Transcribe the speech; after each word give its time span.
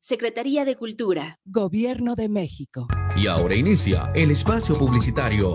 Secretaría 0.00 0.64
de 0.64 0.74
Cultura. 0.74 1.38
Gobierno 1.44 2.16
de 2.16 2.28
México. 2.28 2.88
Y 3.14 3.28
ahora 3.28 3.54
inicia 3.54 4.10
el 4.16 4.32
espacio 4.32 4.76
publicitario. 4.76 5.54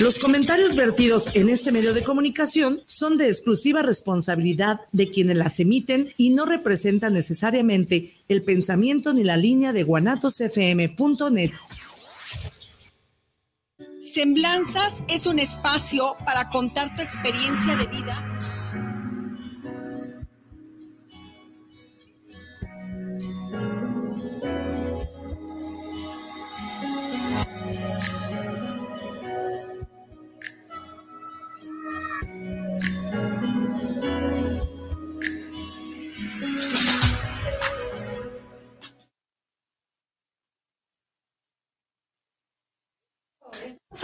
Los 0.00 0.20
comentarios 0.20 0.76
vertidos 0.76 1.28
en 1.34 1.48
este 1.48 1.72
medio 1.72 1.92
de 1.92 2.04
comunicación 2.04 2.80
son 2.86 3.18
de 3.18 3.26
exclusiva 3.26 3.82
responsabilidad 3.82 4.80
de 4.92 5.10
quienes 5.10 5.36
las 5.36 5.58
emiten 5.58 6.14
y 6.16 6.30
no 6.30 6.46
representan 6.46 7.14
necesariamente 7.14 8.14
el 8.28 8.44
pensamiento 8.44 9.12
ni 9.12 9.24
la 9.24 9.36
línea 9.36 9.72
de 9.72 9.82
guanatosfm.net. 9.82 11.50
Semblanzas 14.00 15.02
es 15.08 15.26
un 15.26 15.40
espacio 15.40 16.16
para 16.24 16.48
contar 16.48 16.94
tu 16.94 17.02
experiencia 17.02 17.74
de 17.74 17.86
vida 17.88 18.27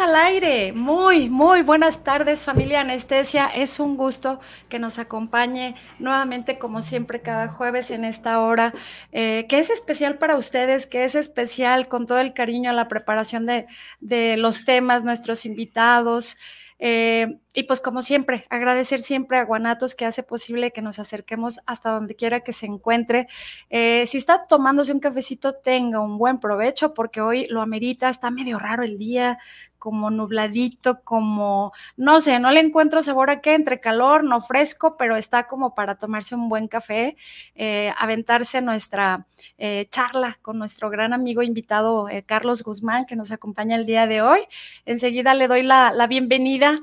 al 0.00 0.16
aire. 0.16 0.72
Muy, 0.72 1.28
muy 1.28 1.62
buenas 1.62 2.02
tardes 2.02 2.44
familia 2.44 2.80
Anestesia. 2.80 3.46
Es 3.46 3.78
un 3.78 3.96
gusto 3.96 4.40
que 4.68 4.78
nos 4.78 4.98
acompañe 4.98 5.76
nuevamente 5.98 6.58
como 6.58 6.82
siempre 6.82 7.20
cada 7.20 7.48
jueves 7.48 7.90
en 7.90 8.04
esta 8.04 8.40
hora, 8.40 8.74
eh, 9.12 9.46
que 9.48 9.58
es 9.58 9.70
especial 9.70 10.18
para 10.18 10.36
ustedes, 10.36 10.86
que 10.86 11.04
es 11.04 11.14
especial 11.14 11.88
con 11.88 12.06
todo 12.06 12.18
el 12.20 12.34
cariño 12.34 12.70
a 12.70 12.72
la 12.72 12.88
preparación 12.88 13.46
de, 13.46 13.66
de 14.00 14.36
los 14.36 14.64
temas, 14.64 15.04
nuestros 15.04 15.46
invitados. 15.46 16.38
Eh, 16.80 17.38
y 17.54 17.62
pues 17.62 17.80
como 17.80 18.02
siempre, 18.02 18.46
agradecer 18.50 19.00
siempre 19.00 19.38
a 19.38 19.44
Guanatos 19.44 19.94
que 19.94 20.04
hace 20.04 20.22
posible 20.22 20.72
que 20.72 20.82
nos 20.82 20.98
acerquemos 20.98 21.60
hasta 21.66 21.90
donde 21.90 22.16
quiera 22.16 22.40
que 22.40 22.52
se 22.52 22.66
encuentre. 22.66 23.28
Eh, 23.70 24.04
si 24.06 24.18
está 24.18 24.44
tomándose 24.46 24.92
un 24.92 25.00
cafecito, 25.00 25.54
tenga 25.54 26.00
un 26.00 26.18
buen 26.18 26.40
provecho 26.40 26.92
porque 26.92 27.20
hoy 27.20 27.46
lo 27.46 27.62
amerita, 27.62 28.08
está 28.08 28.30
medio 28.30 28.58
raro 28.58 28.82
el 28.82 28.98
día, 28.98 29.38
como 29.84 30.08
nubladito, 30.08 31.02
como, 31.02 31.74
no 31.98 32.22
sé, 32.22 32.38
no 32.38 32.50
le 32.50 32.60
encuentro 32.60 33.02
sabor 33.02 33.28
a 33.28 33.42
qué, 33.42 33.52
entre 33.52 33.80
calor, 33.80 34.24
no 34.24 34.40
fresco, 34.40 34.96
pero 34.96 35.14
está 35.14 35.46
como 35.46 35.74
para 35.74 35.96
tomarse 35.96 36.34
un 36.34 36.48
buen 36.48 36.68
café, 36.68 37.18
eh, 37.54 37.92
aventarse 37.98 38.62
nuestra 38.62 39.26
eh, 39.58 39.86
charla 39.90 40.38
con 40.40 40.58
nuestro 40.58 40.88
gran 40.88 41.12
amigo 41.12 41.42
invitado 41.42 42.08
eh, 42.08 42.22
Carlos 42.22 42.62
Guzmán, 42.62 43.04
que 43.04 43.14
nos 43.14 43.30
acompaña 43.30 43.76
el 43.76 43.84
día 43.84 44.06
de 44.06 44.22
hoy. 44.22 44.40
Enseguida 44.86 45.34
le 45.34 45.48
doy 45.48 45.62
la, 45.62 45.92
la 45.92 46.06
bienvenida. 46.06 46.80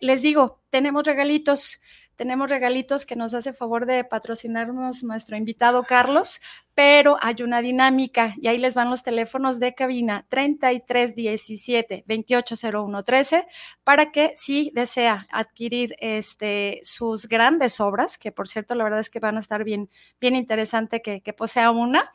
les 0.00 0.20
digo, 0.20 0.58
tenemos 0.70 1.04
regalitos 1.04 1.80
tenemos 2.18 2.50
regalitos 2.50 3.06
que 3.06 3.14
nos 3.14 3.32
hace 3.32 3.52
favor 3.52 3.86
de 3.86 4.02
patrocinarnos 4.02 5.04
nuestro 5.04 5.36
invitado 5.36 5.84
Carlos, 5.84 6.40
pero 6.74 7.16
hay 7.20 7.44
una 7.44 7.62
dinámica 7.62 8.34
y 8.36 8.48
ahí 8.48 8.58
les 8.58 8.74
van 8.74 8.90
los 8.90 9.04
teléfonos 9.04 9.60
de 9.60 9.76
cabina 9.76 10.26
3317 10.28 12.02
280113 12.08 13.46
para 13.84 14.10
que 14.10 14.32
si 14.34 14.72
desea 14.74 15.26
adquirir 15.30 15.94
este, 16.00 16.80
sus 16.82 17.28
grandes 17.28 17.78
obras, 17.78 18.18
que 18.18 18.32
por 18.32 18.48
cierto 18.48 18.74
la 18.74 18.82
verdad 18.82 18.98
es 18.98 19.10
que 19.10 19.20
van 19.20 19.36
a 19.36 19.40
estar 19.40 19.62
bien, 19.62 19.88
bien 20.20 20.34
interesante 20.34 21.00
que, 21.00 21.32
posea 21.32 21.70
una. 21.70 22.10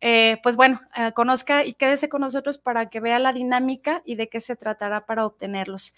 Eh, 0.00 0.38
pues 0.44 0.54
bueno, 0.54 0.80
eh, 0.96 1.10
conozca 1.12 1.64
y 1.64 1.74
quédese 1.74 2.08
con 2.08 2.20
nosotros 2.20 2.58
para 2.58 2.88
que 2.90 3.00
vea 3.00 3.18
la 3.18 3.32
dinámica 3.32 4.02
y 4.04 4.14
de 4.14 4.28
qué 4.28 4.38
se 4.38 4.54
tratará 4.54 5.04
para 5.04 5.26
obtenerlos. 5.26 5.96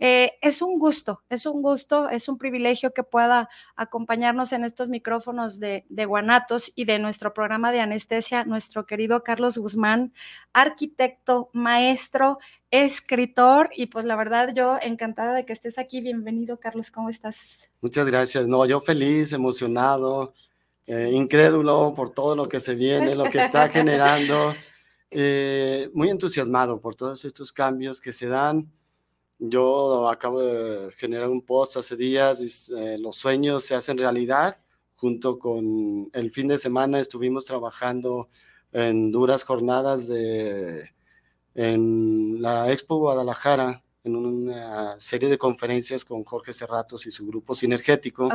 Eh, 0.00 0.34
es 0.42 0.62
un 0.62 0.78
gusto, 0.78 1.24
es 1.28 1.44
un 1.44 1.60
gusto, 1.60 2.08
es 2.08 2.28
un 2.28 2.38
privilegio 2.38 2.92
que 2.92 3.02
pueda 3.02 3.48
acompañarnos 3.74 4.52
en 4.52 4.62
estos 4.62 4.88
micrófonos 4.88 5.58
de, 5.58 5.84
Guanatos 6.06 6.72
y 6.76 6.84
de 6.84 7.00
nuestro 7.00 7.34
programa 7.34 7.72
de 7.72 7.80
anestesia, 7.80 8.44
nuestro 8.44 8.86
querido 8.86 9.24
Carlos 9.24 9.58
Guzmán, 9.58 10.12
arquitecto, 10.52 11.50
maestro, 11.52 12.38
escritor, 12.70 13.70
y 13.74 13.86
pues 13.86 14.04
la 14.04 14.14
verdad 14.14 14.50
yo 14.54 14.78
encantada 14.80 15.34
de 15.34 15.44
que 15.44 15.52
estés 15.52 15.78
aquí. 15.78 16.00
Bienvenido, 16.00 16.60
Carlos, 16.60 16.92
¿cómo 16.92 17.08
estás? 17.08 17.68
Muchas 17.80 18.06
gracias. 18.06 18.46
No, 18.46 18.64
yo 18.66 18.80
feliz, 18.80 19.32
emocionado, 19.32 20.32
eh, 20.86 21.10
incrédulo 21.12 21.92
por 21.96 22.10
todo 22.10 22.36
lo 22.36 22.48
que 22.48 22.60
se 22.60 22.76
viene, 22.76 23.16
lo 23.16 23.24
que 23.24 23.38
está 23.38 23.68
generando, 23.68 24.54
eh, 25.10 25.90
muy 25.92 26.08
entusiasmado 26.08 26.80
por 26.80 26.94
todos 26.94 27.24
estos 27.24 27.52
cambios 27.52 28.00
que 28.00 28.12
se 28.12 28.28
dan 28.28 28.70
yo 29.38 30.08
acabo 30.08 30.42
de 30.42 30.90
generar 30.92 31.28
un 31.28 31.42
post 31.42 31.76
hace 31.76 31.96
días, 31.96 32.70
eh, 32.76 32.98
los 32.98 33.16
sueños 33.16 33.64
se 33.64 33.74
hacen 33.74 33.98
realidad. 33.98 34.60
Junto 34.96 35.38
con 35.38 36.10
el 36.12 36.32
fin 36.32 36.48
de 36.48 36.58
semana 36.58 36.98
estuvimos 36.98 37.44
trabajando 37.44 38.28
en 38.72 39.12
duras 39.12 39.44
jornadas 39.44 40.08
de, 40.08 40.90
en 41.54 42.42
la 42.42 42.72
Expo 42.72 42.96
Guadalajara, 42.96 43.82
en 44.02 44.16
una 44.16 44.98
serie 44.98 45.28
de 45.28 45.38
conferencias 45.38 46.04
con 46.04 46.24
Jorge 46.24 46.52
Cerratos 46.52 47.06
y 47.06 47.10
su 47.10 47.26
grupo 47.26 47.54
sinergético. 47.54 48.28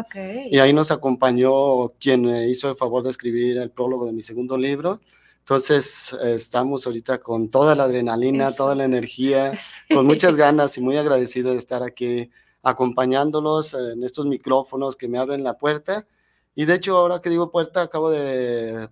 Y 0.50 0.58
ahí 0.60 0.72
nos 0.72 0.92
acompañó 0.92 1.90
quien 2.00 2.22
me 2.22 2.48
hizo 2.48 2.70
el 2.70 2.78
favor 2.78 3.04
de 3.04 3.10
escribir 3.10 3.58
el 3.58 3.72
prólogo 3.72 4.06
de 4.06 4.14
mi 4.14 4.24
segundo 4.24 4.58
libro. 4.58 5.02
Entonces, 5.44 6.14
estamos 6.24 6.88
ahorita 6.88 7.20
con 7.20 7.50
toda 7.50 7.76
la 7.76 7.84
adrenalina, 7.84 8.56
toda 8.56 8.76
la 8.76 8.86
energía, 8.86 9.52
con 9.94 10.06
muchas 10.06 10.38
ganas 10.38 10.78
y 10.78 10.82
muy 10.82 10.96
agradecido 10.96 11.52
de 11.52 11.58
estar 11.58 11.84
aquí 11.84 12.32
acompañándolos 12.62 13.74
en 13.74 14.06
estos 14.06 14.26
micrófonos 14.26 14.96
que 14.96 15.10
me 15.10 15.18
abren 15.18 15.44
la 15.44 15.58
puerta. 15.58 16.08
Y 16.56 16.64
de 16.64 16.76
hecho, 16.76 16.98
ahora 16.98 17.20
que 17.20 17.30
digo 17.30 17.52
puerta, 17.52 17.82
acabo 17.82 18.10
de 18.10 18.88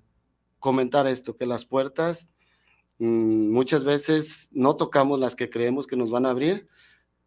comentar 0.60 1.08
esto, 1.08 1.38
que 1.38 1.46
las 1.46 1.66
puertas 1.66 2.28
mm, 3.00 3.50
muchas 3.50 3.86
veces 3.86 4.50
no 4.52 4.76
tocamos 4.76 5.22
las 5.22 5.38
que 5.38 5.50
creemos 5.50 5.88
que 5.88 5.96
nos 5.96 6.12
van 6.12 6.26
a 6.26 6.32
abrir, 6.32 6.68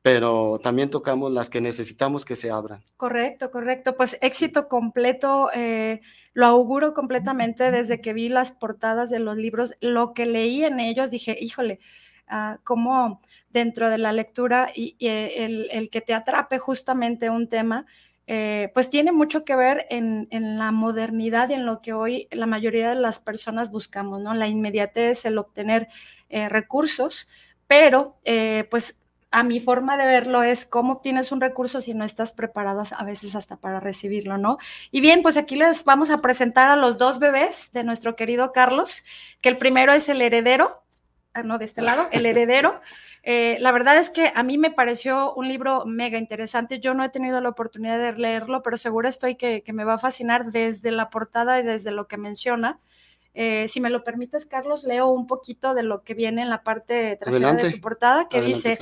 pero 0.04 0.60
también 0.62 0.90
tocamos 0.90 1.32
las 1.32 1.48
que 1.48 1.62
necesitamos 1.62 2.26
que 2.26 2.36
se 2.36 2.50
abran. 2.50 2.82
Correcto, 2.98 3.50
correcto. 3.50 3.96
Pues 3.96 4.18
éxito 4.20 4.68
completo. 4.68 5.48
Eh, 5.54 6.02
lo 6.34 6.44
auguro 6.44 6.92
completamente 6.92 7.70
desde 7.70 8.02
que 8.02 8.12
vi 8.12 8.28
las 8.28 8.52
portadas 8.52 9.08
de 9.08 9.18
los 9.18 9.38
libros, 9.38 9.76
lo 9.80 10.12
que 10.12 10.26
leí 10.26 10.62
en 10.62 10.78
ellos, 10.78 11.10
dije, 11.10 11.38
híjole, 11.40 11.80
uh, 12.30 12.58
cómo 12.64 13.22
dentro 13.48 13.88
de 13.88 13.96
la 13.96 14.12
lectura 14.12 14.70
y, 14.74 14.94
eh, 15.00 15.68
el, 15.72 15.88
que 15.88 16.02
te 16.02 16.12
atrape 16.12 16.58
justamente 16.58 17.30
un 17.30 17.48
tema, 17.48 17.86
eh, 18.26 18.70
pues 18.74 18.90
tiene 18.90 19.10
mucho 19.10 19.42
que 19.46 19.56
ver 19.56 19.86
en, 19.88 20.28
la 20.30 20.70
modernidad 20.70 21.48
y 21.48 21.54
en 21.54 21.64
lo 21.64 21.80
que 21.80 21.94
hoy 21.94 22.28
la 22.30 22.44
mayoría 22.44 22.90
de 22.90 22.96
las 22.96 23.20
personas 23.20 23.70
buscamos, 23.70 24.20
¿no? 24.20 24.34
La 24.34 24.48
inmediatez, 24.48 25.24
el 25.24 25.38
obtener 25.38 25.88
recursos, 26.28 27.30
pero 27.66 28.18
pues 28.68 29.03
a 29.34 29.42
mi 29.42 29.58
forma 29.58 29.96
de 29.96 30.06
verlo 30.06 30.44
es 30.44 30.64
cómo 30.64 30.92
obtienes 30.92 31.32
un 31.32 31.40
recurso 31.40 31.81
si 31.81 31.92
no 31.92 32.04
estás 32.04 32.32
preparado 32.32 32.84
a 32.96 33.04
veces 33.04 33.34
hasta 33.34 33.56
para 33.56 33.81
recibirlo, 33.81 34.38
¿no? 34.38 34.58
Y 34.92 35.00
bien, 35.00 35.22
pues 35.22 35.36
aquí 35.36 35.56
les 35.56 35.84
vamos 35.84 36.10
a 36.10 36.19
presentar 36.19 36.70
a 36.70 36.76
los 36.76 36.98
dos 36.98 37.19
bebés 37.19 37.72
de 37.72 37.82
nuestro 37.82 38.14
querido 38.14 38.52
Carlos, 38.52 39.04
que 39.40 39.48
el 39.48 39.58
primero 39.58 39.92
es 39.92 40.08
el 40.08 40.22
heredero, 40.22 40.84
ah, 41.32 41.42
no, 41.42 41.58
de 41.58 41.64
este 41.64 41.82
lado, 41.82 42.06
el 42.12 42.26
heredero. 42.26 42.81
Eh, 43.25 43.56
la 43.58 43.72
verdad 43.72 43.96
es 43.96 44.08
que 44.08 44.31
a 44.32 44.44
mí 44.44 44.56
me 44.56 44.70
pareció 44.70 45.34
un 45.34 45.48
libro 45.48 45.84
mega 45.84 46.16
interesante. 46.16 46.78
Yo 46.78 46.94
no 46.94 47.02
he 47.02 47.08
tenido 47.08 47.40
la 47.40 47.48
oportunidad 47.48 47.98
de 47.98 48.12
leerlo, 48.12 48.62
pero 48.62 48.76
seguro 48.76 49.08
estoy 49.08 49.34
que, 49.34 49.64
que 49.64 49.72
me 49.72 49.82
va 49.82 49.94
a 49.94 49.98
fascinar 49.98 50.52
desde 50.52 50.92
la 50.92 51.10
portada 51.10 51.58
y 51.58 51.64
desde 51.64 51.90
lo 51.90 52.06
que 52.06 52.19
menciona. 52.19 52.78
Eh, 53.36 53.66
si 53.66 53.81
me 53.81 53.90
lo 53.90 54.04
permites, 54.04 54.46
Carlos, 54.46 54.84
leo 54.84 55.08
un 55.08 55.26
poquito 55.26 55.75
de 55.75 55.82
lo 55.82 56.04
que 56.04 56.14
viene 56.14 56.42
en 56.42 56.50
la 56.50 56.62
parte 56.62 57.16
trasera 57.16 57.52
de 57.54 57.72
tu 57.72 57.81
portada, 57.81 58.28
que 58.28 58.40
dice, 58.40 58.78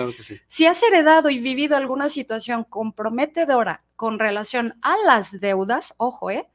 si 0.47 0.67
has 0.67 0.83
heredado 0.83 1.31
y 1.31 1.39
vivido 1.39 1.75
alguna 1.75 2.11
situación 2.11 2.65
comprometedora 2.65 3.83
con 3.97 4.19
relación 4.19 4.75
a 4.83 4.95
las 5.07 5.41
deudas, 5.41 5.95
ojo, 5.97 6.31
eh, 6.31 6.47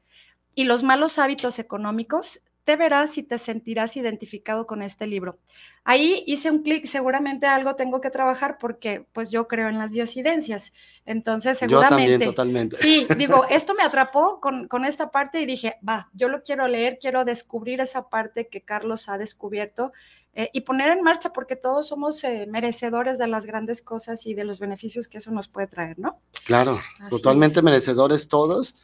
y 0.54 0.64
los 0.64 0.84
malos 0.84 1.18
hábitos 1.18 1.58
económicos, 1.58 2.42
te 2.68 2.76
verás 2.76 3.16
y 3.16 3.22
te 3.22 3.38
sentirás 3.38 3.96
identificado 3.96 4.66
con 4.66 4.82
este 4.82 5.06
libro. 5.06 5.38
Ahí 5.84 6.22
hice 6.26 6.50
un 6.50 6.58
clic, 6.58 6.84
seguramente 6.84 7.46
algo 7.46 7.76
tengo 7.76 8.02
que 8.02 8.10
trabajar 8.10 8.58
porque 8.60 9.06
pues 9.14 9.30
yo 9.30 9.48
creo 9.48 9.70
en 9.70 9.78
las 9.78 9.90
diosidencias. 9.90 10.74
Entonces, 11.06 11.56
seguramente. 11.56 12.04
Yo 12.04 12.08
también, 12.10 12.30
totalmente. 12.30 12.76
Sí, 12.76 13.06
digo, 13.16 13.46
esto 13.48 13.72
me 13.72 13.84
atrapó 13.84 14.38
con, 14.38 14.68
con, 14.68 14.84
esta 14.84 15.10
parte 15.10 15.40
y 15.40 15.46
dije, 15.46 15.76
va, 15.88 16.10
yo 16.12 16.28
lo 16.28 16.42
quiero 16.42 16.68
leer, 16.68 16.98
quiero 17.00 17.24
descubrir 17.24 17.80
esa 17.80 18.10
parte 18.10 18.48
que 18.48 18.60
Carlos 18.60 19.08
ha 19.08 19.16
descubierto 19.16 19.92
eh, 20.34 20.50
y 20.52 20.60
poner 20.60 20.90
en 20.90 21.02
marcha 21.02 21.32
porque 21.32 21.56
todos 21.56 21.88
somos 21.88 22.22
eh, 22.24 22.44
merecedores 22.50 23.16
de 23.16 23.28
las 23.28 23.46
grandes 23.46 23.80
cosas 23.80 24.26
y 24.26 24.34
de 24.34 24.44
los 24.44 24.60
beneficios 24.60 25.08
que 25.08 25.16
eso 25.16 25.30
nos 25.30 25.48
puede 25.48 25.68
traer, 25.68 25.98
¿no? 25.98 26.20
Claro, 26.44 26.82
totalmente 27.08 27.62
merecedores 27.62 28.28
todos 28.28 28.76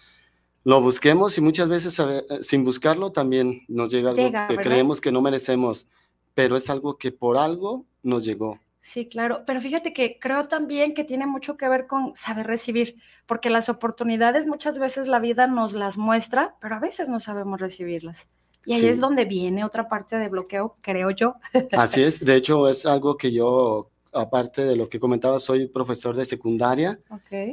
lo 0.65 0.81
busquemos 0.81 1.37
y 1.39 1.41
muchas 1.41 1.69
veces 1.69 1.99
eh, 1.99 2.25
sin 2.41 2.65
buscarlo 2.65 3.13
también 3.13 3.63
nos 3.69 3.91
llega 3.91 4.11
algo 4.11 4.49
que 4.49 4.57
creemos 4.57 5.01
que 5.01 5.13
no 5.13 5.21
merecemos, 5.21 5.87
pero 6.35 6.57
es 6.57 6.69
algo 6.71 6.97
que 6.97 7.13
por 7.13 7.37
algo 7.37 7.85
nos 8.03 8.25
llegó. 8.25 8.59
Sí, 8.81 9.09
claro, 9.09 9.45
pero 9.47 9.63
fíjate 9.63 9.95
que 9.95 10.19
creo 10.19 10.45
también 10.45 10.93
que 10.93 11.05
tiene 11.05 11.27
mucho 11.27 11.57
que 11.57 11.69
ver 11.69 11.87
con 11.87 12.15
saber 12.15 12.47
recibir, 12.47 12.97
porque 13.25 13.49
las 13.49 13.71
oportunidades 13.71 14.47
muchas 14.47 14.79
veces 14.79 15.09
la 15.09 15.21
vida 15.21 15.47
nos 15.47 15.73
las 15.73 15.97
muestra, 15.97 16.57
pero 16.61 16.75
a 16.75 16.81
veces 16.81 17.09
no 17.09 17.19
sabemos 17.21 17.61
recibirlas. 17.61 18.29
Y 18.67 18.75
ahí 18.75 18.87
es 18.87 19.01
donde 19.01 19.27
viene 19.27 19.65
otra 19.65 19.89
parte 19.89 20.17
de 20.17 20.29
bloqueo, 20.29 20.77
creo 20.81 21.11
yo. 21.11 21.37
Así 21.73 22.03
es, 22.03 22.25
de 22.25 22.37
hecho 22.37 22.69
es 22.69 22.87
algo 22.87 23.17
que 23.17 23.33
yo 23.33 23.91
aparte 24.15 24.65
de 24.65 24.77
lo 24.77 24.89
que 24.89 25.01
comentaba, 25.01 25.39
soy 25.39 25.67
profesor 25.67 26.17
de 26.17 26.25
secundaria. 26.25 27.01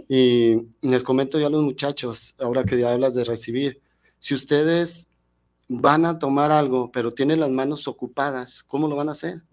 Y 0.08 0.58
les 0.82 1.04
comento 1.04 1.40
ya 1.40 1.48
a 1.48 1.50
los 1.50 1.64
muchachos, 1.64 2.36
ahora 2.40 2.64
que 2.64 2.80
ya 2.80 2.92
hablas 2.92 3.16
de 3.16 3.24
recibir, 3.24 3.82
si 4.20 4.34
ustedes 4.34 5.10
van 5.68 6.06
a 6.06 6.20
tomar 6.20 6.52
algo, 6.52 6.92
pero 6.92 7.14
tienen 7.14 7.40
las 7.40 7.50
manos 7.50 7.88
ocupadas, 7.88 8.64
¿cómo 8.64 8.88
lo 8.88 8.96
van 8.96 9.10
a 9.10 9.14
hacer? 9.14 9.44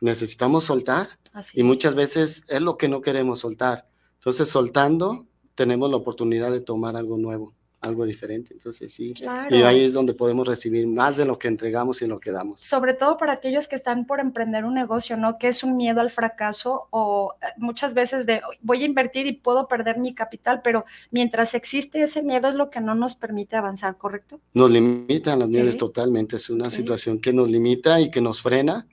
Necesitamos 0.00 0.64
soltar 0.64 1.10
y 1.54 1.62
muchas 1.62 1.94
veces 1.94 2.44
es 2.48 2.62
lo 2.62 2.76
que 2.76 2.88
no 2.88 3.02
queremos 3.02 3.40
soltar. 3.40 3.88
Entonces, 4.14 4.48
soltando, 4.48 5.26
tenemos 5.54 5.90
la 5.90 5.96
oportunidad 5.96 6.50
de 6.50 6.60
tomar 6.60 6.96
algo 6.96 7.18
nuevo 7.18 7.54
algo 7.80 8.04
diferente. 8.04 8.52
Entonces, 8.52 8.92
sí. 8.92 9.14
Y 9.50 9.62
ahí 9.62 9.84
es 9.84 9.94
donde 9.94 10.14
podemos 10.14 10.46
recibir 10.46 10.86
más 10.86 11.16
de 11.16 11.24
lo 11.24 11.38
que 11.38 11.48
entregamos 11.48 12.02
y 12.02 12.06
lo 12.06 12.20
que 12.20 12.30
damos. 12.30 12.60
Sobre 12.60 12.94
todo 12.94 13.16
para 13.16 13.32
aquellos 13.34 13.68
que 13.68 13.76
están 13.76 14.06
por 14.06 14.20
emprender 14.20 14.64
un 14.64 14.74
negocio, 14.74 15.16
¿no? 15.16 15.38
Que 15.38 15.48
es 15.48 15.64
un 15.64 15.76
miedo 15.76 16.00
al 16.00 16.10
fracaso 16.10 16.88
o 16.90 17.34
eh, 17.40 17.46
muchas 17.56 17.94
veces 17.94 18.26
de 18.26 18.42
voy 18.60 18.82
a 18.82 18.86
invertir 18.86 19.26
y 19.26 19.32
puedo 19.32 19.66
perder 19.66 19.98
mi 19.98 20.14
capital, 20.14 20.60
pero 20.62 20.84
mientras 21.10 21.54
existe 21.54 22.02
ese 22.02 22.22
miedo 22.22 22.48
es 22.48 22.54
lo 22.54 22.70
que 22.70 22.80
no 22.80 22.94
nos 22.94 23.14
permite 23.14 23.56
avanzar, 23.56 23.96
¿correcto? 23.96 24.40
Nos 24.52 24.70
limitan 24.70 25.38
las 25.38 25.48
miedos 25.48 25.76
totalmente. 25.76 26.36
Es 26.36 26.50
una 26.50 26.70
situación 26.70 27.18
que 27.18 27.32
nos 27.32 27.48
limita 27.48 28.00
y 28.00 28.10
que 28.10 28.20
nos 28.20 28.42
frena 28.42 28.86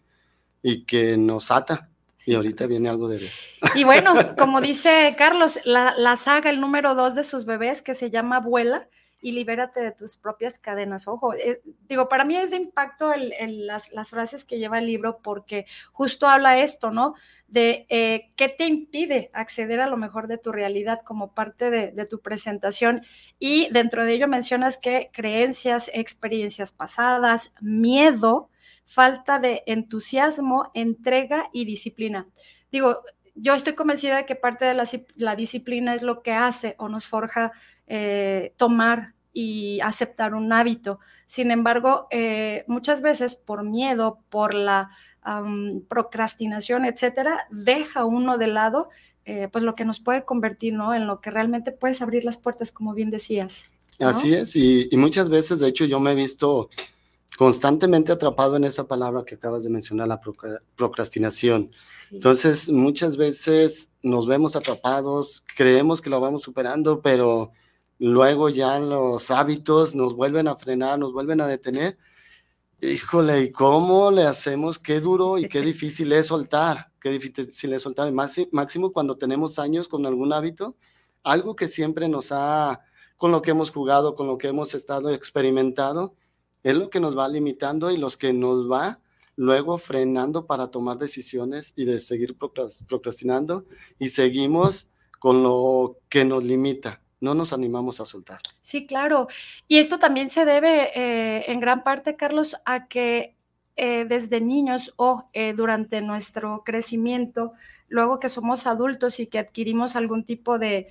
y 0.61 0.85
que 0.85 1.17
nos 1.17 1.51
ata. 1.51 1.89
Y 2.27 2.35
ahorita 2.35 2.67
viene 2.67 2.89
algo 2.89 3.07
de 3.07 3.25
eso. 3.25 3.31
Y 3.73 3.85
bueno, 3.85 4.13
como 4.37 4.59
dice 4.59 5.15
Carlos, 5.17 5.61
la, 5.63 6.15
saga, 6.17 6.49
el 6.49 6.59
número 6.59 6.93
dos 6.93 7.15
de 7.15 7.23
sus 7.23 7.45
bebés, 7.45 7.81
que 7.81 7.93
se 7.93 8.09
llama 8.09 8.41
Vuela 8.41 8.89
y 9.21 9.31
libérate 9.31 9.79
de 9.79 9.93
tus 9.93 10.17
propias 10.17 10.59
cadenas. 10.59 11.07
Ojo, 11.07 11.33
digo, 11.87 12.09
para 12.09 12.25
mí 12.25 12.35
es 12.35 12.51
de 12.51 12.57
impacto 12.57 13.13
las, 13.15 14.09
frases 14.09 14.43
que 14.43 14.59
lleva 14.59 14.79
el 14.79 14.87
libro 14.87 15.19
porque 15.23 15.67
justo 15.93 16.27
habla 16.27 16.59
esto, 16.59 16.91
¿no? 16.91 17.15
De 17.47 17.85
eh, 17.87 18.33
qué 18.35 18.49
te 18.49 18.65
impide 18.65 19.29
acceder 19.31 19.79
a 19.79 19.87
lo 19.87 19.95
mejor 19.95 20.27
de 20.27 20.37
tu 20.37 20.51
realidad 20.51 20.99
como 21.05 21.33
parte 21.33 21.69
de, 21.69 21.91
de 21.93 22.05
tu 22.05 22.19
presentación. 22.19 23.03
Y 23.39 23.69
dentro 23.71 24.03
de 24.03 24.15
ello 24.15 24.27
mencionas 24.27 24.77
que 24.77 25.11
creencias, 25.13 25.89
experiencias 25.93 26.73
pasadas, 26.73 27.55
miedo, 27.61 28.49
falta 28.87 29.37
de 29.37 29.63
entusiasmo, 29.67 30.71
entrega 30.73 31.49
y 31.51 31.65
disciplina. 31.65 32.25
Digo, 32.71 33.01
yo 33.35 33.53
estoy 33.53 33.73
convencida 33.73 34.15
de 34.15 34.25
que 34.25 34.35
parte 34.35 34.65
de 34.65 34.73
la, 35.17 35.35
disciplina 35.35 35.93
es 35.93 36.01
lo 36.01 36.23
que 36.23 36.31
hace 36.31 36.73
o 36.79 36.87
nos 36.87 37.05
forja 37.05 37.51
eh, 37.85 38.53
tomar 38.57 39.13
y 39.33 39.79
aceptar 39.81 40.33
un 40.33 40.51
hábito. 40.53 40.99
Sin 41.27 41.51
embargo, 41.51 42.07
eh, 42.09 42.63
muchas 42.67 43.01
veces 43.01 43.35
por 43.35 43.63
miedo, 43.63 44.19
por 44.29 44.53
la 44.53 44.89
procrastinación, 45.89 46.85
etcétera, 46.85 47.47
deja 47.51 48.05
uno 48.05 48.37
de 48.37 48.47
lado 48.47 48.87
eh, 49.25 49.49
pues 49.51 49.61
lo 49.65 49.75
que 49.75 49.83
nos 49.83 49.99
puede 49.99 50.23
convertir 50.23 50.73
¿no? 50.73 50.95
en 50.95 51.05
lo 51.05 51.19
que 51.19 51.31
realmente 51.31 51.73
puedes 51.73 52.01
abrir 52.01 52.23
las 52.23 52.37
puertas, 52.37 52.71
como 52.71 52.93
bien 52.93 53.09
decías. 53.09 53.69
Así 53.99 54.33
es, 54.33 54.55
y, 54.55 54.87
y, 54.89 54.95
muchas 54.95 55.27
veces, 55.27 55.59
de 55.59 55.67
hecho, 55.67 55.83
yo 55.83 55.99
me 55.99 56.13
he 56.13 56.15
visto 56.15 56.69
constantemente 57.35 58.11
atrapado 58.11 58.55
en 58.55 58.63
esa 58.63 58.87
palabra 58.87 59.23
que 59.25 59.35
acabas 59.35 59.63
de 59.63 59.69
mencionar, 59.69 60.07
la 60.07 60.21
procrastinación. 60.75 61.71
Entonces, 62.11 62.69
muchas 62.69 63.17
veces 63.17 63.91
nos 64.01 64.27
vemos 64.27 64.55
atrapados, 64.55 65.43
creemos 65.55 66.01
que 66.01 66.09
lo 66.09 66.21
vamos 66.21 66.43
superando, 66.43 67.01
pero 67.01 67.51
luego 67.99 68.49
ya 68.49 68.79
los 68.79 69.29
hábitos 69.31 69.95
nos 69.95 70.15
vuelven 70.15 70.47
a 70.47 70.55
frenar, 70.55 70.97
nos 70.99 71.13
vuelven 71.13 71.41
a 71.41 71.47
detener. 71.47 71.97
Híjole, 72.79 73.41
¿y 73.43 73.51
cómo 73.51 74.11
le 74.11 74.23
hacemos? 74.23 74.79
Qué 74.79 74.99
duro 74.99 75.37
y 75.37 75.49
qué 75.49 75.61
difícil 75.73 76.11
es 76.13 76.27
soltar, 76.27 76.91
qué 77.01 77.09
difícil 77.09 77.73
es 77.73 77.81
soltar. 77.81 78.11
Máximo 78.11 78.91
cuando 78.91 79.17
tenemos 79.17 79.59
años 79.59 79.87
con 79.87 80.05
algún 80.05 80.31
hábito, 80.31 80.75
algo 81.23 81.55
que 81.55 81.67
siempre 81.67 82.07
nos 82.07 82.31
ha, 82.31 82.81
con 83.17 83.31
lo 83.31 83.41
que 83.41 83.51
hemos 83.51 83.71
jugado, 83.71 84.15
con 84.15 84.27
lo 84.27 84.37
que 84.37 84.47
hemos 84.47 84.73
estado 84.75 85.09
experimentado, 85.09 86.15
es 86.63 86.75
lo 86.75 86.89
que 86.89 86.99
nos 86.99 87.17
va 87.17 87.27
limitando 87.27 87.91
y 87.91 87.97
los 87.97 88.17
que 88.17 88.33
nos 88.33 88.69
va 88.69 88.99
luego 89.37 89.77
frenando 89.77 90.45
para 90.47 90.67
tomar 90.71 90.97
decisiones 90.97 91.71
y 91.75 91.85
de 91.85 91.99
seguir 91.99 92.35
procrastinando 92.37 93.65
y 93.99 94.09
seguimos 94.09 94.89
con 95.19 95.43
lo 95.43 95.99
que 96.09 96.25
nos 96.25 96.43
limita. 96.43 96.99
No 97.19 97.33
nos 97.33 97.53
animamos 97.53 97.99
a 97.99 98.05
soltar. 98.05 98.39
Sí, 98.61 98.85
claro. 98.85 99.27
Y 99.67 99.77
esto 99.77 99.97
también 99.97 100.29
se 100.29 100.45
debe 100.45 100.91
eh, 100.93 101.51
en 101.51 101.59
gran 101.59 101.83
parte, 101.83 102.15
Carlos, 102.15 102.57
a 102.65 102.87
que 102.87 103.35
eh, 103.75 104.05
desde 104.05 104.41
niños 104.41 104.93
o 104.97 105.29
eh, 105.33 105.53
durante 105.53 106.01
nuestro 106.01 106.63
crecimiento, 106.63 107.53
luego 107.87 108.19
que 108.19 108.29
somos 108.29 108.67
adultos 108.67 109.19
y 109.19 109.27
que 109.27 109.39
adquirimos 109.39 109.95
algún 109.95 110.25
tipo 110.25 110.59
de 110.59 110.89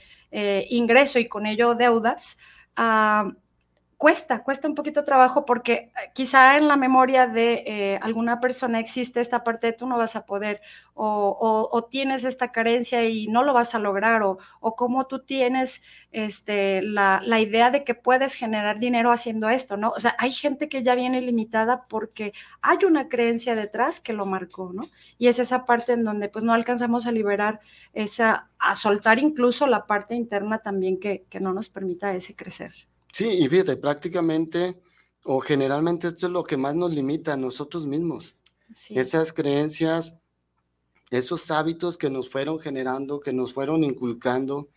ingreso 0.68 1.18
y 1.18 1.28
con 1.28 1.46
ello 1.46 1.74
deudas, 1.74 2.38
ah, 2.76 3.32
cuesta, 3.96 4.42
cuesta 4.42 4.68
un 4.68 4.74
poquito 4.74 5.04
trabajo 5.04 5.44
porque 5.46 5.72
eh, 5.72 5.90
quizá 6.12 6.58
en 6.58 6.68
la 6.68 6.76
memoria 6.76 7.26
de 7.26 7.64
eh, 7.66 7.98
alguna 8.02 8.40
persona 8.40 8.78
existe 8.78 9.20
esta 9.20 9.42
parte 9.42 9.68
de 9.68 9.72
tú 9.72 9.86
no 9.86 9.96
vas 9.96 10.16
a 10.16 10.26
poder 10.26 10.60
o, 10.94 11.88
tienes 11.90 12.24
esta 12.24 12.52
carencia 12.52 13.04
y 13.04 13.26
no 13.28 13.42
lo 13.44 13.52
vas 13.54 13.74
a 13.74 13.78
lograr 13.78 14.22
o, 14.22 14.38
o 14.60 14.76
como 14.76 15.06
tú 15.06 15.20
tienes 15.20 15.84
este, 16.12 16.82
la, 16.82 17.20
la, 17.22 17.40
idea 17.40 17.70
de 17.70 17.84
que 17.84 17.94
puedes 17.94 18.34
generar 18.34 18.78
dinero 18.78 19.12
haciendo 19.12 19.48
esto, 19.50 19.76
¿no? 19.76 19.90
O 19.90 20.00
sea, 20.00 20.16
hay 20.18 20.32
gente 20.32 20.68
que 20.68 20.82
ya 20.82 20.94
viene 20.94 21.20
limitada 21.20 21.86
porque 21.88 22.32
hay 22.62 22.78
una 22.86 23.08
creencia 23.08 23.54
detrás 23.54 24.00
que 24.00 24.14
lo 24.14 24.26
marcó, 24.26 24.72
¿no? 24.72 24.88
Y 25.18 25.28
es 25.28 25.38
esa 25.38 25.66
parte 25.66 25.92
en 25.92 26.04
donde 26.04 26.28
pues 26.28 26.44
no 26.44 26.54
alcanzamos 26.54 27.06
a 27.06 27.12
liberar 27.12 27.60
esa, 27.92 28.48
a 28.58 28.74
soltar 28.74 29.18
incluso 29.18 29.66
la 29.66 29.86
parte 29.86 30.14
interna 30.14 30.58
también 30.58 30.98
que, 30.98 31.24
que 31.28 31.40
no 31.40 31.52
nos 31.52 31.68
permita 31.68 32.14
ese 32.14 32.34
crecer. 32.34 32.72
Sí, 33.12 33.28
y 33.28 33.48
fíjate, 33.48 33.76
prácticamente 33.76 34.80
o 35.24 35.40
generalmente 35.40 36.08
esto 36.08 36.26
es 36.26 36.32
lo 36.32 36.44
que 36.44 36.56
más 36.56 36.74
nos 36.74 36.92
limita 36.92 37.32
a 37.32 37.36
nosotros 37.36 37.86
mismos. 37.86 38.36
Esas 38.90 39.32
creencias, 39.32 40.14
esos 41.10 41.50
hábitos 41.50 41.96
que 41.96 42.10
nos 42.10 42.30
fueron 42.30 42.60
generando, 42.60 43.20
que 43.20 43.32
nos 43.32 43.52
fueron 43.52 43.82
inculcando, 43.84 44.68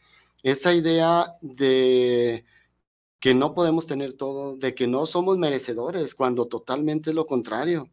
esa 0.42 0.74
idea 0.74 1.34
de 1.42 2.46
que 3.20 3.34
no 3.34 3.54
podemos 3.54 3.86
tener 3.86 4.14
todo, 4.14 4.56
de 4.56 4.74
que 4.74 4.88
no 4.88 5.06
somos 5.06 5.38
merecedores, 5.38 6.16
cuando 6.16 6.48
totalmente 6.48 7.12
es 7.12 7.16
lo 7.16 7.28
contrario. 7.28 7.90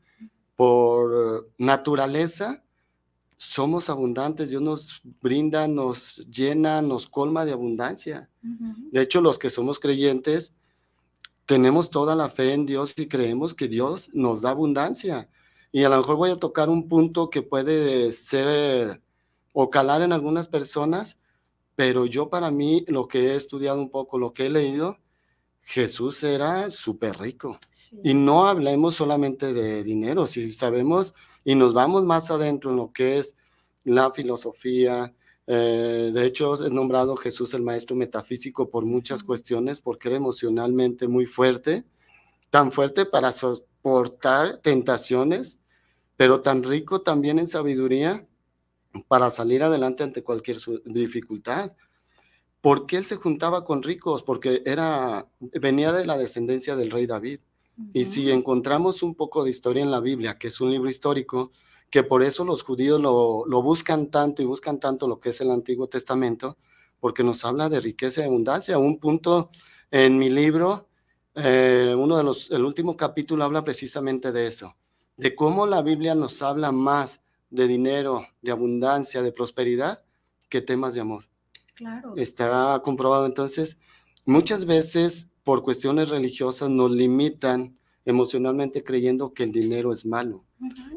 Por 0.54 1.50
naturaleza, 1.58 2.64
somos 3.36 3.90
abundantes, 3.90 4.50
Dios 4.50 4.62
nos 4.62 5.00
brinda, 5.20 5.68
nos 5.68 6.24
llena, 6.30 6.80
nos 6.82 7.06
colma 7.06 7.44
de 7.44 7.52
abundancia. 7.52 8.30
De 8.40 9.02
hecho, 9.02 9.20
los 9.20 9.38
que 9.38 9.50
somos 9.50 9.78
creyentes, 9.78 10.54
tenemos 11.44 11.90
toda 11.90 12.14
la 12.14 12.28
fe 12.28 12.54
en 12.54 12.66
Dios 12.66 12.94
y 12.96 13.06
creemos 13.06 13.54
que 13.54 13.68
Dios 13.68 14.10
nos 14.14 14.42
da 14.42 14.50
abundancia. 14.50 15.28
Y 15.70 15.84
a 15.84 15.88
lo 15.88 15.98
mejor 15.98 16.16
voy 16.16 16.30
a 16.30 16.36
tocar 16.36 16.68
un 16.70 16.88
punto 16.88 17.28
que 17.28 17.42
puede 17.42 18.12
ser 18.12 19.02
o 19.52 19.70
calar 19.70 20.02
en 20.02 20.12
algunas 20.12 20.48
personas, 20.48 21.18
pero 21.76 22.06
yo 22.06 22.30
para 22.30 22.50
mí, 22.50 22.84
lo 22.88 23.06
que 23.06 23.32
he 23.32 23.36
estudiado 23.36 23.78
un 23.78 23.90
poco, 23.90 24.18
lo 24.18 24.32
que 24.32 24.46
he 24.46 24.50
leído, 24.50 24.98
Jesús 25.62 26.22
era 26.22 26.70
súper 26.70 27.18
rico. 27.18 27.58
Y 28.02 28.14
no 28.14 28.46
hablemos 28.46 28.94
solamente 28.94 29.52
de 29.52 29.82
dinero, 29.82 30.26
si 30.26 30.52
sabemos 30.52 31.14
y 31.46 31.54
nos 31.54 31.74
vamos 31.74 32.02
más 32.02 32.32
adentro 32.32 32.72
en 32.72 32.76
lo 32.76 32.92
que 32.92 33.18
es 33.18 33.36
la 33.84 34.10
filosofía. 34.10 35.14
Eh, 35.46 36.10
de 36.12 36.26
hecho, 36.26 36.54
es 36.54 36.72
nombrado 36.72 37.16
Jesús 37.16 37.54
el 37.54 37.62
maestro 37.62 37.94
metafísico 37.94 38.68
por 38.68 38.84
muchas 38.84 39.22
cuestiones, 39.22 39.80
porque 39.80 40.08
era 40.08 40.16
emocionalmente 40.16 41.06
muy 41.06 41.24
fuerte, 41.24 41.84
tan 42.50 42.72
fuerte 42.72 43.06
para 43.06 43.30
soportar 43.30 44.58
tentaciones, 44.58 45.60
pero 46.16 46.40
tan 46.40 46.64
rico 46.64 47.02
también 47.02 47.38
en 47.38 47.46
sabiduría 47.46 48.26
para 49.06 49.30
salir 49.30 49.62
adelante 49.62 50.02
ante 50.02 50.24
cualquier 50.24 50.56
dificultad. 50.84 51.74
¿Por 52.60 52.86
qué 52.86 52.96
él 52.96 53.04
se 53.06 53.14
juntaba 53.14 53.62
con 53.62 53.84
ricos? 53.84 54.24
Porque 54.24 54.62
era, 54.66 55.28
venía 55.38 55.92
de 55.92 56.06
la 56.06 56.18
descendencia 56.18 56.74
del 56.74 56.90
rey 56.90 57.06
David. 57.06 57.38
Y 57.92 58.04
si 58.06 58.30
encontramos 58.30 59.02
un 59.02 59.14
poco 59.14 59.44
de 59.44 59.50
historia 59.50 59.82
en 59.82 59.90
la 59.90 60.00
Biblia, 60.00 60.38
que 60.38 60.48
es 60.48 60.60
un 60.60 60.70
libro 60.70 60.88
histórico, 60.88 61.52
que 61.90 62.02
por 62.02 62.22
eso 62.22 62.44
los 62.44 62.62
judíos 62.62 63.00
lo, 63.00 63.62
buscan 63.62 64.10
tanto 64.10 64.42
y 64.42 64.44
buscan 64.44 64.80
tanto 64.80 65.06
lo 65.06 65.20
que 65.20 65.30
es 65.30 65.40
el 65.40 65.50
Antiguo 65.50 65.88
Testamento, 65.88 66.56
porque 67.00 67.22
nos 67.22 67.44
habla 67.44 67.68
de 67.68 67.80
riqueza 67.80 68.22
y 68.22 68.24
abundancia. 68.24 68.78
Un 68.78 68.98
punto 68.98 69.50
en 69.90 70.18
mi 70.18 70.30
libro, 70.30 70.88
eh, 71.34 71.94
uno 71.96 72.16
de 72.16 72.24
los, 72.24 72.50
el 72.50 72.64
último 72.64 72.96
capítulo 72.96 73.44
habla 73.44 73.62
precisamente 73.62 74.32
de 74.32 74.46
eso, 74.46 74.74
de 75.16 75.34
cómo 75.34 75.66
la 75.66 75.82
Biblia 75.82 76.14
nos 76.14 76.42
habla 76.42 76.72
más 76.72 77.20
de 77.50 77.68
dinero, 77.68 78.26
de 78.42 78.50
abundancia, 78.50 79.22
de 79.22 79.32
prosperidad, 79.32 80.04
que 80.48 80.60
temas 80.60 80.94
de 80.94 81.00
amor. 81.00 81.28
Claro. 81.74 82.14
Está 82.16 82.80
comprobado 82.82 83.26
entonces, 83.26 83.78
muchas 84.24 84.64
veces 84.64 85.32
por 85.46 85.62
cuestiones 85.62 86.08
religiosas 86.08 86.68
nos 86.70 86.90
limitan 86.90 87.78
emocionalmente 88.04 88.82
creyendo 88.82 89.32
que 89.32 89.44
el 89.44 89.52
dinero 89.52 89.92
es 89.92 90.04
malo. 90.04 90.44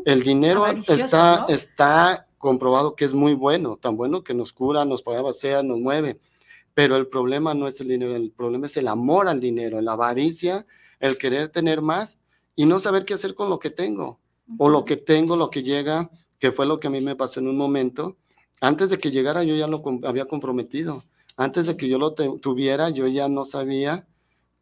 El 0.06 0.24
dinero 0.24 0.66
está, 0.66 1.46
está 1.50 2.28
comprobado 2.40 2.96
que 2.96 3.06
es 3.06 3.14
muy 3.14 3.36
bueno, 3.36 3.78
tan 3.78 3.96
bueno 3.96 4.24
que 4.24 4.34
nos 4.34 4.52
cura, 4.52 4.86
nos 4.86 5.04
paga 5.04 5.34
sea, 5.34 5.62
nos 5.62 5.78
mueve. 5.78 6.20
Pero 6.74 6.96
el 6.96 7.06
problema 7.06 7.54
no 7.54 7.68
es 7.68 7.80
el 7.80 7.90
dinero, 7.90 8.16
el 8.16 8.32
problema 8.32 8.66
es 8.66 8.76
el 8.78 8.88
amor 8.88 9.28
al 9.28 9.40
dinero, 9.40 9.82
la 9.82 9.92
avaricia, 9.92 10.66
el 11.00 11.20
querer 11.20 11.50
tener 11.50 11.84
más 11.84 12.20
y 12.56 12.66
no 12.66 12.80
saber 12.80 13.06
qué 13.06 13.14
hacer 13.14 13.36
con 13.36 13.52
lo 13.52 13.60
que 13.60 13.70
tengo. 13.70 14.20
O 14.58 14.68
lo 14.68 14.84
que 14.84 14.98
tengo, 14.98 15.36
lo 15.36 15.52
que 15.52 15.62
llega, 15.62 16.10
que 16.40 16.52
fue 16.52 16.66
lo 16.66 16.80
que 16.80 16.88
a 16.88 16.90
mí 16.90 17.02
me 17.02 17.16
pasó 17.16 17.40
en 17.40 17.50
un 17.50 17.58
momento. 17.58 18.18
Antes 18.62 18.90
de 18.90 18.98
que 18.98 19.12
llegara 19.12 19.44
yo 19.44 19.56
ya 19.56 19.68
lo 19.68 19.84
había 20.06 20.26
comprometido. 20.26 21.04
Antes 21.38 21.68
de 21.68 21.78
que 21.78 21.88
yo 21.88 22.00
lo 22.00 22.16
tuviera, 22.16 22.90
yo 22.90 23.06
ya 23.06 23.30
no 23.30 23.46
sabía 23.46 24.08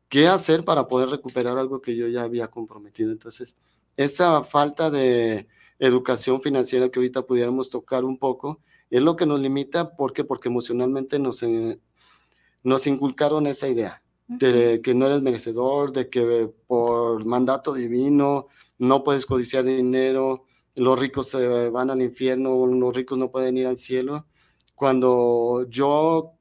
qué 0.09 0.27
hacer 0.27 0.63
para 0.63 0.87
poder 0.87 1.09
recuperar 1.09 1.57
algo 1.57 1.81
que 1.81 1.95
yo 1.95 2.07
ya 2.07 2.23
había 2.23 2.47
comprometido. 2.47 3.11
Entonces, 3.11 3.55
esa 3.95 4.43
falta 4.43 4.89
de 4.89 5.47
educación 5.79 6.41
financiera 6.41 6.89
que 6.89 6.99
ahorita 6.99 7.23
pudiéramos 7.23 7.69
tocar 7.69 8.05
un 8.05 8.17
poco 8.17 8.61
es 8.89 9.01
lo 9.01 9.15
que 9.15 9.25
nos 9.25 9.39
limita. 9.39 9.95
¿Por 9.95 10.13
qué? 10.13 10.23
Porque 10.23 10.49
emocionalmente 10.49 11.19
nos, 11.19 11.43
eh, 11.43 11.79
nos 12.63 12.87
inculcaron 12.87 13.47
esa 13.47 13.67
idea 13.67 14.03
de 14.27 14.81
que 14.83 14.93
no 14.93 15.05
eres 15.05 15.21
merecedor, 15.21 15.93
de 15.93 16.09
que 16.09 16.49
por 16.67 17.25
mandato 17.25 17.73
divino 17.73 18.47
no 18.77 19.03
puedes 19.03 19.25
codiciar 19.25 19.63
dinero, 19.63 20.45
los 20.75 20.99
ricos 20.99 21.29
se 21.29 21.69
van 21.69 21.89
al 21.89 22.01
infierno, 22.01 22.65
los 22.67 22.95
ricos 22.95 23.17
no 23.17 23.31
pueden 23.31 23.57
ir 23.57 23.67
al 23.67 23.77
cielo. 23.77 24.27
Cuando 24.75 25.65
yo 25.69 26.36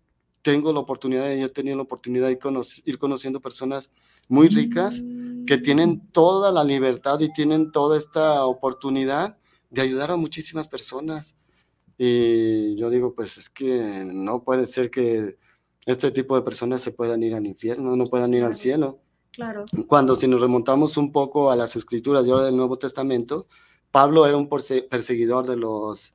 tengo 0.47 0.73
la 0.73 0.79
oportunidad, 0.79 1.29
y 1.35 1.43
he 1.43 1.49
tenido 1.49 1.77
la 1.77 1.83
oportunidad 1.83 2.29
de 2.29 2.39
ir 2.85 2.99
conociendo 3.01 3.41
personas 3.41 3.91
muy 4.29 4.47
ricas 4.47 5.03
que 5.45 5.59
tienen 5.59 6.09
toda 6.13 6.53
la 6.53 6.63
libertad 6.63 7.19
y 7.19 7.33
tienen 7.33 7.73
toda 7.73 7.99
esta 7.99 8.47
oportunidad 8.47 9.39
de 9.71 9.83
ayudar 9.83 10.13
a 10.13 10.17
muchísimas 10.17 10.69
personas. 10.69 11.35
Y 11.99 12.77
yo 12.77 12.91
digo, 12.91 13.13
pues 13.13 13.39
es 13.39 13.51
que 13.51 14.05
no 14.07 14.45
puede 14.45 14.69
ser 14.69 14.89
que 14.89 15.37
este 15.85 16.13
tipo 16.13 16.37
de 16.37 16.43
personas 16.43 16.81
se 16.81 16.93
puedan 16.93 17.25
ir 17.25 17.35
al 17.35 17.45
infierno, 17.45 17.97
no 17.97 18.05
puedan 18.05 18.33
ir 18.33 18.45
al 18.45 18.55
cielo. 18.55 19.01
Claro. 19.33 19.65
Cuando 19.89 20.15
si 20.15 20.29
nos 20.29 20.41
remontamos 20.41 20.97
un 20.97 21.11
poco 21.11 21.51
a 21.51 21.57
las 21.57 21.75
escrituras 21.75 22.25
del 22.25 22.57
Nuevo 22.57 22.79
Testamento, 22.79 23.49
Pablo 23.91 24.29
era 24.29 24.37
un 24.37 24.49
perseguidor 24.49 25.45
de 25.45 25.57
los 25.57 26.15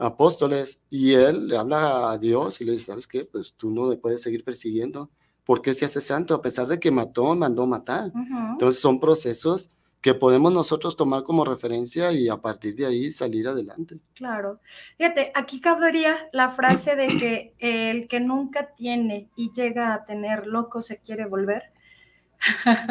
apóstoles 0.00 0.80
y 0.90 1.12
él 1.12 1.46
le 1.48 1.56
habla 1.56 2.10
a 2.10 2.18
Dios 2.18 2.60
y 2.60 2.64
le 2.64 2.72
dice, 2.72 2.86
¿sabes 2.86 3.06
qué? 3.06 3.24
Pues 3.30 3.54
tú 3.54 3.70
no 3.70 3.88
le 3.88 3.96
puedes 3.96 4.22
seguir 4.22 4.42
persiguiendo. 4.42 5.10
porque 5.44 5.74
se 5.74 5.84
hace 5.84 6.00
santo? 6.00 6.34
A 6.34 6.42
pesar 6.42 6.66
de 6.68 6.78
que 6.78 6.90
mató, 6.90 7.34
mandó 7.34 7.66
matar. 7.66 8.12
Entonces 8.52 8.80
son 8.80 9.00
procesos 9.00 9.70
que 10.00 10.14
podemos 10.14 10.52
nosotros 10.52 10.96
tomar 10.96 11.24
como 11.24 11.44
referencia 11.44 12.12
y 12.12 12.28
a 12.28 12.36
partir 12.36 12.74
de 12.74 12.86
ahí 12.86 13.10
salir 13.10 13.48
adelante. 13.48 14.00
Claro. 14.14 14.60
Fíjate, 14.96 15.32
aquí 15.34 15.60
cabría 15.60 16.16
la 16.32 16.48
frase 16.50 16.96
de 16.96 17.06
que 17.08 17.54
el 17.58 18.08
que 18.08 18.20
nunca 18.20 18.74
tiene 18.74 19.28
y 19.36 19.50
llega 19.52 19.92
a 19.92 20.04
tener 20.04 20.46
loco 20.46 20.82
se 20.82 21.00
quiere 21.02 21.26
volver. 21.26 21.64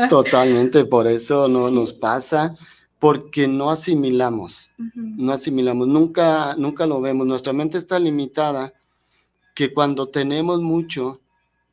Totalmente, 0.10 0.86
por 0.86 1.08
eso 1.08 1.48
no 1.48 1.72
nos 1.72 1.94
pasa 1.94 2.56
porque 3.00 3.48
no 3.48 3.72
asimilamos, 3.72 4.70
no 4.94 5.32
asimilamos, 5.32 5.88
nunca, 5.88 6.56
nunca 6.58 6.86
lo 6.86 7.00
vemos. 7.00 7.26
Nuestra 7.26 7.54
mente 7.54 7.78
está 7.78 7.98
limitada 7.98 8.74
que 9.56 9.74
cuando 9.74 10.10
tenemos 10.10 10.62
mucho, 10.62 11.22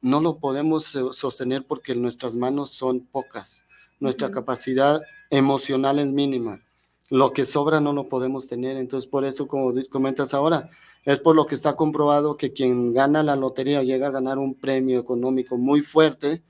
no 0.00 0.21
lo 0.21 0.38
podemos 0.38 0.97
sostener 1.12 1.66
porque 1.66 1.97
nuestras 1.97 2.37
manos 2.37 2.71
son 2.71 3.00
pocas. 3.00 3.64
Nuestra 3.99 4.30
capacidad 4.30 5.00
emocional 5.30 5.99
es 5.99 6.06
mínima. 6.06 6.62
Lo 7.11 7.33
que 7.33 7.45
sobra 7.45 7.80
no 7.80 7.92
lo 7.92 8.09
podemos 8.09 8.47
tener. 8.47 8.76
Entonces, 8.76 9.11
por 9.11 9.25
eso, 9.25 9.49
como 9.49 9.73
comentas 9.90 10.33
ahora, 10.33 10.71
es 11.04 11.18
por 11.18 11.35
lo 11.35 11.47
que 11.47 11.54
está 11.54 11.75
comprobado 11.75 12.37
que 12.37 12.52
quien 12.52 12.92
gana 12.92 13.23
la 13.23 13.37
lotería 13.37 13.83
llega 13.83 14.09
a 14.09 14.12
ganar 14.12 14.38
un 14.38 14.54
premio 14.54 15.00
económico 15.00 15.56
muy 15.56 15.80
fuerte, 15.80 16.42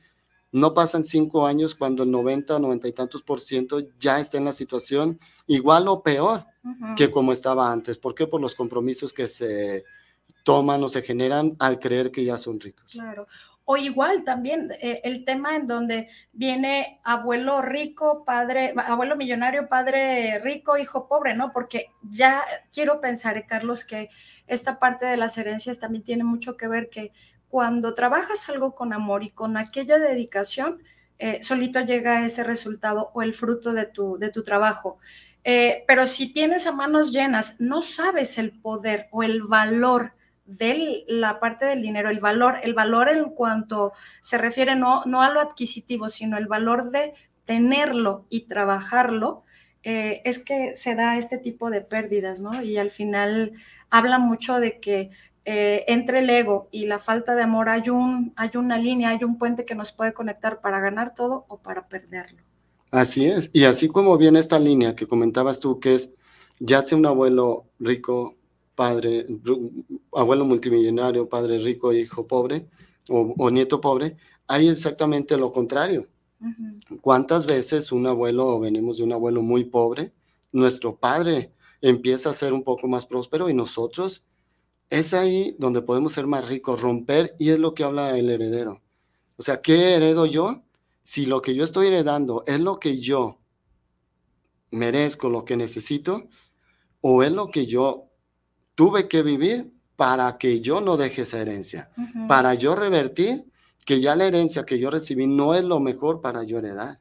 no 0.56 0.72
pasan 0.72 1.04
cinco 1.04 1.46
años 1.46 1.74
cuando 1.74 2.02
el 2.02 2.10
90, 2.10 2.58
90 2.58 2.88
y 2.88 2.92
tantos 2.92 3.22
por 3.22 3.42
ciento 3.42 3.82
ya 3.98 4.18
está 4.18 4.38
en 4.38 4.46
la 4.46 4.54
situación 4.54 5.20
igual 5.46 5.86
o 5.86 6.02
peor 6.02 6.46
que 6.96 7.10
como 7.10 7.32
estaba 7.32 7.70
antes. 7.70 7.98
¿Por 7.98 8.14
qué? 8.14 8.26
Por 8.26 8.40
los 8.40 8.54
compromisos 8.54 9.12
que 9.12 9.28
se 9.28 9.84
toman 10.44 10.82
o 10.82 10.88
se 10.88 11.02
generan 11.02 11.56
al 11.58 11.78
creer 11.78 12.10
que 12.10 12.24
ya 12.24 12.38
son 12.38 12.58
ricos. 12.58 12.90
Claro. 12.90 13.26
O 13.66 13.76
igual 13.76 14.24
también 14.24 14.72
eh, 14.80 15.02
el 15.04 15.26
tema 15.26 15.56
en 15.56 15.66
donde 15.66 16.08
viene 16.32 17.00
abuelo 17.04 17.60
rico, 17.60 18.24
padre, 18.24 18.72
abuelo 18.76 19.14
millonario, 19.14 19.68
padre 19.68 20.38
rico, 20.38 20.78
hijo 20.78 21.06
pobre, 21.06 21.34
¿no? 21.34 21.52
Porque 21.52 21.88
ya 22.02 22.44
quiero 22.72 23.00
pensar, 23.02 23.44
Carlos, 23.46 23.84
que 23.84 24.08
esta 24.46 24.78
parte 24.78 25.04
de 25.04 25.18
las 25.18 25.36
herencias 25.36 25.78
también 25.78 26.02
tiene 26.02 26.24
mucho 26.24 26.56
que 26.56 26.68
ver 26.68 26.88
que 26.88 27.12
cuando 27.48 27.94
trabajas 27.94 28.48
algo 28.48 28.74
con 28.74 28.92
amor 28.92 29.22
y 29.22 29.30
con 29.30 29.56
aquella 29.56 29.98
dedicación, 29.98 30.82
eh, 31.18 31.42
solito 31.42 31.80
llega 31.80 32.24
ese 32.24 32.44
resultado 32.44 33.10
o 33.14 33.22
el 33.22 33.34
fruto 33.34 33.72
de 33.72 33.86
tu, 33.86 34.18
de 34.18 34.30
tu 34.30 34.42
trabajo. 34.42 34.98
Eh, 35.44 35.84
pero 35.86 36.06
si 36.06 36.32
tienes 36.32 36.66
a 36.66 36.72
manos 36.72 37.12
llenas, 37.12 37.54
no 37.60 37.80
sabes 37.80 38.38
el 38.38 38.58
poder 38.60 39.08
o 39.12 39.22
el 39.22 39.42
valor 39.42 40.12
de 40.44 41.04
la 41.08 41.40
parte 41.40 41.66
del 41.66 41.82
dinero, 41.82 42.10
el 42.10 42.20
valor, 42.20 42.58
el 42.62 42.74
valor 42.74 43.08
en 43.08 43.30
cuanto 43.30 43.92
se 44.20 44.38
refiere 44.38 44.76
no, 44.76 45.02
no 45.06 45.22
a 45.22 45.30
lo 45.30 45.40
adquisitivo, 45.40 46.08
sino 46.08 46.36
el 46.36 46.46
valor 46.46 46.90
de 46.90 47.14
tenerlo 47.44 48.26
y 48.28 48.42
trabajarlo, 48.42 49.44
eh, 49.82 50.20
es 50.24 50.44
que 50.44 50.74
se 50.74 50.96
da 50.96 51.16
este 51.16 51.38
tipo 51.38 51.70
de 51.70 51.80
pérdidas, 51.80 52.40
¿no? 52.40 52.60
Y 52.62 52.76
al 52.76 52.90
final 52.90 53.52
habla 53.88 54.18
mucho 54.18 54.58
de 54.58 54.80
que 54.80 55.10
eh, 55.48 55.84
entre 55.86 56.18
el 56.18 56.28
ego 56.28 56.68
y 56.72 56.86
la 56.86 56.98
falta 56.98 57.36
de 57.36 57.42
amor 57.42 57.68
hay, 57.68 57.88
un, 57.88 58.32
hay 58.34 58.50
una 58.56 58.76
línea, 58.78 59.10
hay 59.10 59.22
un 59.22 59.38
puente 59.38 59.64
que 59.64 59.76
nos 59.76 59.92
puede 59.92 60.12
conectar 60.12 60.60
para 60.60 60.80
ganar 60.80 61.14
todo 61.14 61.44
o 61.46 61.58
para 61.58 61.86
perderlo. 61.86 62.42
Así 62.90 63.26
es, 63.26 63.50
y 63.52 63.64
así 63.64 63.86
como 63.86 64.18
viene 64.18 64.40
esta 64.40 64.58
línea 64.58 64.96
que 64.96 65.06
comentabas 65.06 65.60
tú, 65.60 65.78
que 65.78 65.94
es 65.94 66.12
ya 66.58 66.82
sea 66.82 66.98
un 66.98 67.06
abuelo 67.06 67.66
rico, 67.78 68.34
padre, 68.74 69.26
abuelo 70.12 70.44
multimillonario, 70.44 71.28
padre 71.28 71.58
rico, 71.58 71.92
hijo 71.92 72.26
pobre 72.26 72.66
o 73.08 73.50
nieto 73.50 73.80
pobre, 73.80 74.16
hay 74.48 74.68
exactamente 74.68 75.36
lo 75.36 75.52
contrario. 75.52 76.08
¿Cuántas 77.00 77.46
veces 77.46 77.92
un 77.92 78.06
abuelo, 78.06 78.48
o 78.48 78.60
venimos 78.60 78.98
de 78.98 79.04
un 79.04 79.12
abuelo 79.12 79.42
muy 79.42 79.64
pobre, 79.64 80.12
nuestro 80.52 80.96
padre 80.96 81.52
empieza 81.80 82.30
a 82.30 82.34
ser 82.34 82.52
un 82.52 82.62
poco 82.62 82.88
más 82.88 83.06
próspero 83.06 83.48
y 83.48 83.54
nosotros 83.54 84.24
es 84.88 85.14
ahí 85.14 85.56
donde 85.58 85.82
podemos 85.82 86.12
ser 86.12 86.26
más 86.26 86.48
ricos, 86.48 86.80
romper, 86.80 87.34
y 87.38 87.50
es 87.50 87.58
lo 87.58 87.74
que 87.74 87.84
habla 87.84 88.16
el 88.16 88.30
heredero. 88.30 88.82
O 89.36 89.42
sea, 89.42 89.60
¿qué 89.60 89.94
heredo 89.94 90.26
yo? 90.26 90.62
Si 91.02 91.26
lo 91.26 91.42
que 91.42 91.54
yo 91.54 91.64
estoy 91.64 91.88
heredando 91.88 92.42
es 92.46 92.60
lo 92.60 92.78
que 92.78 93.00
yo 93.00 93.38
merezco, 94.70 95.28
lo 95.28 95.44
que 95.44 95.56
necesito, 95.56 96.28
o 97.00 97.22
es 97.22 97.30
lo 97.30 97.48
que 97.48 97.66
yo 97.66 98.08
tuve 98.74 99.08
que 99.08 99.22
vivir 99.22 99.72
para 99.94 100.36
que 100.38 100.60
yo 100.60 100.80
no 100.80 100.96
deje 100.96 101.22
esa 101.22 101.40
herencia, 101.40 101.90
para 102.28 102.54
yo 102.54 102.74
revertir 102.76 103.46
que 103.84 104.00
ya 104.00 104.16
la 104.16 104.26
herencia 104.26 104.64
que 104.64 104.78
yo 104.78 104.90
recibí 104.90 105.26
no 105.26 105.54
es 105.54 105.64
lo 105.64 105.80
mejor 105.80 106.20
para 106.20 106.42
yo 106.42 106.58
heredar. 106.58 107.00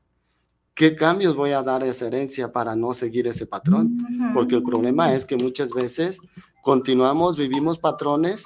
¿Qué 0.75 0.96
cambios 0.96 1.36
voy 1.36 1.51
a 1.51 1.63
dar 1.63 1.82
a 1.84 1.88
esa 1.88 2.08
herencia 2.08 2.51
para 2.51 2.75
no 2.75 2.94
seguir 2.94 3.27
ese 3.27 3.48
patrón? 3.48 3.98
Porque 4.34 4.56
el 4.56 4.63
problema 4.63 5.13
es 5.13 5.25
que 5.25 5.36
muchas 5.36 5.70
veces 5.70 6.20
continuamos, 6.66 7.38
vivimos 7.38 7.78
patrones 7.78 8.44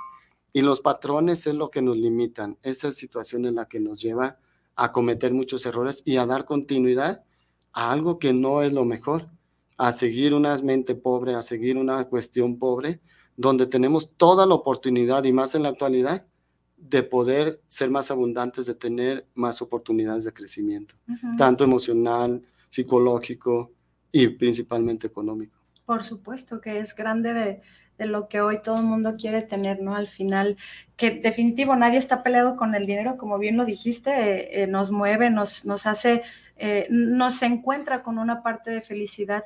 y 0.52 0.62
los 0.62 0.82
patrones 0.82 1.48
es 1.48 1.56
lo 1.56 1.72
que 1.72 1.82
nos 1.82 1.96
limitan. 1.96 2.58
Esa 2.64 2.90
es 2.90 2.96
la 2.96 3.00
situación 3.00 3.46
en 3.46 3.56
la 3.56 3.70
que 3.70 3.80
nos 3.80 4.02
lleva 4.02 4.40
a 4.76 4.92
cometer 4.92 5.34
muchos 5.34 5.66
errores 5.66 6.04
y 6.04 6.18
a 6.18 6.26
dar 6.26 6.44
continuidad 6.44 7.24
a 7.72 7.94
algo 7.94 8.20
que 8.20 8.34
no 8.34 8.62
es 8.62 8.74
lo 8.74 8.84
mejor, 8.84 9.30
a 9.78 9.94
seguir 9.94 10.34
una 10.34 10.58
mente 10.58 10.96
pobre, 10.96 11.34
a 11.34 11.42
seguir 11.42 11.78
una 11.78 12.04
cuestión 12.10 12.60
pobre, 12.60 13.00
donde 13.38 13.68
tenemos 13.68 14.14
toda 14.18 14.46
la 14.46 14.56
oportunidad 14.56 15.24
y 15.24 15.32
más 15.32 15.56
en 15.56 15.64
la 15.64 15.70
actualidad 15.70 16.28
de 16.76 17.04
poder 17.04 17.62
ser 17.68 17.90
más 17.90 18.12
abundantes, 18.12 18.66
de 18.66 18.76
tener 18.76 19.28
más 19.34 19.62
oportunidades 19.62 20.26
de 20.26 20.34
crecimiento, 20.34 20.94
tanto 21.38 21.64
emocional, 21.64 22.44
psicológico 22.70 23.72
y 24.12 24.28
principalmente 24.28 25.08
económico. 25.08 25.58
Por 25.86 26.04
supuesto 26.04 26.60
que 26.60 26.80
es 26.80 26.94
grande 26.94 27.34
de, 27.34 27.62
lo 28.06 28.28
que 28.28 28.42
hoy 28.42 28.62
todo 28.62 28.76
el 28.76 28.84
mundo 28.84 29.16
quiere 29.18 29.42
tener, 29.42 29.82
¿no? 29.82 29.96
Al 29.96 30.08
final, 30.08 30.58
que 30.96 31.12
definitivo 31.12 31.76
nadie 31.76 31.98
está 31.98 32.24
peleado 32.24 32.56
con 32.58 32.76
el 32.76 32.86
dinero, 32.86 33.18
como 33.18 33.38
bien 33.40 33.58
lo 33.58 33.66
dijiste, 33.66 34.12
eh, 34.12 34.64
eh, 34.64 34.68
nos 34.68 34.92
mueve, 34.92 35.30
nos, 35.30 35.66
nos 35.66 35.86
hace, 35.86 36.24
eh, 36.58 36.88
nos 36.90 37.42
encuentra 37.42 38.04
con 38.04 38.18
una 38.18 38.44
parte 38.44 38.70
de 38.70 38.82
felicidad, 38.82 39.46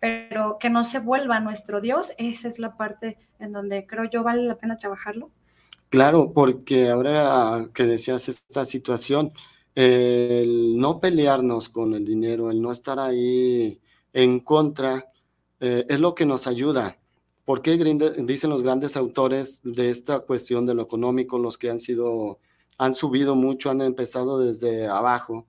pero 0.00 0.56
que 0.58 0.70
no 0.70 0.82
se 0.82 1.00
vuelva 1.00 1.40
nuestro 1.40 1.80
Dios, 1.80 2.12
esa 2.18 2.48
es 2.48 2.58
la 2.58 2.76
parte 2.76 3.18
en 3.38 3.52
donde 3.52 3.86
creo 3.86 4.04
yo 4.04 4.22
vale 4.22 4.42
la 4.42 4.56
pena 4.56 4.78
trabajarlo. 4.78 5.30
Claro, 5.90 6.32
porque 6.32 6.88
ahora 6.88 7.68
que 7.72 7.84
decías 7.84 8.28
esta 8.28 8.64
situación, 8.64 9.32
el 9.74 10.76
no 10.78 11.00
pelearnos 11.00 11.68
con 11.68 11.94
el 11.94 12.04
dinero, 12.04 12.50
el 12.50 12.60
no 12.60 12.72
estar 12.72 12.98
ahí 12.98 13.80
en 14.12 14.40
contra, 14.40 15.10
es 15.60 16.00
lo 16.00 16.14
que 16.14 16.26
nos 16.26 16.46
ayuda. 16.46 16.98
Porque 17.44 17.76
dicen 18.26 18.50
los 18.50 18.62
grandes 18.62 18.96
autores 18.96 19.60
de 19.62 19.90
esta 19.90 20.20
cuestión 20.20 20.66
de 20.66 20.74
lo 20.74 20.82
económico, 20.82 21.38
los 21.38 21.58
que 21.58 21.70
han 21.70 21.80
sido, 21.80 22.38
han 22.78 22.94
subido 22.94 23.34
mucho, 23.34 23.70
han 23.70 23.82
empezado 23.82 24.38
desde 24.38 24.86
abajo? 24.86 25.46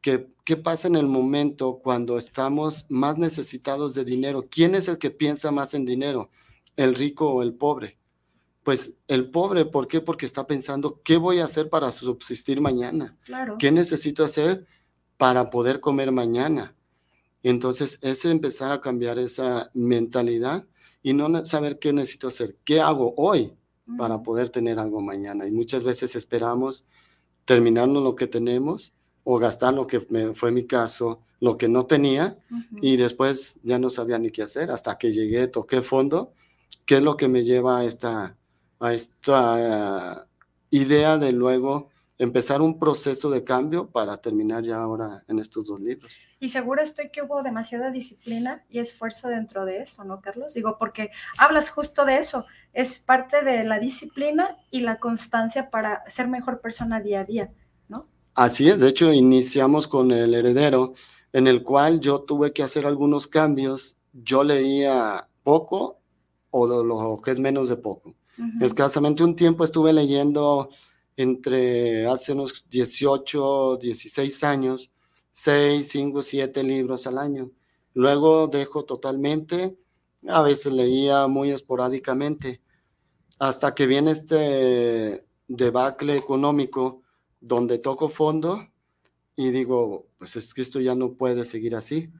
Que, 0.00 0.28
¿Qué 0.44 0.56
pasa 0.56 0.88
en 0.88 0.96
el 0.96 1.06
momento 1.06 1.80
cuando 1.82 2.18
estamos 2.18 2.86
más 2.88 3.16
necesitados 3.18 3.94
de 3.94 4.04
dinero? 4.04 4.46
¿Quién 4.50 4.74
es 4.74 4.88
el 4.88 4.98
que 4.98 5.10
piensa 5.10 5.50
más 5.50 5.74
en 5.74 5.84
dinero? 5.84 6.30
¿El 6.76 6.94
rico 6.94 7.30
o 7.30 7.42
el 7.42 7.54
pobre? 7.54 7.98
pues 8.68 8.92
el 9.06 9.30
pobre, 9.30 9.64
¿por 9.64 9.88
qué? 9.88 10.02
Porque 10.02 10.26
está 10.26 10.46
pensando, 10.46 11.00
¿qué 11.02 11.16
voy 11.16 11.38
a 11.38 11.46
hacer 11.46 11.70
para 11.70 11.90
subsistir 11.90 12.60
mañana? 12.60 13.16
¿Qué 13.58 13.72
necesito 13.72 14.22
hacer 14.22 14.66
para 15.16 15.48
poder 15.48 15.80
comer 15.80 16.12
mañana? 16.12 16.76
Entonces, 17.42 17.98
es 18.02 18.26
empezar 18.26 18.70
a 18.70 18.82
cambiar 18.82 19.18
esa 19.18 19.70
mentalidad 19.72 20.66
y 21.02 21.14
no 21.14 21.44
saber 21.46 21.78
qué 21.78 21.92
necesito 21.92 22.28
hacer, 22.28 22.56
qué 22.64 22.80
hago 22.80 23.14
hoy 23.16 23.52
para 23.96 24.22
poder 24.22 24.50
tener 24.50 24.78
algo 24.78 25.00
mañana. 25.00 25.46
Y 25.46 25.50
muchas 25.50 25.82
veces 25.82 26.14
esperamos 26.14 26.84
terminarnos 27.44 28.02
lo 28.02 28.14
que 28.14 28.26
tenemos 28.26 28.92
o 29.24 29.38
gastar 29.38 29.74
lo 29.74 29.86
que 29.86 30.00
fue 30.34 30.50
mi 30.50 30.66
caso, 30.66 31.20
lo 31.40 31.56
que 31.56 31.68
no 31.68 31.86
tenía, 31.86 32.38
y 32.82 32.96
después 32.96 33.58
ya 33.62 33.78
no 33.78 33.90
sabía 33.90 34.18
ni 34.18 34.30
qué 34.30 34.42
hacer 34.42 34.70
hasta 34.70 34.98
que 34.98 35.12
llegué, 35.12 35.48
toqué 35.48 35.82
fondo, 35.82 36.32
qué 36.84 36.96
es 36.96 37.02
lo 37.02 37.16
que 37.16 37.28
me 37.28 37.44
lleva 37.44 37.78
a 37.78 37.84
esta 37.84 38.36
a 38.80 38.94
esta 38.94 40.26
idea 40.70 41.18
de 41.18 41.32
luego 41.32 41.90
empezar 42.18 42.62
un 42.62 42.78
proceso 42.78 43.30
de 43.30 43.44
cambio 43.44 43.88
para 43.88 44.16
terminar 44.18 44.64
ya 44.64 44.80
ahora 44.80 45.22
en 45.28 45.38
estos 45.38 45.66
dos 45.66 45.80
libros. 45.80 46.12
Y 46.40 46.48
seguro 46.48 46.82
estoy 46.82 47.10
que 47.10 47.22
hubo 47.22 47.42
demasiada 47.42 47.90
disciplina 47.90 48.64
y 48.68 48.78
esfuerzo 48.78 49.28
dentro 49.28 49.64
de 49.64 49.78
eso, 49.82 50.04
¿no, 50.04 50.20
Carlos? 50.20 50.54
Digo, 50.54 50.76
porque 50.78 51.10
hablas 51.36 51.70
justo 51.70 52.04
de 52.04 52.18
eso, 52.18 52.46
es 52.72 52.98
parte 52.98 53.42
de 53.42 53.64
la 53.64 53.78
disciplina 53.78 54.56
y 54.70 54.80
la 54.80 55.00
constancia 55.00 55.70
para 55.70 56.08
ser 56.08 56.28
mejor 56.28 56.60
persona 56.60 57.00
día 57.00 57.20
a 57.20 57.24
día, 57.24 57.50
¿no? 57.88 58.06
Así 58.34 58.68
es, 58.68 58.78
de 58.78 58.88
hecho 58.88 59.12
iniciamos 59.12 59.88
con 59.88 60.12
el 60.12 60.32
heredero, 60.34 60.94
en 61.32 61.48
el 61.48 61.64
cual 61.64 62.00
yo 62.00 62.20
tuve 62.20 62.52
que 62.52 62.62
hacer 62.62 62.86
algunos 62.86 63.26
cambios, 63.26 63.96
yo 64.12 64.44
leía 64.44 65.28
poco 65.42 65.98
o 66.50 66.66
lo 66.66 67.20
que 67.22 67.32
es 67.32 67.40
menos 67.40 67.68
de 67.68 67.76
poco 67.76 68.14
Escasamente 68.60 69.24
un 69.24 69.34
tiempo 69.34 69.64
estuve 69.64 69.92
leyendo 69.92 70.70
entre 71.16 72.06
hace 72.06 72.32
unos 72.32 72.64
18, 72.70 73.78
16 73.78 74.44
años, 74.44 74.90
6, 75.32 75.88
5, 75.88 76.22
7 76.22 76.62
libros 76.62 77.06
al 77.06 77.18
año. 77.18 77.50
Luego 77.94 78.46
dejo 78.48 78.84
totalmente, 78.84 79.76
a 80.26 80.42
veces 80.42 80.72
leía 80.72 81.26
muy 81.26 81.50
esporádicamente, 81.50 82.60
hasta 83.38 83.74
que 83.74 83.86
viene 83.86 84.12
este 84.12 85.24
debacle 85.46 86.16
económico 86.16 87.02
donde 87.40 87.78
toco 87.78 88.08
fondo 88.08 88.68
y 89.36 89.50
digo, 89.50 90.08
pues 90.18 90.36
es 90.36 90.52
que 90.52 90.62
esto 90.62 90.80
ya 90.80 90.94
no 90.94 91.12
puede 91.12 91.44
seguir 91.44 91.76
así. 91.76 92.10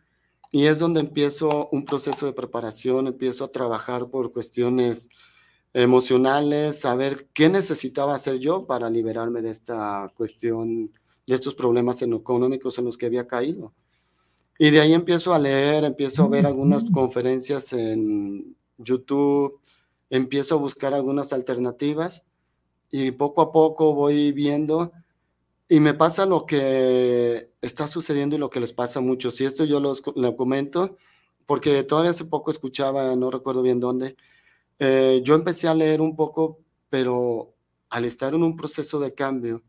Y 0.50 0.66
es 0.66 0.78
donde 0.78 1.00
empiezo 1.00 1.68
un 1.72 1.84
proceso 1.84 2.26
de 2.26 2.32
preparación, 2.32 3.06
empiezo 3.06 3.44
a 3.44 3.52
trabajar 3.52 4.08
por 4.08 4.32
cuestiones 4.32 5.10
emocionales, 5.74 6.80
saber 6.80 7.28
qué 7.34 7.48
necesitaba 7.48 8.14
hacer 8.14 8.38
yo 8.38 8.66
para 8.66 8.88
liberarme 8.88 9.42
de 9.42 9.50
esta 9.50 10.10
cuestión, 10.16 10.92
de 11.28 11.36
estos 11.36 11.54
problemas 11.54 12.00
económicos 12.02 12.78
en 12.78 12.84
los 12.84 12.96
que 12.96 13.06
había 13.06 13.26
caído. 13.26 13.72
Y 14.58 14.70
de 14.70 14.80
ahí 14.80 14.92
empiezo 14.92 15.34
a 15.34 15.38
leer, 15.38 15.84
empiezo 15.84 16.24
a 16.24 16.28
ver 16.28 16.46
algunas 16.46 16.84
conferencias 16.90 17.72
en 17.72 18.56
YouTube, 18.76 19.60
empiezo 20.10 20.56
a 20.56 20.58
buscar 20.58 20.94
algunas 20.94 21.32
alternativas 21.32 22.24
y 22.90 23.10
poco 23.12 23.42
a 23.42 23.52
poco 23.52 23.94
voy 23.94 24.32
viendo 24.32 24.92
y 25.68 25.80
me 25.80 25.94
pasa 25.94 26.26
lo 26.26 26.46
que 26.46 27.50
está 27.60 27.86
sucediendo 27.86 28.36
y 28.36 28.38
lo 28.38 28.50
que 28.50 28.60
les 28.60 28.72
pasa 28.72 28.98
a 28.98 29.02
muchos. 29.02 29.40
Y 29.40 29.44
esto 29.44 29.64
yo 29.64 29.80
lo 29.80 30.36
comento 30.36 30.96
porque 31.46 31.82
todavía 31.84 32.10
hace 32.10 32.24
poco 32.24 32.50
escuchaba, 32.50 33.14
no 33.16 33.30
recuerdo 33.30 33.62
bien 33.62 33.80
dónde, 33.80 34.16
eh, 34.78 35.20
yo 35.24 35.34
empecé 35.34 35.68
a 35.68 35.74
leer 35.74 36.00
un 36.00 36.14
poco, 36.14 36.58
pero 36.90 37.54
al 37.90 38.04
estar 38.04 38.34
en 38.34 38.42
un 38.42 38.56
proceso 38.56 39.00
de 39.00 39.14
cambio, 39.14 39.62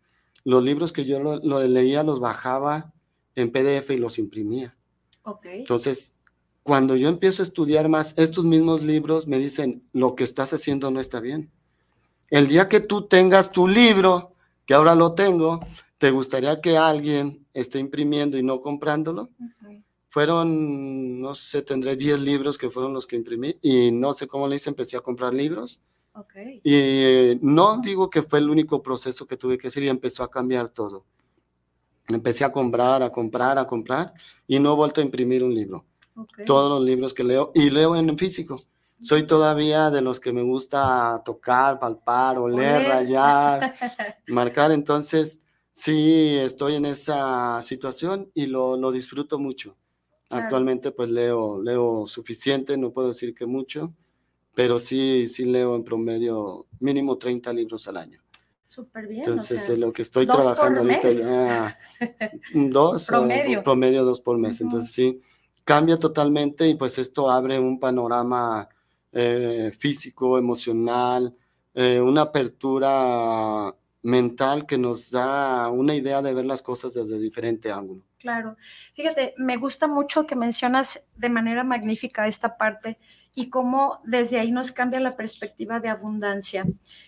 los 0.44 0.64
libros 0.64 0.92
que 0.92 1.06
yo 1.06 1.20
lo, 1.20 1.68
leía 1.68 2.04
los 2.04 2.20
bajaba 2.20 2.94
en 3.36 3.52
PDF 3.52 3.92
y 3.92 3.98
los 3.98 4.18
imprimía. 4.20 4.76
Entonces, 5.44 6.16
cuando 6.64 6.96
yo 6.96 7.10
empiezo 7.10 7.42
a 7.42 7.46
estudiar 7.46 7.90
más, 7.90 8.18
estos 8.18 8.46
mismos 8.46 8.82
libros 8.82 9.28
me 9.28 9.40
dicen, 9.40 9.84
lo 9.94 10.16
que 10.16 10.24
estás 10.24 10.54
haciendo 10.54 10.92
no 10.92 11.00
está 11.00 11.20
bien. 11.20 11.52
El 12.30 12.48
día 12.48 12.70
que 12.70 12.80
tú 12.80 13.08
tengas 13.08 13.52
tu 13.52 13.68
libro, 13.68 14.34
que 14.66 14.74
ahora 14.74 14.96
lo 14.96 15.14
tengo, 15.14 15.60
¿te 15.98 16.12
gustaría 16.12 16.62
que 16.62 16.78
alguien 16.78 17.46
esté 17.54 17.80
imprimiendo 17.80 18.38
y 18.38 18.44
no 18.44 18.62
comprándolo? 18.62 19.30
Fueron, 20.10 21.22
no 21.22 21.36
sé, 21.36 21.62
tendré 21.62 21.96
10 21.96 22.20
libros 22.22 22.58
que 22.58 22.70
fueron 22.70 22.94
los 22.94 23.06
que 23.06 23.16
imprimí 23.16 23.58
y 23.62 23.92
no 23.92 24.14
sé 24.14 24.28
cómo 24.28 24.48
le 24.48 24.56
hice, 24.56 24.70
empecé 24.70 24.98
a 24.98 25.02
comprar 25.02 25.34
libros. 25.34 25.82
Y 26.64 26.74
eh, 26.74 27.40
no 27.42 27.80
digo 27.82 28.10
que 28.10 28.24
fue 28.24 28.40
el 28.40 28.50
único 28.50 28.82
proceso 28.82 29.26
que 29.26 29.38
tuve 29.38 29.58
que 29.58 29.68
hacer 29.68 29.84
y 29.84 29.90
empezó 29.90 30.24
a 30.24 30.32
cambiar 30.32 30.70
todo. 30.70 31.06
Empecé 32.08 32.44
a 32.44 32.52
comprar, 32.52 33.04
a 33.04 33.12
comprar, 33.12 33.58
a 33.58 33.68
comprar 33.68 34.14
y 34.48 34.60
no 34.60 34.74
he 34.74 34.76
vuelto 34.76 35.02
a 35.02 35.04
imprimir 35.04 35.44
un 35.44 35.54
libro. 35.54 35.86
Todos 36.46 36.70
los 36.70 36.86
libros 36.86 37.14
que 37.14 37.24
leo 37.24 37.52
y 37.54 37.70
leo 37.70 37.96
en 37.96 38.18
físico. 38.18 38.58
Soy 39.02 39.24
todavía 39.24 39.90
de 39.92 40.02
los 40.02 40.20
que 40.20 40.34
me 40.34 40.42
gusta 40.42 41.22
tocar, 41.24 41.80
palpar, 41.80 42.38
oler, 42.38 42.86
rayar, 42.86 43.74
marcar. 44.28 44.72
Entonces, 44.72 45.42
sí, 45.72 46.36
estoy 46.36 46.76
en 46.76 46.86
esa 46.86 47.62
situación 47.62 48.30
y 48.34 48.48
lo, 48.48 48.76
lo 48.76 48.92
disfruto 48.92 49.40
mucho. 49.40 49.78
Actualmente, 50.30 50.92
pues 50.92 51.10
leo, 51.10 51.62
leo 51.62 52.06
suficiente, 52.08 52.78
no 52.78 52.92
puedo 52.92 53.08
decir 53.08 53.34
que 53.34 53.46
mucho, 53.46 53.94
pero 54.54 54.80
sí, 54.80 55.28
sí 55.28 55.46
leo 55.46 55.76
en 55.76 55.84
promedio 55.84 56.68
mínimo 56.80 57.18
30 57.18 57.54
libros 57.54 57.88
al 57.88 57.98
año. 57.98 58.22
Súper 58.68 59.08
bien. 59.08 59.22
Entonces, 59.22 59.78
lo 59.78 59.92
que 59.92 60.04
estoy 60.04 60.26
trabajando 60.26 60.82
ahorita, 60.82 61.78
dos, 62.54 63.06
promedio. 63.08 63.64
promedio 63.64 64.06
dos 64.06 64.22
por 64.22 64.38
mes. 64.38 64.62
Entonces, 64.62 64.92
sí, 64.92 65.20
cambia 65.64 65.98
totalmente 65.98 66.68
y 66.68 66.76
pues 66.76 66.98
esto 66.98 67.30
abre 67.30 67.60
un 67.60 67.80
panorama 67.80 68.70
eh, 69.12 69.72
físico, 69.78 70.38
emocional, 70.38 71.36
eh, 71.74 72.00
una 72.00 72.22
apertura 72.22 73.76
mental 74.04 74.66
que 74.66 74.78
nos 74.78 75.12
da 75.12 75.70
una 75.70 75.96
idea 75.96 76.22
de 76.22 76.34
ver 76.34 76.46
las 76.46 76.62
cosas 76.62 76.94
desde 76.94 77.20
diferente 77.20 77.72
ángulo. 77.72 78.04
Claro. 78.20 78.56
Fíjate, 78.94 79.34
me 79.38 79.58
gusta 79.58 79.88
mucho 79.88 80.26
que 80.28 80.36
mencionas 80.36 81.10
de 81.16 81.30
manera 81.30 81.64
magnífica 81.64 82.28
esta 82.28 82.58
parte 82.58 83.00
y 83.40 83.50
cómo 83.50 84.02
desde 84.04 84.38
ahí 84.38 84.52
nos 84.52 84.74
cambia 84.74 85.00
la 85.00 85.16
perspectiva 85.16 85.80
de 85.80 85.88
abundancia. 85.88 86.66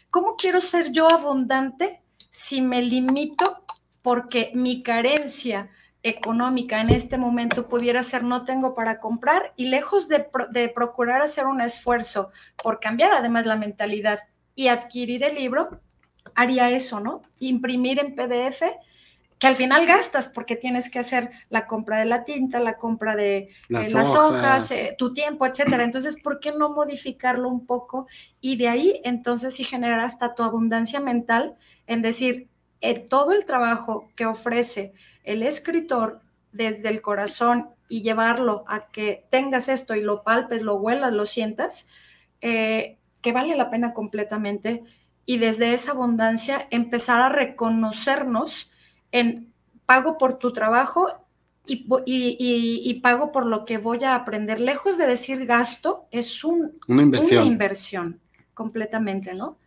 ¿Cómo 0.10 0.38
quiero 0.38 0.62
ser 0.62 0.90
yo 0.94 1.10
abundante 1.10 2.02
si 2.30 2.62
me 2.62 2.82
limito 2.82 3.66
porque 4.02 4.54
mi 4.56 4.82
carencia 4.82 5.70
económica 6.04 6.80
en 6.80 6.90
este 6.90 7.18
momento 7.18 7.68
pudiera 7.68 8.02
ser 8.02 8.24
no 8.24 8.46
tengo 8.46 8.74
para 8.76 9.02
comprar 9.02 9.52
y 9.58 9.66
lejos 9.66 10.08
de, 10.08 10.26
procurar 10.74 11.22
hacer 11.22 11.48
un 11.48 11.60
esfuerzo 11.60 12.32
por 12.64 12.80
cambiar 12.80 13.12
además 13.12 13.46
la 13.46 13.58
mentalidad 13.58 14.20
y 14.56 14.70
adquirir 14.70 15.26
el 15.26 15.36
libro, 15.36 15.82
haría 16.34 16.70
eso, 16.70 17.02
¿no? 17.02 17.24
Imprimir 17.40 18.00
en 18.00 18.16
PDF, 18.16 18.64
que 19.42 19.48
al 19.48 19.56
final 19.56 19.88
gastas 19.88 20.30
porque 20.30 20.56
tienes 20.56 20.92
que 20.92 21.00
hacer 21.00 21.32
la 21.50 21.66
compra 21.66 21.98
de 21.98 22.06
la 22.06 22.24
tinta, 22.24 22.60
la 22.60 22.78
compra 22.78 23.16
de 23.16 23.50
las, 23.70 23.92
eh, 23.92 23.98
hojas, 23.98 24.70
eh, 24.70 24.96
tu 25.00 25.16
tiempo, 25.16 25.48
etcétera. 25.48 25.84
Entonces, 25.84 26.22
¿por 26.22 26.40
qué 26.40 26.52
no 26.52 26.70
modificarlo 26.70 27.50
un 27.50 27.66
poco? 27.66 28.06
Y 28.40 28.58
de 28.58 28.70
ahí, 28.70 29.02
entonces, 29.04 29.56
sí 29.56 29.64
generar 29.64 30.02
hasta 30.02 30.36
tu 30.36 30.44
abundancia 30.44 31.00
mental 31.00 31.56
en 31.88 32.04
decir, 32.04 32.50
eh, 32.82 33.00
todo 33.00 33.32
el 33.32 33.44
trabajo 33.46 34.12
que 34.16 34.28
ofrece 34.28 34.94
el 35.24 35.42
escritor 35.42 36.22
desde 36.52 36.90
el 36.90 37.02
corazón 37.02 37.72
y 37.90 38.04
llevarlo 38.04 38.64
a 38.68 38.90
que 38.92 39.26
tengas 39.32 39.70
esto 39.70 39.96
y 39.96 40.02
lo 40.02 40.22
palpes, 40.22 40.62
lo 40.62 40.76
huelas, 40.76 41.14
lo 41.14 41.26
sientas, 41.26 41.90
eh, 42.42 43.00
que 43.22 43.32
vale 43.32 43.56
la 43.56 43.72
pena 43.72 43.96
completamente 43.96 44.84
y 45.26 45.40
desde 45.40 45.74
esa 45.74 45.94
abundancia 45.94 46.68
empezar 46.70 47.24
a 47.24 47.30
reconocernos 47.30 48.71
en 49.12 49.54
pago 49.86 50.18
por 50.18 50.38
tu 50.38 50.54
trabajo 50.54 51.08
y, 51.66 53.00
pago 53.02 53.32
por 53.32 53.46
lo 53.46 53.66
que 53.66 53.78
voy 53.78 54.04
a 54.04 54.16
aprender. 54.16 54.60
Lejos 54.60 54.98
de 54.98 55.08
decir 55.08 55.46
gasto, 55.46 56.08
es 56.12 56.44
un, 56.44 56.80
una, 56.88 57.04
inversión. 57.44 58.20
completamente, 58.54 59.34
¿no? 59.34 59.58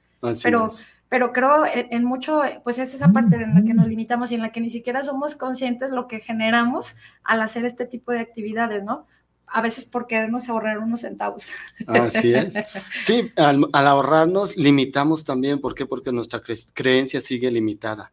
Pero 0.42 0.70
pero 1.14 1.32
creo 1.32 1.64
en, 1.64 2.04
mucho, 2.04 2.42
pues 2.64 2.80
es 2.80 2.92
esa 2.92 3.12
parte 3.12 3.36
en 3.36 3.54
la 3.54 3.62
que 3.62 3.72
nos 3.72 3.86
limitamos 3.86 4.32
y 4.32 4.34
en 4.34 4.42
la 4.42 4.50
que 4.50 4.60
ni 4.60 4.68
siquiera 4.68 5.00
somos 5.04 5.36
conscientes 5.36 5.92
lo 5.92 6.08
que 6.08 6.18
generamos 6.18 6.96
al 7.22 7.40
hacer 7.40 7.64
este 7.64 7.86
tipo 7.86 8.10
de 8.10 8.18
actividades, 8.18 8.82
¿no? 8.82 9.06
A 9.46 9.62
veces 9.62 9.84
por 9.84 10.08
querernos 10.08 10.48
ahorrar 10.48 10.80
unos 10.80 11.02
centavos. 11.02 11.50
Así 11.86 12.34
es. 12.34 12.54
Sí, 13.02 13.30
al, 13.36 13.64
ahorrarnos 13.72 14.56
limitamos 14.56 15.24
también, 15.24 15.60
¿por 15.60 15.76
qué? 15.76 15.86
Porque 15.86 16.10
nuestra 16.10 16.42
creencia 16.72 17.20
sigue 17.20 17.48
limitada. 17.52 18.10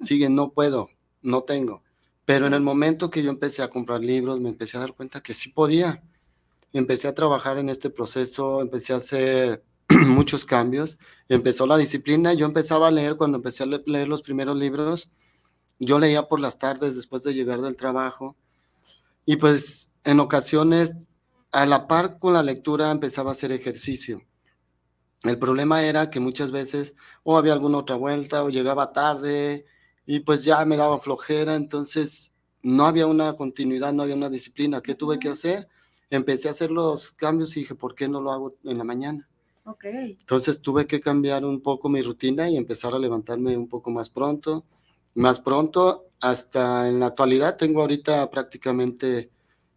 Sigue, 0.00 0.28
no 0.28 0.50
puedo, 0.50 0.90
no 1.22 1.42
tengo. 1.42 1.82
Pero 2.24 2.46
en 2.46 2.54
el 2.54 2.60
momento 2.60 3.10
que 3.10 3.22
yo 3.22 3.30
empecé 3.30 3.62
a 3.62 3.70
comprar 3.70 4.00
libros, 4.00 4.40
me 4.40 4.48
empecé 4.48 4.76
a 4.76 4.80
dar 4.80 4.94
cuenta 4.94 5.20
que 5.20 5.34
sí 5.34 5.50
podía. 5.50 6.02
Empecé 6.72 7.08
a 7.08 7.14
trabajar 7.14 7.58
en 7.58 7.68
este 7.68 7.90
proceso, 7.90 8.60
empecé 8.60 8.92
a 8.92 8.96
hacer 8.96 9.64
muchos 10.06 10.44
cambios. 10.44 10.98
Empezó 11.28 11.66
la 11.66 11.76
disciplina, 11.76 12.32
yo 12.34 12.46
empezaba 12.46 12.88
a 12.88 12.90
leer 12.90 13.16
cuando 13.16 13.36
empecé 13.36 13.62
a 13.62 13.66
leer 13.66 14.08
los 14.08 14.22
primeros 14.22 14.56
libros. 14.56 15.10
Yo 15.78 15.98
leía 15.98 16.28
por 16.28 16.40
las 16.40 16.58
tardes 16.58 16.96
después 16.96 17.22
de 17.22 17.34
llegar 17.34 17.60
del 17.60 17.76
trabajo 17.76 18.36
y 19.26 19.36
pues 19.36 19.90
en 20.04 20.20
ocasiones 20.20 20.92
a 21.50 21.66
la 21.66 21.86
par 21.86 22.18
con 22.18 22.32
la 22.32 22.42
lectura 22.42 22.90
empezaba 22.90 23.30
a 23.30 23.32
hacer 23.32 23.52
ejercicio. 23.52 24.22
El 25.24 25.38
problema 25.38 25.82
era 25.82 26.10
que 26.10 26.20
muchas 26.20 26.50
veces 26.50 26.94
o 27.22 27.38
había 27.38 27.54
alguna 27.54 27.78
otra 27.78 27.96
vuelta 27.96 28.44
o 28.44 28.50
llegaba 28.50 28.92
tarde 28.92 29.64
y 30.06 30.20
pues 30.20 30.44
ya 30.44 30.64
me 30.66 30.76
daba 30.76 31.00
flojera, 31.00 31.54
entonces 31.54 32.30
no 32.62 32.86
había 32.86 33.06
una 33.06 33.32
continuidad, 33.34 33.94
no 33.94 34.02
había 34.02 34.16
una 34.16 34.28
disciplina. 34.28 34.82
¿Qué 34.82 34.94
tuve 34.94 35.18
que 35.18 35.30
hacer? 35.30 35.68
Empecé 36.10 36.48
a 36.48 36.50
hacer 36.52 36.70
los 36.70 37.12
cambios 37.12 37.56
y 37.56 37.60
dije, 37.60 37.74
¿por 37.74 37.94
qué 37.94 38.06
no 38.06 38.20
lo 38.20 38.32
hago 38.32 38.56
en 38.64 38.76
la 38.76 38.84
mañana? 38.84 39.26
Entonces 40.20 40.60
tuve 40.60 40.86
que 40.86 41.00
cambiar 41.00 41.44
un 41.44 41.62
poco 41.62 41.88
mi 41.88 42.02
rutina 42.02 42.50
y 42.50 42.58
empezar 42.58 42.94
a 42.94 42.98
levantarme 42.98 43.56
un 43.56 43.68
poco 43.68 43.90
más 43.90 44.10
pronto. 44.10 44.66
Más 45.14 45.40
pronto, 45.40 46.08
hasta 46.20 46.88
en 46.88 47.00
la 47.00 47.06
actualidad 47.06 47.56
tengo 47.56 47.80
ahorita 47.80 48.30
prácticamente 48.30 49.30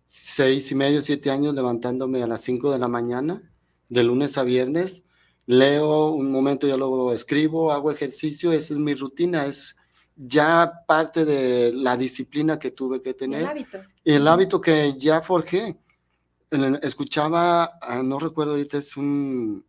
seis 0.05 0.71
y 0.71 0.75
medio, 0.75 1.01
siete 1.01 1.31
años 1.31 1.55
levantándome 1.55 2.21
a 2.21 2.27
las 2.27 2.41
cinco 2.41 2.71
de 2.71 2.79
la 2.79 2.89
mañana, 2.89 3.49
de 3.87 4.03
lunes 4.03 4.37
a 4.37 4.43
viernes. 4.43 5.03
Leo 5.47 6.11
un 6.11 6.31
momento, 6.31 6.67
ya 6.67 6.77
luego 6.77 7.11
escribo, 7.11 7.71
hago 7.71 7.91
ejercicio, 7.91 8.51
esa 8.51 8.73
es 8.73 8.79
mi 8.79 8.93
rutina, 8.93 9.45
es 9.45 9.75
ya 10.15 10.83
parte 10.87 11.25
de 11.25 11.71
la 11.73 11.97
disciplina 11.97 12.59
que 12.59 12.71
tuve 12.71 13.01
que 13.01 13.13
tener. 13.13 13.41
El 13.41 13.47
hábito. 13.47 13.81
Y 14.03 14.13
el 14.13 14.27
hábito 14.27 14.61
que 14.61 14.93
ya 14.97 15.21
forjé. 15.21 15.77
Escuchaba, 16.81 17.77
ah, 17.81 18.01
no 18.03 18.19
recuerdo 18.19 18.53
ahorita, 18.53 18.77
es 18.77 18.95
un, 18.95 19.65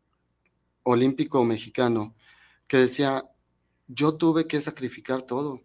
olímpico 0.88 1.45
mexicano 1.45 2.14
que 2.67 2.79
decía, 2.79 3.25
yo 3.87 4.14
tuve 4.14 4.47
que 4.47 4.61
sacrificar 4.61 5.23
todo. 5.23 5.62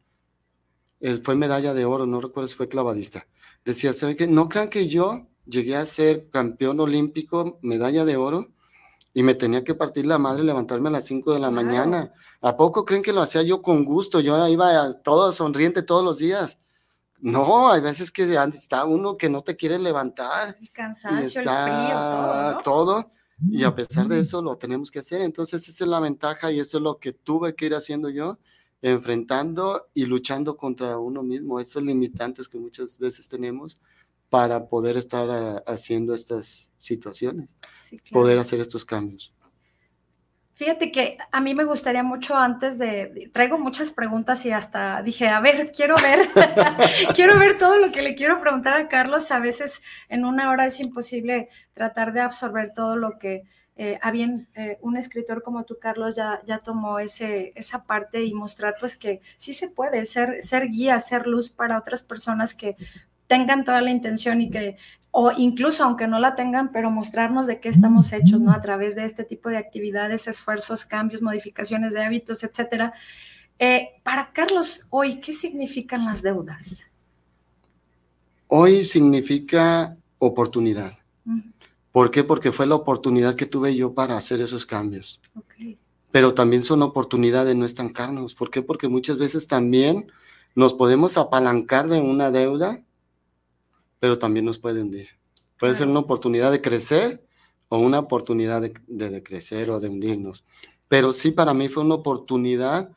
fue 1.24 1.36
medalla 1.36 1.74
de 1.74 1.86
oro, 1.86 2.06
no 2.06 2.22
recuerdo 2.22 2.48
si 2.48 2.56
fue 2.56 2.68
clavadista. 2.68 3.28
Decía, 3.66 3.94
¿sabe 3.94 4.16
qué? 4.16 4.28
No 4.28 4.50
crean 4.50 4.70
que 4.70 4.88
yo 4.88 5.28
llegué 5.46 5.76
a 5.76 5.86
ser 5.86 6.30
campeón 6.30 6.80
olímpico, 6.80 7.60
medalla 7.62 8.06
de 8.06 8.18
oro, 8.18 8.53
y 9.14 9.24
me 9.24 9.36
tenía 9.36 9.64
que 9.64 9.76
partir 9.76 10.06
la 10.06 10.18
madre 10.18 10.44
y 10.44 10.46
levantarme 10.46 10.90
a 10.90 10.94
las 10.94 11.06
5 11.06 11.34
de 11.34 11.40
la 11.40 11.52
mañana. 11.52 12.12
¿A 12.42 12.58
poco 12.58 12.84
creen 12.84 13.04
que 13.04 13.14
lo 13.14 13.22
hacía 13.22 13.44
yo 13.44 13.62
con 13.62 13.86
gusto? 13.86 14.20
Yo 14.20 14.48
iba 14.48 14.94
todo 15.02 15.32
sonriente 15.32 15.84
todos 15.84 16.04
los 16.04 16.18
días. 16.18 16.60
No, 17.20 17.72
hay 17.72 17.80
veces 17.80 18.12
que 18.12 18.24
está 18.24 18.86
uno 18.86 19.16
que 19.16 19.30
no 19.30 19.44
te 19.44 19.56
quiere 19.56 19.80
levantar. 19.80 20.58
El 20.60 20.70
cansancio, 20.72 21.42
el 21.42 21.48
frío, 21.48 22.62
todo. 22.64 22.64
todo 22.64 23.12
y 23.50 23.64
a 23.64 23.76
pesar 23.76 24.08
de 24.08 24.20
eso 24.20 24.42
lo 24.42 24.58
tenemos 24.58 24.92
que 24.92 25.00
hacer. 25.00 25.22
Entonces 25.22 25.68
esa 25.68 25.84
es 25.84 25.90
la 25.90 26.00
ventaja 26.00 26.52
y 26.52 26.60
eso 26.60 26.78
es 26.78 26.84
lo 26.84 27.00
que 27.00 27.14
tuve 27.14 27.56
que 27.56 27.66
ir 27.66 27.76
haciendo 27.76 28.10
yo, 28.10 28.40
enfrentando 28.82 29.90
y 29.94 30.06
luchando 30.06 30.58
contra 30.58 30.98
uno 30.98 31.24
mismo, 31.24 31.60
esos 31.60 31.84
limitantes 31.84 32.48
que 32.48 32.58
muchas 32.58 32.98
veces 32.98 33.28
tenemos 33.28 33.80
para 34.34 34.66
poder 34.66 34.98
estar 34.98 35.30
ah, 35.30 35.64
haciendo 35.68 36.16
estas 36.16 36.72
situaciones, 36.80 37.50
poder 38.12 38.40
hacer 38.40 38.60
estos 38.60 38.84
cambios. 38.84 39.32
Fíjate 40.56 40.92
que 40.92 41.20
a 41.32 41.40
mí 41.40 41.54
me 41.54 41.66
gustaría 41.66 42.02
mucho 42.02 42.36
antes 42.36 42.80
de, 42.80 43.30
traigo 43.32 43.60
muchas 43.60 43.92
preguntas 43.92 44.44
y 44.48 44.52
hasta 44.52 45.04
dije, 45.04 45.28
a 45.28 45.40
ver, 45.40 45.72
quiero 45.72 45.98
ver, 45.98 46.30
quiero 47.16 47.38
ver 47.38 47.60
todo 47.60 47.78
lo 47.78 47.92
que 47.92 48.02
le 48.02 48.16
quiero 48.16 48.42
preguntar 48.42 48.74
a 48.76 48.88
Carlos. 48.88 49.30
A 49.30 49.38
veces 49.38 49.84
en 50.10 50.26
una 50.26 50.50
hora 50.50 50.66
es 50.66 50.80
imposible 50.80 51.50
tratar 51.74 52.12
de 52.12 52.22
absorber 52.22 52.74
todo 52.74 52.96
lo 52.96 53.20
que 53.20 53.44
eh, 53.76 54.00
a 54.02 54.10
bien 54.10 54.48
eh, 54.56 54.80
un 54.82 54.98
escritor 54.98 55.44
como 55.44 55.64
tú, 55.64 55.78
Carlos, 55.80 56.16
ya, 56.16 56.42
ya 56.48 56.58
tomó 56.58 56.98
ese, 56.98 57.54
esa 57.56 57.86
parte 57.86 58.24
y 58.24 58.34
mostrar 58.34 58.78
pues 58.80 58.98
que 58.98 59.22
sí 59.38 59.54
se 59.54 59.70
puede 59.70 60.06
ser, 60.06 60.42
ser 60.42 60.70
guía, 60.70 61.00
ser 61.00 61.28
luz 61.28 61.52
para 61.52 61.78
otras 61.78 62.02
personas 62.02 62.56
que 62.56 62.76
tengan 63.34 63.64
toda 63.64 63.82
la 63.82 63.90
intención 63.90 64.42
y 64.42 64.52
que 64.52 64.78
o 65.10 65.32
incluso 65.32 65.84
aunque 65.84 66.08
no 66.08 66.20
la 66.20 66.36
tengan, 66.36 66.72
pero 66.72 66.92
mostrarnos 66.92 67.48
de 67.48 67.60
qué 67.60 67.70
estamos 67.70 68.14
hechos, 68.14 68.40
¿no? 68.40 68.52
A 68.52 68.62
través 68.62 68.96
de 68.96 69.06
este 69.06 69.24
tipo 69.24 69.50
de 69.50 69.58
actividades, 69.58 70.28
esfuerzos, 70.28 70.86
cambios, 70.86 71.24
modificaciones 71.24 71.94
de 71.94 72.04
hábitos, 72.04 72.44
etcétera. 72.44 72.94
Eh, 73.58 73.90
para 74.04 74.32
Carlos, 74.34 74.86
hoy, 74.92 75.20
¿qué 75.20 75.32
significan 75.32 76.06
las 76.06 76.22
deudas? 76.22 76.92
Hoy 78.48 78.86
significa 78.86 79.98
oportunidad. 80.20 80.94
¿Por 81.92 82.12
qué? 82.12 82.24
Porque 82.24 82.52
fue 82.52 82.68
la 82.68 82.76
oportunidad 82.76 83.34
que 83.34 83.48
tuve 83.48 83.76
yo 83.76 83.96
para 83.96 84.16
hacer 84.16 84.42
esos 84.42 84.68
cambios. 84.68 85.20
Pero 86.12 86.36
también 86.36 86.62
son 86.62 86.84
oportunidades 86.84 87.48
de 87.50 87.56
no 87.56 87.66
estancarnos. 87.66 88.36
¿Por 88.36 88.52
qué? 88.52 88.62
Porque 88.62 88.88
muchas 88.88 89.18
veces 89.18 89.48
también 89.48 90.12
nos 90.54 90.76
podemos 90.76 91.18
apalancar 91.18 91.88
de 91.88 92.00
una 92.00 92.30
deuda, 92.30 92.82
pero 94.04 94.20
también 94.20 94.44
nos 94.44 94.60
puede 94.60 94.82
hundir. 94.82 95.12
Puede 95.58 95.76
ser 95.76 95.88
una 95.88 96.02
oportunidad 96.02 96.52
de 96.52 96.60
crecer 96.60 97.26
o 97.70 97.78
una 97.78 98.00
oportunidad 98.00 98.62
de, 98.62 98.74
de, 98.86 99.24
crecer 99.24 99.72
o 99.72 99.80
de 99.80 99.88
hundirnos. 99.88 100.44
Pero 100.90 101.14
sí, 101.14 101.32
para 101.32 101.54
mí 101.54 101.70
fue 101.70 101.84
una 101.84 101.96
oportunidad 101.96 102.90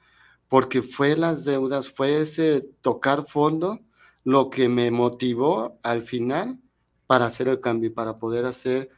porque 0.49 0.83
fue 0.83 1.17
las 1.17 1.45
deudas, 1.45 1.89
fue 1.89 2.23
ese 2.23 2.63
tocar 2.81 3.25
fondo 3.29 3.79
lo 4.25 4.51
que 4.51 4.69
me 4.69 4.91
motivó 4.91 5.79
al 5.85 6.03
final 6.03 6.59
para 7.07 7.27
hacer 7.27 7.47
el 7.47 7.61
cambio 7.61 7.91
y 7.91 7.93
para 7.93 8.17
poder 8.17 8.45
hacer 8.45 8.91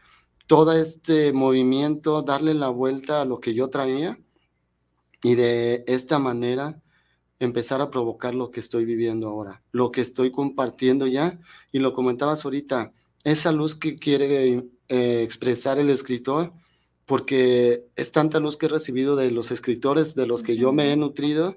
todo 0.47 0.73
este 0.73 1.35
movimiento, 1.35 2.23
darle 2.23 2.55
la 2.55 2.71
vuelta 2.71 3.21
a 3.21 3.27
lo 3.27 3.39
que 3.39 3.53
yo 3.53 3.69
traía 3.69 4.19
y 5.23 5.35
de 5.35 5.85
esta 5.87 6.19
manera 6.19 6.81
empezar 7.41 7.81
a 7.81 7.91
provocar 7.91 8.35
lo 8.35 8.51
que 8.51 8.61
estoy 8.61 8.85
viviendo 8.85 9.29
ahora, 9.29 9.63
lo 9.73 9.91
que 9.91 10.01
estoy 10.01 10.31
compartiendo 10.31 11.07
ya 11.07 11.39
y 11.73 11.79
lo 11.79 11.93
comentabas 11.93 12.45
ahorita, 12.45 12.93
esa 13.25 13.53
luz 13.53 13.75
que 13.75 13.97
quiere 13.97 14.65
eh, 14.89 15.23
expresar 15.23 15.79
el 15.79 15.91
escritor, 15.91 16.53
porque 17.07 17.85
es 17.97 18.13
tanta 18.13 18.41
luz 18.41 18.57
que 18.57 18.67
he 18.67 18.69
recibido 18.69 19.17
de 19.17 19.31
los 19.31 19.51
escritores 19.51 20.15
de 20.15 20.27
los 20.27 20.43
que 20.43 20.57
yo 20.57 20.73
me 20.73 20.93
he 20.93 20.97
nutrido, 20.97 21.57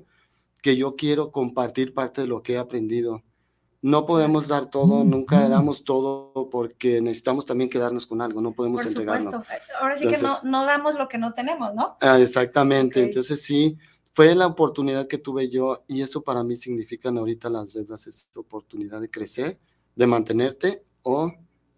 que 0.61 0.77
yo 0.77 0.95
quiero 0.95 1.31
compartir 1.31 1.93
parte 1.93 2.21
de 2.21 2.27
lo 2.27 2.43
que 2.43 2.53
he 2.53 2.57
aprendido. 2.57 3.23
No 3.81 4.05
podemos 4.05 4.47
dar 4.47 4.67
todo, 4.67 5.03
nunca 5.03 5.49
damos 5.49 5.83
todo 5.83 6.49
porque 6.51 7.01
necesitamos 7.01 7.47
también 7.47 7.67
quedarnos 7.69 8.05
con 8.05 8.21
algo, 8.21 8.39
no 8.39 8.51
podemos 8.51 8.81
Por 8.81 8.87
entregarlo. 8.87 9.31
supuesto. 9.31 9.73
Ahora 9.79 9.97
sí 9.97 10.07
que 10.07 10.19
no, 10.19 10.37
no, 10.43 10.65
damos 10.65 10.95
lo 10.95 11.07
que 11.07 11.17
no 11.17 11.33
tenemos, 11.33 11.73
¿no? 11.73 11.97
Ah, 11.99 12.19
exactamente, 12.19 13.01
entonces 13.01 13.41
sí, 13.41 13.77
fue 14.13 14.35
la 14.35 14.47
oportunidad 14.47 15.07
que 15.07 15.17
tuve 15.17 15.49
yo 15.49 15.83
y 15.87 16.01
eso 16.01 16.21
para 16.21 16.43
mí 16.43 16.55
significan 16.55 17.17
ahorita 17.17 17.49
las 17.49 17.73
deudas, 17.73 18.07
es 18.07 18.29
oportunidad 18.35 18.99
de 18.99 19.09
crecer, 19.09 19.59
de 19.95 20.07
mantenerte 20.07 20.83
o 21.03 21.31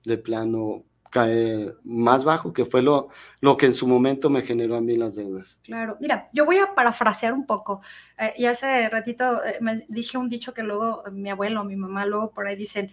de 0.03 0.17
plano 0.17 0.83
caer 1.13 1.77
más 1.83 2.23
bajo, 2.23 2.51
que 2.53 2.65
fue 2.65 2.81
lo, 2.81 3.09
lo 3.39 3.55
que 3.55 3.67
en 3.67 3.73
su 3.73 3.87
momento 3.87 4.31
me 4.31 4.41
generó 4.41 4.75
a 4.75 4.81
mí 4.81 4.97
las 4.97 5.15
deudas. 5.15 5.59
Claro, 5.61 5.95
mira, 6.01 6.27
yo 6.33 6.43
voy 6.43 6.57
a 6.57 6.73
parafrasear 6.73 7.33
un 7.33 7.45
poco. 7.45 7.81
Eh, 8.17 8.33
y 8.37 8.45
hace 8.45 8.89
ratito 8.89 9.45
eh, 9.45 9.59
me 9.61 9.75
dije 9.89 10.17
un 10.17 10.27
dicho 10.27 10.55
que 10.55 10.63
luego 10.63 11.03
mi 11.11 11.29
abuelo, 11.29 11.63
mi 11.63 11.75
mamá, 11.75 12.07
luego 12.07 12.31
por 12.31 12.47
ahí 12.47 12.55
dicen, 12.55 12.89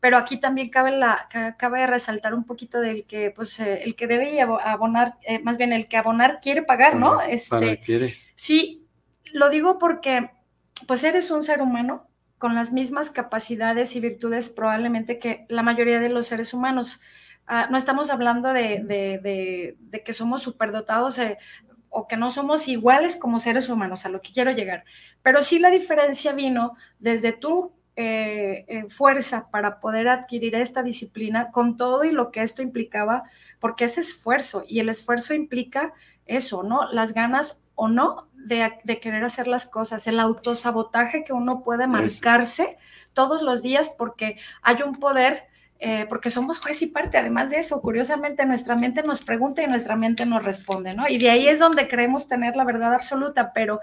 pero 0.00 0.16
aquí 0.16 0.40
también 0.40 0.68
cabe, 0.68 0.90
la, 0.90 1.28
cabe 1.56 1.86
resaltar 1.86 2.34
un 2.34 2.44
poquito 2.44 2.80
del 2.80 3.04
que, 3.04 3.30
pues, 3.30 3.60
eh, 3.60 3.84
el 3.84 3.94
que 3.94 4.08
debe 4.08 4.40
abonar, 4.40 5.18
más 5.44 5.56
bien 5.56 5.72
el 5.72 5.86
que 5.86 5.96
abonar 5.96 6.40
quiere 6.42 6.62
pagar, 6.62 6.96
¿no? 6.96 7.20
este, 7.20 7.80
quiere. 7.80 8.16
Sí, 8.34 8.79
lo 9.32 9.50
digo 9.50 9.78
porque, 9.78 10.30
pues, 10.86 11.04
eres 11.04 11.30
un 11.30 11.42
ser 11.42 11.62
humano 11.62 12.06
con 12.38 12.54
las 12.54 12.72
mismas 12.72 13.10
capacidades 13.10 13.94
y 13.96 14.00
virtudes 14.00 14.50
probablemente 14.50 15.18
que 15.18 15.44
la 15.48 15.62
mayoría 15.62 16.00
de 16.00 16.08
los 16.08 16.26
seres 16.26 16.54
humanos. 16.54 17.02
Ah, 17.46 17.68
no 17.70 17.76
estamos 17.76 18.10
hablando 18.10 18.52
de, 18.52 19.76
que 20.04 20.12
somos 20.12 20.42
superdotados 20.42 21.18
eh, 21.18 21.36
o 21.90 22.08
que 22.08 22.16
no 22.16 22.30
somos 22.30 22.66
iguales 22.68 23.16
como 23.16 23.40
seres 23.40 23.68
humanos, 23.68 24.06
a 24.06 24.08
lo 24.08 24.22
que 24.22 24.32
quiero 24.32 24.52
llegar. 24.52 24.84
Pero 25.22 25.42
sí 25.42 25.58
la 25.58 25.70
diferencia 25.70 26.32
vino 26.32 26.76
desde 26.98 27.32
tu 27.32 27.72
eh, 27.96 28.64
eh, 28.68 28.88
fuerza 28.88 29.50
para 29.50 29.78
poder 29.80 30.08
adquirir 30.08 30.54
esta 30.54 30.82
disciplina 30.82 31.50
con 31.50 31.76
todo 31.76 32.04
y 32.04 32.12
lo 32.12 32.30
que 32.30 32.40
esto 32.40 32.62
implicaba, 32.62 33.24
porque 33.58 33.84
es 33.84 33.98
esfuerzo 33.98 34.64
y 34.66 34.78
el 34.78 34.88
esfuerzo 34.88 35.34
implica 35.34 35.92
eso, 36.24 36.62
¿no? 36.62 36.90
Las 36.90 37.12
ganas 37.12 37.68
o 37.74 37.88
no 37.88 38.29
de, 38.46 39.00
querer 39.00 39.24
hacer 39.24 39.46
las 39.46 39.66
cosas, 39.66 40.06
el 40.06 40.20
autosabotaje 40.20 41.24
que 41.24 41.32
uno 41.32 41.62
puede 41.62 41.86
marcarse 41.86 42.78
todos 43.12 43.42
los 43.42 43.62
días 43.62 43.94
porque 43.96 44.36
hay 44.62 44.82
un 44.82 44.94
poder 44.94 45.44
eh, 45.82 46.04
porque 46.10 46.28
somos 46.28 46.60
juez 46.60 46.82
y 46.82 46.88
parte. 46.88 47.16
Además 47.16 47.50
de 47.50 47.58
eso, 47.58 47.80
curiosamente, 47.80 48.44
nuestra 48.44 48.76
mente 48.76 49.02
nos 49.02 49.22
pregunta 49.22 49.62
y 49.62 49.66
nuestra 49.66 49.96
mente 49.96 50.26
nos 50.26 50.44
responde, 50.44 50.92
¿no? 50.92 51.08
Y 51.08 51.16
de 51.16 51.30
ahí 51.30 51.48
es 51.48 51.58
donde 51.58 51.88
creemos 51.88 52.28
tener 52.28 52.54
la 52.54 52.64
verdad 52.64 52.92
absoluta, 52.92 53.52
pero 53.54 53.80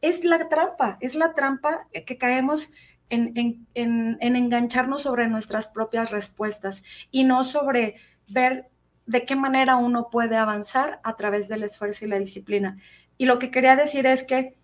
es 0.00 0.24
la 0.24 0.48
trampa, 0.48 0.96
es 1.00 1.16
la 1.16 1.34
trampa 1.34 1.88
que 2.06 2.16
caemos 2.16 2.72
en, 3.10 3.66
en, 3.74 4.36
engancharnos 4.36 5.02
sobre 5.02 5.28
nuestras 5.28 5.66
propias 5.66 6.10
respuestas 6.10 6.84
y 7.10 7.24
no 7.24 7.44
sobre 7.44 7.96
ver 8.28 8.68
de 9.06 9.24
qué 9.24 9.34
manera 9.34 9.76
uno 9.76 10.08
puede 10.10 10.36
avanzar 10.36 11.00
a 11.02 11.16
través 11.16 11.48
del 11.48 11.64
esfuerzo 11.64 12.04
y 12.04 12.08
la 12.08 12.18
disciplina. 12.18 12.78
Y 13.20 13.26
lo 13.26 13.38
que 13.38 13.50
quería 13.50 13.76
decir 13.76 14.06
es 14.06 14.22
que 14.22 14.54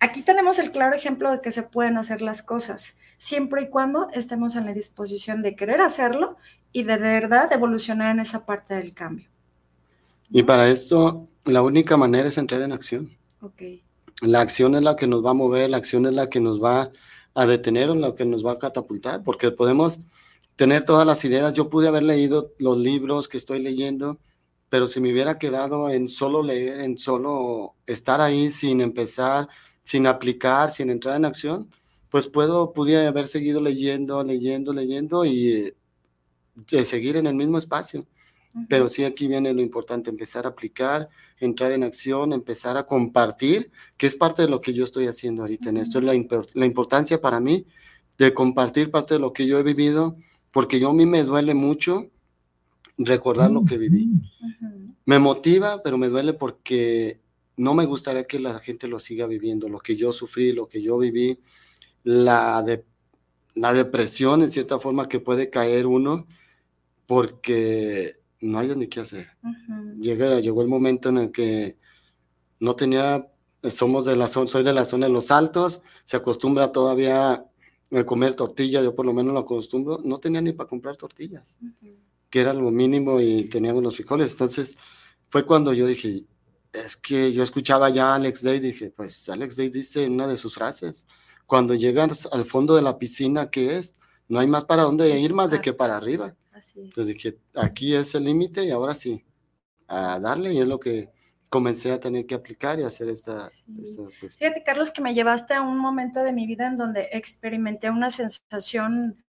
aquí 0.00 0.22
tenemos 0.22 0.58
el 0.58 0.72
claro 0.72 0.96
ejemplo 0.96 1.30
de 1.30 1.40
que 1.40 1.52
se 1.52 1.62
pueden 1.62 1.96
hacer 1.98 2.20
las 2.20 2.42
cosas 2.42 2.96
siempre 3.16 3.62
y 3.62 3.68
cuando 3.68 4.08
estemos 4.12 4.56
en 4.56 4.66
la 4.66 4.72
disposición 4.72 5.40
de 5.40 5.54
querer 5.54 5.80
hacerlo 5.80 6.36
y 6.72 6.82
de, 6.82 6.96
verdad 6.96 7.52
evolucionar 7.52 8.10
en 8.10 8.18
esa 8.18 8.44
parte 8.44 8.74
del 8.74 8.92
cambio. 8.92 9.28
Y 10.32 10.42
para 10.42 10.68
esto, 10.68 11.28
la 11.44 11.62
única 11.62 11.96
manera 11.96 12.26
es 12.26 12.38
entrar 12.38 12.62
en 12.62 12.72
acción. 12.72 13.16
Okay. 13.40 13.84
La 14.20 14.40
acción 14.40 14.74
es 14.74 14.82
la 14.82 14.96
que 14.96 15.06
nos 15.06 15.24
va 15.24 15.30
a 15.30 15.34
mover, 15.34 15.70
la 15.70 15.76
acción 15.76 16.04
es 16.06 16.12
la 16.12 16.28
que 16.28 16.40
nos 16.40 16.60
va 16.60 16.90
a 17.34 17.46
detener 17.46 17.88
o 17.88 17.94
la 17.94 18.16
que 18.16 18.24
nos 18.24 18.44
va 18.44 18.54
a 18.54 18.58
catapultar, 18.58 19.22
porque 19.22 19.52
podemos 19.52 20.00
tener 20.56 20.82
todas 20.82 21.06
las 21.06 21.24
ideas. 21.24 21.54
Yo 21.54 21.70
pude 21.70 21.86
haber 21.86 22.02
leído 22.02 22.50
los 22.58 22.76
libros 22.78 23.28
que 23.28 23.36
estoy 23.36 23.60
leyendo, 23.60 24.18
pero 24.72 24.86
si 24.86 25.02
me 25.02 25.12
hubiera 25.12 25.36
quedado 25.36 25.90
en 25.90 26.08
solo 26.08 26.42
leer, 26.42 26.80
en 26.80 26.96
solo 26.96 27.74
estar 27.84 28.22
ahí 28.22 28.50
sin 28.50 28.80
empezar, 28.80 29.46
sin 29.82 30.06
aplicar, 30.06 30.70
sin 30.70 30.88
entrar 30.88 31.16
en 31.16 31.26
acción, 31.26 31.68
pues 32.08 32.26
puedo, 32.26 32.72
pudiera 32.72 33.06
haber 33.06 33.26
seguido 33.26 33.60
leyendo, 33.60 34.24
leyendo, 34.24 34.72
leyendo 34.72 35.26
y 35.26 35.74
eh, 36.70 36.84
seguir 36.84 37.18
en 37.18 37.26
el 37.26 37.34
mismo 37.34 37.58
espacio. 37.58 38.06
Pero 38.66 38.88
sí 38.88 39.04
aquí 39.04 39.28
viene 39.28 39.52
lo 39.52 39.60
importante, 39.60 40.08
empezar 40.08 40.46
a 40.46 40.48
aplicar, 40.48 41.10
entrar 41.38 41.72
en 41.72 41.84
acción, 41.84 42.32
empezar 42.32 42.78
a 42.78 42.84
compartir, 42.84 43.70
que 43.98 44.06
es 44.06 44.14
parte 44.14 44.40
de 44.40 44.48
lo 44.48 44.62
que 44.62 44.72
yo 44.72 44.84
estoy 44.84 45.06
haciendo 45.06 45.42
ahorita 45.42 45.68
en 45.68 45.76
esto, 45.76 45.98
es 45.98 46.04
la, 46.04 46.14
la, 46.54 46.64
importancia 46.64 47.20
para 47.20 47.40
mí 47.40 47.66
de 48.16 48.32
compartir 48.32 48.90
parte 48.90 49.12
de 49.12 49.20
lo 49.20 49.34
que 49.34 49.46
yo 49.46 49.58
he 49.58 49.62
vivido, 49.62 50.16
porque 50.50 50.80
yo 50.80 50.88
a 50.88 50.94
mí 50.94 51.04
me 51.04 51.24
duele 51.24 51.52
mucho 51.52 52.08
recordar 52.98 53.50
lo 53.50 53.64
que 53.64 53.78
viví. 53.78 54.08
Me 55.04 55.18
motiva, 55.18 55.82
pero 55.82 55.98
me 55.98 56.08
duele 56.08 56.32
porque 56.32 57.20
no 57.56 57.74
me 57.74 57.86
gustaría 57.86 58.24
que 58.24 58.38
la 58.38 58.58
gente 58.60 58.88
lo 58.88 58.98
siga 58.98 59.26
viviendo, 59.26 59.68
lo 59.68 59.80
que 59.80 59.96
yo 59.96 60.12
sufrí, 60.12 60.52
lo 60.52 60.68
que 60.68 60.82
yo 60.82 60.98
viví 60.98 61.38
la, 62.04 62.62
de, 62.62 62.84
la 63.54 63.72
depresión 63.72 64.42
en 64.42 64.48
cierta 64.48 64.78
forma 64.78 65.08
que 65.08 65.20
puede 65.20 65.50
caer 65.50 65.86
uno 65.86 66.26
porque 67.06 68.12
no 68.40 68.58
hay 68.58 68.74
ni 68.74 68.88
qué 68.88 69.00
hacer. 69.00 69.28
llegó 70.00 70.62
el 70.62 70.68
momento 70.68 71.10
en 71.10 71.18
el 71.18 71.32
que 71.32 71.78
no 72.58 72.74
tenía, 72.76 73.28
somos 73.70 74.04
de 74.04 74.16
la 74.16 74.28
zona, 74.28 74.46
soy 74.46 74.64
de 74.64 74.72
la 74.72 74.84
zona 74.84 75.06
de 75.06 75.12
los 75.12 75.30
altos, 75.30 75.82
se 76.04 76.16
acostumbra 76.16 76.72
todavía 76.72 77.44
a 77.90 78.04
comer 78.04 78.34
tortillas, 78.34 78.82
yo 78.82 78.94
por 78.94 79.04
lo 79.04 79.12
menos 79.12 79.34
lo 79.34 79.40
acostumbro, 79.40 80.00
no 80.02 80.18
tenía 80.18 80.40
ni 80.40 80.52
para 80.52 80.68
comprar 80.68 80.96
tortillas, 80.96 81.58
que 82.32 82.40
era 82.40 82.54
lo 82.54 82.70
mínimo 82.70 83.20
y 83.20 83.44
teníamos 83.44 83.82
los 83.82 83.94
frijoles. 83.94 84.30
Entonces 84.30 84.78
fue 85.28 85.44
cuando 85.44 85.74
yo 85.74 85.86
dije, 85.86 86.24
es 86.72 86.96
que 86.96 87.30
yo 87.30 87.42
escuchaba 87.42 87.90
ya 87.90 88.12
a 88.12 88.14
Alex 88.14 88.42
Day, 88.42 88.58
dije, 88.58 88.90
pues 88.90 89.28
Alex 89.28 89.54
Day 89.58 89.68
dice 89.68 90.04
en 90.04 90.14
una 90.14 90.26
de 90.26 90.38
sus 90.38 90.54
frases, 90.54 91.06
cuando 91.46 91.74
llegas 91.74 92.26
al 92.32 92.46
fondo 92.46 92.74
de 92.74 92.80
la 92.80 92.98
piscina, 92.98 93.50
¿qué 93.50 93.76
es? 93.76 93.96
No 94.28 94.40
hay 94.40 94.46
más 94.46 94.64
para 94.64 94.84
dónde 94.84 95.20
ir 95.20 95.34
más 95.34 95.50
de 95.50 95.60
que 95.60 95.74
para 95.74 95.94
arriba. 95.94 96.34
Entonces 96.74 97.14
dije, 97.14 97.38
aquí 97.54 97.94
es 97.94 98.14
el 98.14 98.24
límite 98.24 98.64
y 98.64 98.70
ahora 98.70 98.94
sí, 98.94 99.22
a 99.86 100.18
darle 100.18 100.54
y 100.54 100.58
es 100.58 100.66
lo 100.66 100.80
que 100.80 101.10
comencé 101.50 101.92
a 101.92 102.00
tener 102.00 102.24
que 102.24 102.34
aplicar 102.34 102.80
y 102.80 102.84
hacer 102.84 103.10
esta, 103.10 103.46
pues 104.18 104.38
Fíjate, 104.38 104.62
Carlos, 104.62 104.90
que 104.90 105.02
me 105.02 105.12
llevaste 105.12 105.52
a 105.52 105.60
un 105.60 105.76
momento 105.76 106.24
de 106.24 106.32
mi 106.32 106.46
vida 106.46 106.66
en 106.66 106.78
donde 106.78 107.10
experimenté 107.12 107.90
una 107.90 108.08
sensación 108.08 109.22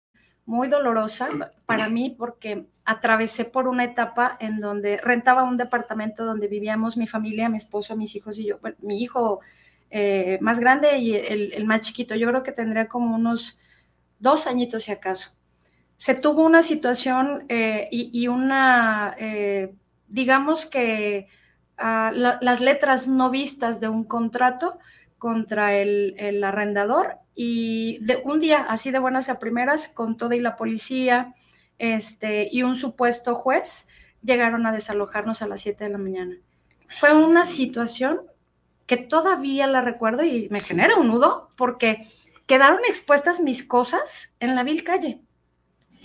muy 0.44 0.68
dolorosa 0.68 1.28
para 1.66 1.88
mí 1.88 2.14
porque 2.16 2.68
atravesé 2.84 3.44
por 3.44 3.68
una 3.68 3.84
etapa 3.84 4.36
en 4.40 4.60
donde 4.60 4.96
rentaba 4.96 5.44
un 5.44 5.56
departamento 5.56 6.24
donde 6.24 6.48
vivíamos 6.48 6.96
mi 6.96 7.06
familia, 7.06 7.48
mi 7.48 7.58
esposo, 7.58 7.96
mis 7.96 8.16
hijos 8.16 8.38
y 8.38 8.46
yo. 8.46 8.58
mi 8.80 9.02
hijo 9.02 9.40
eh, 9.90 10.38
más 10.40 10.58
grande 10.58 10.98
y 10.98 11.14
el, 11.14 11.64
más 11.64 11.82
chiquito. 11.82 12.14
Yo 12.14 12.28
creo 12.28 12.42
que 12.42 12.52
tendría 12.52 12.88
como 12.88 13.14
unos 13.14 13.58
dos 14.18 14.46
añitos 14.46 14.84
si 14.84 14.92
acaso. 14.92 15.30
Se 15.96 16.14
tuvo 16.14 16.44
una 16.44 16.62
situación 16.62 17.44
eh, 17.48 17.88
y, 17.92 18.26
una, 18.26 19.14
eh, 19.18 19.74
digamos 20.08 20.66
que 20.66 21.28
ah, 21.78 22.10
las 22.12 22.60
letras 22.60 23.06
no 23.06 23.30
vistas 23.30 23.80
de 23.80 23.88
un 23.88 24.02
contrato 24.02 24.78
contra 25.18 25.76
el, 25.76 26.16
el 26.18 26.42
arrendador 26.42 27.18
y 27.36 27.98
de 28.04 28.20
un 28.24 28.40
día, 28.40 28.66
así 28.68 28.90
de 28.90 28.98
buenas 28.98 29.28
a 29.28 29.38
primeras, 29.38 29.88
con 29.88 30.16
toda 30.16 30.34
y 30.34 30.40
la 30.40 30.56
policía 30.56 31.32
este, 31.82 32.48
y 32.52 32.62
un 32.62 32.76
supuesto 32.76 33.34
juez, 33.34 33.88
llegaron 34.22 34.66
a 34.66 34.72
desalojarnos 34.72 35.42
a 35.42 35.48
las 35.48 35.62
7 35.62 35.82
de 35.82 35.90
la 35.90 35.98
mañana. 35.98 36.36
Fue 36.88 37.12
una 37.12 37.44
situación 37.44 38.20
que 38.86 38.96
todavía 38.96 39.66
la 39.66 39.80
recuerdo 39.80 40.22
y 40.22 40.48
me 40.48 40.60
genera 40.60 40.96
un 40.96 41.08
nudo 41.08 41.50
porque 41.56 42.08
quedaron 42.46 42.78
expuestas 42.86 43.40
mis 43.40 43.66
cosas 43.66 44.32
en 44.38 44.54
la 44.54 44.62
vil 44.62 44.84
calle. 44.84 45.22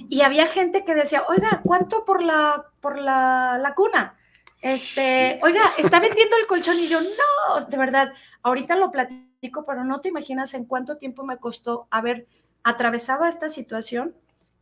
Y 0.09 0.21
había 0.21 0.47
gente 0.47 0.83
que 0.83 0.95
decía, 0.95 1.23
oiga, 1.29 1.61
¿cuánto 1.63 2.05
por 2.05 2.23
la, 2.23 2.65
por 2.79 2.97
la, 2.97 3.59
la 3.61 3.75
cuna? 3.75 4.17
Este, 4.61 5.39
oiga, 5.43 5.61
está 5.77 5.99
vendiendo 5.99 6.37
el 6.37 6.47
colchón 6.47 6.79
y 6.79 6.87
yo, 6.87 7.01
no, 7.01 7.65
de 7.65 7.77
verdad, 7.77 8.13
ahorita 8.41 8.75
lo 8.75 8.89
platico, 8.89 9.63
pero 9.67 9.83
no 9.83 10.01
te 10.01 10.09
imaginas 10.09 10.55
en 10.55 10.65
cuánto 10.65 10.97
tiempo 10.97 11.23
me 11.23 11.37
costó 11.37 11.87
haber 11.91 12.25
atravesado 12.63 13.25
esta 13.25 13.47
situación 13.47 14.15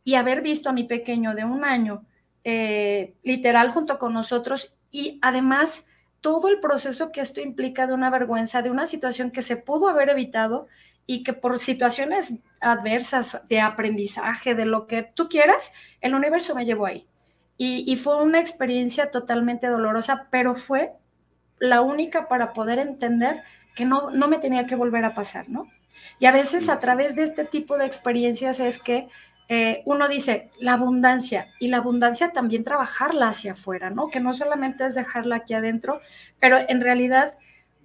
y 0.06 0.14
haber 0.14 0.40
visto 0.40 0.70
a 0.70 0.72
mi 0.72 0.84
pequeño 0.84 1.34
de 1.34 1.44
un 1.44 1.64
año, 1.64 2.04
eh, 2.44 3.16
literal, 3.24 3.72
junto 3.72 3.98
con 3.98 4.14
nosotros 4.14 4.78
y 4.92 5.18
además 5.20 5.88
todo 6.20 6.46
el 6.46 6.60
proceso 6.60 7.10
que 7.10 7.20
esto 7.20 7.40
implica 7.40 7.88
de 7.88 7.92
una 7.92 8.08
vergüenza, 8.08 8.62
de 8.62 8.70
una 8.70 8.86
situación 8.86 9.32
que 9.32 9.42
se 9.42 9.56
pudo 9.56 9.88
haber 9.88 10.10
evitado 10.10 10.68
y 11.06 11.24
que 11.24 11.32
por 11.32 11.58
situaciones 11.58 12.34
adversas 12.60 13.48
de 13.48 13.60
aprendizaje, 13.60 14.54
de 14.54 14.64
lo 14.64 14.86
que 14.86 15.02
tú 15.02 15.28
quieras, 15.28 15.74
el 16.00 16.14
universo 16.14 16.54
me 16.54 16.64
llevó 16.64 16.86
ahí. 16.86 17.04
Y, 17.58 17.96
fue 17.96 18.22
una 18.22 18.38
experiencia 18.38 19.10
totalmente 19.10 19.66
dolorosa, 19.66 20.28
pero 20.30 20.54
fue 20.54 20.92
la 21.58 21.80
única 21.80 22.28
para 22.28 22.52
poder 22.52 22.78
entender 22.78 23.42
que 23.74 23.86
no, 23.86 24.10
no 24.10 24.28
me 24.28 24.38
tenía 24.38 24.66
que 24.66 24.76
volver 24.76 25.04
a 25.04 25.14
pasar, 25.14 25.48
¿no? 25.48 25.68
Y 26.20 26.26
a 26.26 26.32
veces 26.32 26.68
a 26.68 26.78
través 26.78 27.16
de 27.16 27.24
este 27.24 27.44
tipo 27.44 27.76
de 27.76 27.86
experiencias 27.86 28.60
es 28.60 28.80
que 28.80 29.08
eh, 29.48 29.82
uno 29.84 30.08
dice 30.08 30.50
la 30.58 30.72
abundancia 30.72 31.48
y 31.60 31.68
la 31.68 31.78
abundancia 31.78 32.32
también 32.32 32.64
trabajarla 32.64 33.28
hacia 33.28 33.52
afuera, 33.52 33.90
¿no? 33.90 34.08
Que 34.08 34.20
no 34.20 34.32
solamente 34.32 34.84
es 34.84 34.94
dejarla 34.94 35.36
aquí 35.36 35.54
adentro, 35.54 36.00
pero 36.40 36.58
en 36.68 36.80
realidad 36.80 37.38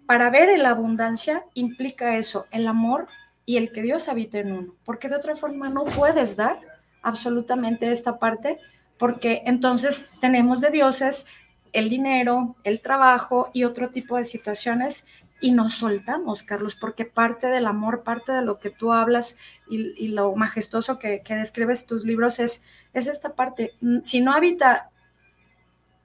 para 0.08 0.30
ver 0.30 0.58
la 0.60 0.72
abundancia 0.72 1.46
implica 1.54 2.18
eso, 2.18 2.48
el 2.52 2.68
amor 2.68 3.08
y 3.46 3.58
el 3.58 3.72
que 3.72 3.82
Dios 3.82 4.10
habite 4.10 4.40
en 4.40 4.52
uno, 4.52 4.76
porque 4.84 5.08
de 5.08 5.16
otra 5.16 5.36
forma 5.36 5.70
no 5.70 5.86
puedes 5.86 6.36
dar 6.36 6.60
absolutamente 7.02 7.92
esta 7.92 8.20
parte, 8.20 8.60
porque 8.98 9.44
entonces 9.46 10.10
tenemos 10.20 10.62
de 10.62 10.72
dioses 10.72 11.28
el 11.74 11.90
dinero, 11.90 12.56
el 12.64 12.82
trabajo 12.82 13.50
y 13.54 13.64
otro 13.64 13.90
tipo 13.90 14.18
de 14.18 14.26
situaciones 14.26 15.08
y 15.42 15.52
nos 15.52 15.74
soltamos, 15.74 16.44
Carlos, 16.44 16.76
porque 16.76 17.04
parte 17.06 17.48
del 17.48 17.66
amor, 17.66 18.04
parte 18.04 18.32
de 18.32 18.44
lo 18.44 18.60
que 18.60 18.70
tú 18.70 18.94
hablas 18.94 19.40
y, 19.70 20.08
lo 20.10 20.36
majestuoso 20.36 21.00
que, 21.00 21.24
describes 21.28 21.88
tus 21.88 22.06
libros 22.06 22.40
es, 22.40 22.64
es 22.94 23.08
esta 23.08 23.34
parte. 23.34 23.74
Si 24.04 24.22
no 24.22 24.34
habita 24.34 24.90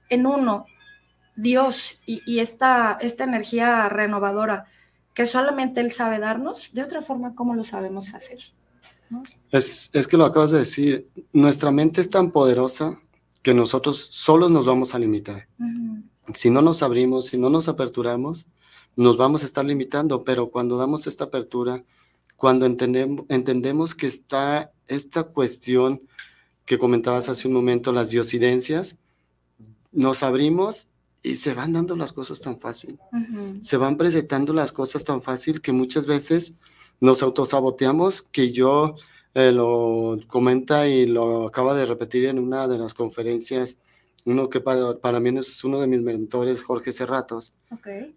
en 0.09 0.25
uno 0.25 0.65
Dios 1.35 2.01
y, 2.05 2.39
esta, 2.39 2.97
esta 2.99 3.23
energía 3.23 3.87
renovadora 3.89 4.65
que 5.13 5.25
solamente 5.25 5.81
Él 5.81 5.91
sabe 5.91 6.19
darnos, 6.19 6.73
de 6.73 6.83
otra 6.83 7.01
forma, 7.01 7.35
¿cómo 7.35 7.55
lo 7.55 7.63
sabemos 7.63 8.13
hacer? 8.15 8.39
Es, 9.51 9.89
es, 9.93 10.07
que 10.07 10.17
lo 10.17 10.25
acabas 10.25 10.51
de 10.51 10.59
decir, 10.59 11.07
nuestra 11.31 11.71
mente 11.71 12.01
es 12.01 12.09
tan 12.09 12.31
poderosa 12.31 12.97
que 13.41 13.53
nosotros 13.53 14.09
solos 14.11 14.51
nos 14.51 14.65
vamos 14.65 14.93
a 14.93 14.99
limitar. 14.99 15.47
Si 16.33 16.49
no 16.49 16.61
nos 16.61 16.83
abrimos, 16.83 17.27
si 17.27 17.37
no 17.37 17.49
nos 17.49 17.67
aperturamos, 17.67 18.45
nos 18.97 19.15
vamos 19.15 19.43
a 19.43 19.45
estar 19.45 19.63
limitando, 19.63 20.23
pero 20.23 20.49
cuando 20.49 20.75
damos 20.75 21.07
esta 21.07 21.25
apertura, 21.25 21.85
cuando 22.35 22.65
entendemos, 22.65 23.25
entendemos 23.29 23.95
que 23.95 24.07
está 24.07 24.73
esta 24.87 25.23
cuestión 25.23 26.01
que 26.65 26.79
comentabas 26.79 27.29
hace 27.29 27.47
un 27.47 27.53
momento, 27.53 27.93
las 27.93 28.09
diosidencias, 28.09 28.97
nos 29.91 30.23
abrimos 30.23 30.87
y 31.23 31.35
se 31.35 31.53
van 31.53 31.73
dando 31.73 31.95
las 31.95 32.11
cosas 32.11 32.41
tan 32.41 32.59
fácil. 32.59 32.99
Se 33.61 33.77
van 33.77 33.97
presentando 33.97 34.51
las 34.51 34.73
cosas 34.73 35.03
tan 35.03 35.21
fácil 35.21 35.61
que 35.61 35.71
muchas 35.71 36.07
veces 36.07 36.55
nos 36.99 37.21
autosaboteamos, 37.21 38.23
que 38.23 38.51
yo 38.51 38.95
eh, 39.35 39.51
lo 39.51 40.17
comenta 40.27 40.87
y 40.87 41.05
lo 41.05 41.47
acaba 41.47 41.75
de 41.75 41.85
repetir 41.85 42.25
en 42.25 42.39
una 42.39 42.67
de 42.67 42.79
las 42.79 42.95
conferencias 42.95 43.77
uno 44.27 44.49
que 44.49 44.59
para, 44.59 44.97
para, 44.97 45.21
mí 45.21 45.37
es 45.39 45.63
uno 45.63 45.79
de 45.79 45.87
mis 45.87 46.01
mentores, 46.01 46.61
Jorge 46.61 46.91
Serratos, 46.91 47.53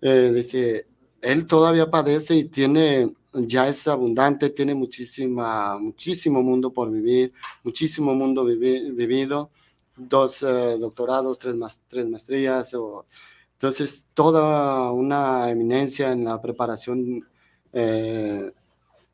eh, 0.03 0.33
dice, 0.35 0.87
él 1.23 1.47
todavía 1.47 1.89
padece 1.89 2.35
y 2.35 2.45
tiene, 2.47 3.13
ya 3.33 3.69
es 3.69 3.87
abundante, 3.87 4.51
tiene 4.51 4.75
muchísima, 4.75 5.79
muchísimo 5.79 6.43
mundo 6.43 6.73
por 6.73 6.91
vivir, 6.91 7.33
muchísimo 7.63 8.13
mundo 8.13 8.45
vivido, 8.45 9.51
dos 9.97 10.43
eh, 10.43 10.77
doctorados, 10.81 11.39
tres, 11.39 11.55
más, 11.55 11.81
tres 11.87 12.09
maestrías, 12.09 12.75
o, 12.75 13.07
entonces 13.53 14.09
toda 14.13 14.91
una 14.91 15.49
eminencia 15.49 16.11
en 16.11 16.25
la 16.25 16.43
preparación 16.43 17.25
eh, 17.73 18.51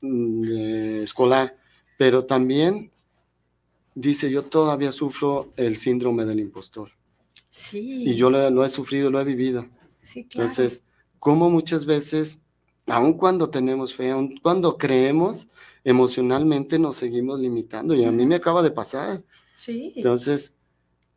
mm, 0.01 1.03
escolar, 1.03 1.59
pero 1.99 2.25
también 2.25 2.91
dice, 3.97 4.31
yo 4.31 4.45
todavía 4.45 4.93
sufro 4.93 5.53
el 5.57 5.79
síndrome 5.79 6.25
del 6.25 6.39
impostor. 6.39 6.93
Sí. 7.49 8.05
Y 8.07 8.15
yo 8.15 8.31
lo, 8.31 8.65
he 8.65 8.69
sufrido, 8.69 9.11
lo 9.11 9.19
he 9.19 9.25
vivido. 9.25 9.67
Sí, 10.01 10.27
claro. 10.27 10.49
Entonces, 10.49 10.85
como 11.19 11.51
muchas 11.51 11.87
veces, 11.87 12.43
aun 12.87 13.15
cuando 13.15 13.49
tenemos 13.49 13.95
fe, 13.95 14.11
aun 14.11 14.37
cuando 14.43 14.77
creemos, 14.77 15.49
emocionalmente 15.83 16.79
nos 16.79 16.97
seguimos 16.97 17.41
limitando. 17.41 17.95
Y 17.95 18.05
a 18.05 18.13
mí 18.13 18.27
me 18.27 18.37
acaba 18.37 18.63
de 18.63 18.71
pasar. 18.71 19.25
Sí. 19.57 19.95
Entonces, 19.97 20.57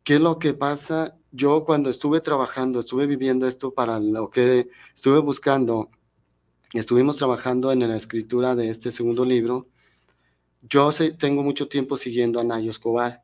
¿qué 0.02 0.14
es 0.14 0.20
lo 0.20 0.38
que 0.38 0.54
pasa? 0.54 1.16
Yo 1.32 1.64
cuando 1.64 1.90
estuve 1.90 2.22
trabajando, 2.22 2.80
estuve 2.80 3.06
viviendo 3.06 3.46
esto 3.46 3.74
para 3.74 4.00
lo 4.00 4.30
que 4.30 4.70
estuve 4.94 5.18
buscando, 5.18 5.90
estuvimos 6.72 7.16
trabajando 7.18 7.70
en 7.72 7.80
la 7.80 7.96
escritura 7.96 8.54
de 8.54 8.70
este 8.70 8.90
segundo 8.90 9.26
libro, 9.26 9.68
yo 10.62 10.90
tengo 11.18 11.42
mucho 11.42 11.68
tiempo 11.68 11.96
siguiendo 11.96 12.40
a 12.40 12.44
Nayo 12.44 12.70
Escobar. 12.70 13.22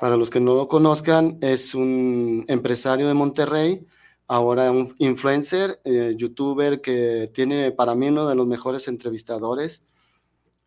Para 0.00 0.16
los 0.16 0.30
que 0.30 0.40
no 0.40 0.54
lo 0.54 0.68
conozcan, 0.68 1.38
es 1.40 1.74
un 1.74 2.44
empresario 2.48 3.06
de 3.06 3.14
Monterrey, 3.14 3.86
ahora 4.26 4.70
un 4.70 4.94
influencer, 4.98 5.80
eh, 5.84 6.14
youtuber 6.16 6.80
que 6.80 7.30
tiene 7.32 7.70
para 7.72 7.94
mí 7.94 8.08
uno 8.08 8.28
de 8.28 8.34
los 8.34 8.46
mejores 8.46 8.88
entrevistadores 8.88 9.84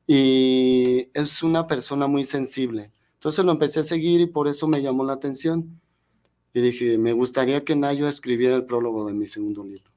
y 0.08 1.10
es 1.14 1.44
una 1.44 1.68
persona 1.68 2.08
muy 2.08 2.24
sensible. 2.26 2.92
Entonces 3.16 3.44
lo 3.44 3.52
empecé 3.52 3.82
a 3.82 3.84
seguir 3.84 4.22
y 4.22 4.28
por 4.28 4.48
eso 4.48 4.68
me 4.68 4.82
llamó 4.82 5.04
la 5.04 5.14
atención. 5.14 5.82
Y 6.54 6.62
dije, 6.62 6.98
me 6.98 7.14
gustaría 7.14 7.64
que 7.64 7.76
Nayo 7.76 8.08
escribiera 8.08 8.56
el 8.56 8.66
prólogo 8.66 9.06
de 9.06 9.14
mi 9.14 9.28
segundo 9.28 9.64
libro. 9.64 9.92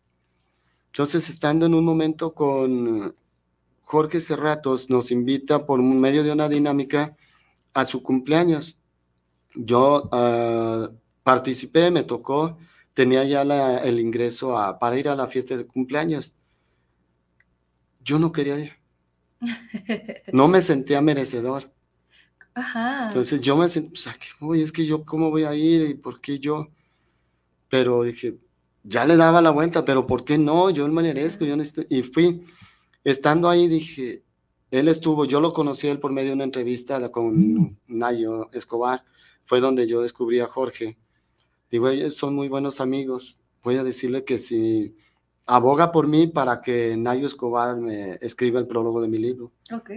Entonces, 0.87 1.29
estando 1.31 1.67
en 1.67 1.75
un 1.75 1.85
momento 1.85 2.35
con 2.35 3.15
Jorge 3.91 4.21
Cerratos 4.21 4.89
nos 4.89 5.11
invita 5.11 5.67
por 5.67 5.83
medio 5.83 6.23
de 6.23 6.31
una 6.31 6.49
dinámica 6.49 7.17
a 7.75 7.85
su 7.85 8.05
cumpleaños. 8.05 8.79
Yo 9.57 10.09
ah, 10.13 10.91
participé, 11.25 11.91
me 11.91 12.05
tocó, 12.05 12.57
tenía 12.95 13.25
ya 13.25 13.43
el 13.79 13.99
ingreso 13.99 14.55
para 14.79 14.97
ir 14.97 15.09
a 15.09 15.17
la 15.17 15.27
fiesta 15.27 15.57
de 15.57 15.67
cumpleaños. 15.67 16.33
Yo 18.05 18.21
no 18.21 18.31
quería 18.31 18.61
ir. 18.61 18.73
No 20.33 20.47
me 20.47 20.63
sentía 20.63 21.01
merecedor. 21.01 21.73
Entonces 23.09 23.41
yo 23.41 23.57
me 23.57 23.69
sentí, 23.69 23.89
pues, 23.89 24.35
voy? 24.39 24.63
Es 24.63 24.71
que 24.71 24.87
yo, 24.87 25.05
¿cómo 25.05 25.31
voy 25.31 25.43
a 25.43 25.55
ir? 25.57 25.91
¿Y 25.91 25.95
por 25.95 26.21
qué 26.21 26.39
yo? 26.39 26.69
Pero 27.69 28.05
dije, 28.05 28.39
ya 28.85 29.05
le 29.05 29.17
daba 29.17 29.43
la 29.43 29.51
vuelta, 29.51 29.85
pero 29.85 30.07
¿por 30.07 30.25
qué 30.25 30.39
no? 30.39 30.71
Yo 30.71 30.87
me 30.87 31.03
merezco, 31.03 31.45
yo 31.45 31.57
necesito. 31.57 31.83
Y 31.91 32.05
fui. 32.05 32.47
Estando 33.05 33.49
ahí 33.49 33.69
dije, 33.69 34.25
él 34.71 34.89
estuvo, 34.89 35.25
yo 35.25 35.41
lo 35.41 35.53
conocí 35.53 35.89
él 35.89 35.99
por 35.99 36.13
medio 36.13 36.29
de 36.29 36.35
una 36.35 36.45
entrevista 36.45 37.11
con 37.11 37.55
mm. 37.55 37.77
Nayo 37.89 38.51
Escobar, 38.53 39.05
fue 39.45 39.61
donde 39.61 39.87
yo 39.87 40.03
descubrí 40.03 40.41
a 40.41 40.47
Jorge. 40.47 40.99
Digo, 41.71 41.89
ellos 41.89 42.15
son 42.15 42.35
muy 42.35 42.49
buenos 42.49 42.81
amigos, 42.81 43.39
voy 43.63 43.77
a 43.77 43.85
decirle 43.85 44.25
que 44.25 44.39
si 44.39 44.95
aboga 45.47 45.93
por 45.93 46.07
mí 46.07 46.27
para 46.27 46.61
que 46.61 46.97
Nayo 46.97 47.27
Escobar 47.27 47.77
me 47.77 48.13
escriba 48.21 48.61
el 48.61 48.67
prólogo 48.67 49.01
de 49.01 49.09
mi 49.09 49.19
libro. 49.19 49.51
Ok. 49.75 49.91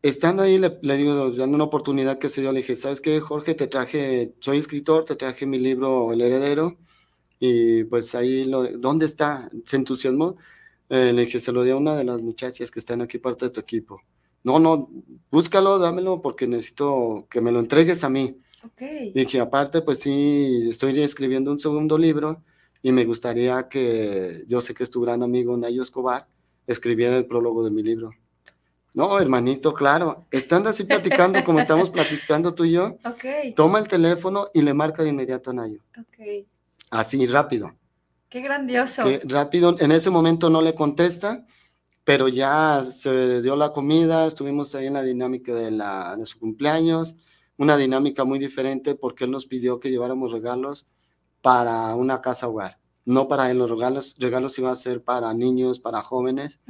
Estando 0.00 0.42
ahí, 0.42 0.58
le, 0.58 0.96
digo, 0.96 1.30
dando 1.32 1.56
una 1.56 1.64
oportunidad 1.64 2.18
que 2.18 2.28
se 2.28 2.40
dio, 2.40 2.52
le 2.52 2.60
dije, 2.60 2.76
¿sabes 2.76 3.00
qué, 3.00 3.20
Jorge? 3.20 3.54
Te 3.54 3.66
traje, 3.66 4.34
soy 4.38 4.58
escritor, 4.58 5.04
te 5.04 5.16
traje 5.16 5.44
mi 5.44 5.58
libro 5.58 6.12
El 6.12 6.20
Heredero, 6.20 6.76
y 7.40 7.84
pues 7.84 8.14
ahí, 8.14 8.44
lo, 8.44 8.64
¿dónde 8.78 9.06
está? 9.06 9.50
Se 9.66 9.76
entusiasmó 9.76 10.36
eh, 10.88 11.12
le 11.12 11.24
dije, 11.24 11.40
se 11.40 11.52
lo 11.52 11.62
di 11.62 11.70
a 11.70 11.76
una 11.76 11.96
de 11.96 12.04
las 12.04 12.20
muchachas 12.20 12.70
que 12.70 12.78
están 12.78 13.00
aquí 13.00 13.18
parte 13.18 13.46
de 13.46 13.50
tu 13.50 13.60
equipo. 13.60 14.00
No, 14.44 14.58
no, 14.58 14.90
búscalo, 15.30 15.78
dámelo 15.78 16.22
porque 16.22 16.46
necesito 16.46 17.26
que 17.30 17.40
me 17.40 17.52
lo 17.52 17.60
entregues 17.60 18.04
a 18.04 18.08
mí. 18.08 18.38
Okay. 18.72 19.12
Dije, 19.12 19.40
aparte, 19.40 19.82
pues 19.82 20.00
sí, 20.00 20.68
estoy 20.68 21.00
escribiendo 21.00 21.50
un 21.50 21.60
segundo 21.60 21.98
libro 21.98 22.42
y 22.82 22.92
me 22.92 23.04
gustaría 23.04 23.68
que, 23.68 24.44
yo 24.48 24.60
sé 24.60 24.74
que 24.74 24.84
es 24.84 24.90
tu 24.90 25.00
gran 25.00 25.22
amigo 25.22 25.56
Nayo 25.56 25.82
Escobar, 25.82 26.26
escribiera 26.66 27.16
el 27.16 27.26
prólogo 27.26 27.64
de 27.64 27.70
mi 27.70 27.82
libro. 27.82 28.10
No, 28.94 29.18
hermanito, 29.20 29.74
claro. 29.74 30.26
Estando 30.30 30.70
así 30.70 30.84
platicando 30.84 31.44
como 31.44 31.60
estamos 31.60 31.90
platicando 31.90 32.54
tú 32.54 32.64
y 32.64 32.72
yo, 32.72 32.96
toma 33.54 33.78
el 33.78 33.88
teléfono 33.88 34.46
y 34.54 34.62
le 34.62 34.74
marca 34.74 35.02
de 35.02 35.10
inmediato 35.10 35.50
a 35.50 35.54
Nayo. 35.54 35.80
Así, 36.90 37.26
rápido. 37.26 37.72
Qué 38.28 38.40
grandioso. 38.40 39.04
rápido, 39.24 39.76
en 39.78 39.92
ese 39.92 40.10
momento 40.10 40.50
no 40.50 40.60
le 40.60 40.74
contesta, 40.74 41.46
pero 42.04 42.28
ya 42.28 42.84
se 42.90 43.42
dio 43.42 43.56
la 43.56 43.72
comida, 43.72 44.26
estuvimos 44.26 44.74
ahí 44.74 44.86
en 44.86 44.94
la 44.94 45.02
dinámica 45.02 45.54
de, 45.54 45.70
la, 45.70 46.16
de 46.16 46.26
su 46.26 46.38
cumpleaños, 46.38 47.16
una 47.56 47.76
dinámica 47.76 48.24
muy 48.24 48.38
diferente 48.38 48.94
porque 48.94 49.24
él 49.24 49.30
nos 49.30 49.46
pidió 49.46 49.80
que 49.80 49.90
lleváramos 49.90 50.32
regalos 50.32 50.86
para 51.40 51.94
una 51.94 52.20
casa 52.20 52.48
hogar. 52.48 52.78
No 53.04 53.26
para 53.26 53.50
él, 53.50 53.58
los 53.58 53.70
regalos, 53.70 54.14
regalos 54.18 54.58
iban 54.58 54.72
a 54.72 54.76
ser 54.76 55.02
para 55.02 55.32
niños, 55.32 55.80
para 55.80 56.02
jóvenes, 56.02 56.60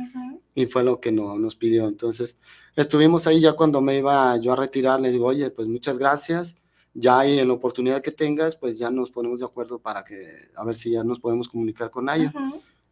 y 0.54 0.66
fue 0.66 0.84
lo 0.84 1.00
que 1.00 1.10
no, 1.10 1.36
nos 1.36 1.56
pidió. 1.56 1.88
Entonces, 1.88 2.38
estuvimos 2.76 3.26
ahí 3.26 3.40
ya 3.40 3.54
cuando 3.54 3.80
me 3.80 3.96
iba 3.96 4.36
yo 4.36 4.52
a 4.52 4.56
retirar, 4.56 5.00
le 5.00 5.10
digo, 5.10 5.26
oye, 5.26 5.50
pues 5.50 5.66
muchas 5.66 5.98
gracias, 5.98 6.56
ya 7.00 7.20
ahí 7.20 7.38
en 7.38 7.48
la 7.48 7.54
oportunidad 7.54 8.02
que 8.02 8.10
tengas, 8.10 8.56
pues 8.56 8.78
ya 8.78 8.90
nos 8.90 9.10
ponemos 9.10 9.38
de 9.38 9.46
acuerdo 9.46 9.78
para 9.78 10.04
que, 10.04 10.48
a 10.56 10.64
ver 10.64 10.74
si 10.74 10.90
ya 10.90 11.04
nos 11.04 11.20
podemos 11.20 11.48
comunicar 11.48 11.90
con 11.90 12.08
ellos. 12.08 12.32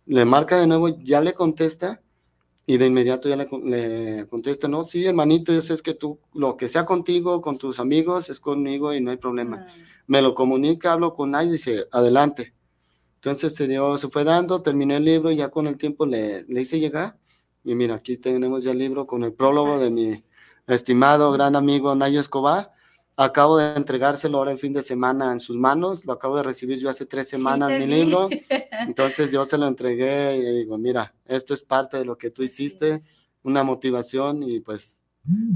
Le 0.07 0.25
marca 0.25 0.59
de 0.59 0.67
nuevo, 0.67 0.89
ya 1.03 1.21
le 1.21 1.35
contesta, 1.35 2.01
y 2.69 2.79
de 2.79 2.87
inmediato 2.87 3.29
ya 3.29 3.37
le, 3.37 4.27
contesta, 4.29 4.69
no, 4.69 4.85
sí, 4.85 5.07
hermanito, 5.07 5.53
yo 5.53 5.63
sé 5.63 5.75
es 5.75 5.83
que 5.83 5.95
tú, 5.95 6.19
lo 6.35 6.57
que 6.57 6.69
sea 6.69 6.85
contigo, 6.85 7.41
con 7.41 7.59
tus 7.59 7.79
amigos, 7.81 8.29
es 8.29 8.41
conmigo 8.41 8.93
y 8.93 9.01
no 9.01 9.11
hay 9.11 9.17
problema. 9.17 9.67
Me 10.07 10.23
lo 10.23 10.35
comunica, 10.35 10.93
hablo 10.93 11.15
con 11.15 11.35
ellos 11.35 11.47
y 11.47 11.53
dice, 11.53 11.87
adelante. 11.93 12.55
Entonces 13.17 13.55
se 13.55 13.67
dio, 13.69 13.99
se 13.99 14.09
fue 14.09 14.25
dando, 14.25 14.63
terminé 14.63 14.97
el 14.97 15.05
libro 15.05 15.31
y 15.31 15.37
ya 15.37 15.49
con 15.49 15.67
el 15.67 15.77
tiempo 15.77 16.07
le, 16.07 16.45
le 16.45 16.61
hice 16.61 16.79
llegar. 16.79 17.17
Y 17.65 17.75
mira, 17.75 17.97
aquí 17.97 18.17
tenemos 18.17 18.65
ya 18.65 18.73
el 18.73 18.79
libro 18.79 19.07
con 19.07 19.25
el 19.25 19.33
prólogo 19.33 19.79
de 19.79 19.91
mi 19.91 20.25
estimado 20.67 21.31
gran 21.33 21.57
amigo 21.57 21.95
Nayo 21.95 22.21
Escobar. 22.21 22.73
Acabo 23.19 23.57
de 23.57 23.77
entregárselo 23.77 24.37
ahora 24.37 24.51
en 24.51 24.59
fin 24.59 24.75
de 24.75 24.83
semana 24.83 25.33
en 25.33 25.41
sus 25.41 25.57
manos. 25.57 26.05
Lo 26.05 26.13
acabo 26.13 26.37
de 26.37 26.43
recibir 26.43 26.79
yo 26.79 26.91
hace 26.91 27.07
tres 27.07 27.29
semanas 27.29 27.71
mi 27.71 27.87
libro. 27.87 28.29
Entonces 28.87 29.33
yo 29.33 29.45
se 29.47 29.57
lo 29.57 29.67
entregué 29.67 30.37
y 30.37 30.43
le 30.43 30.53
digo, 30.53 30.77
mira, 30.77 31.15
esto 31.27 31.55
es 31.55 31.63
parte 31.63 31.97
de 31.97 32.05
lo 32.05 32.19
que 32.19 32.31
tú 32.31 32.43
hiciste, 32.43 33.01
una 33.43 33.65
motivación 33.65 34.43
y 34.43 34.61
pues 34.61 35.01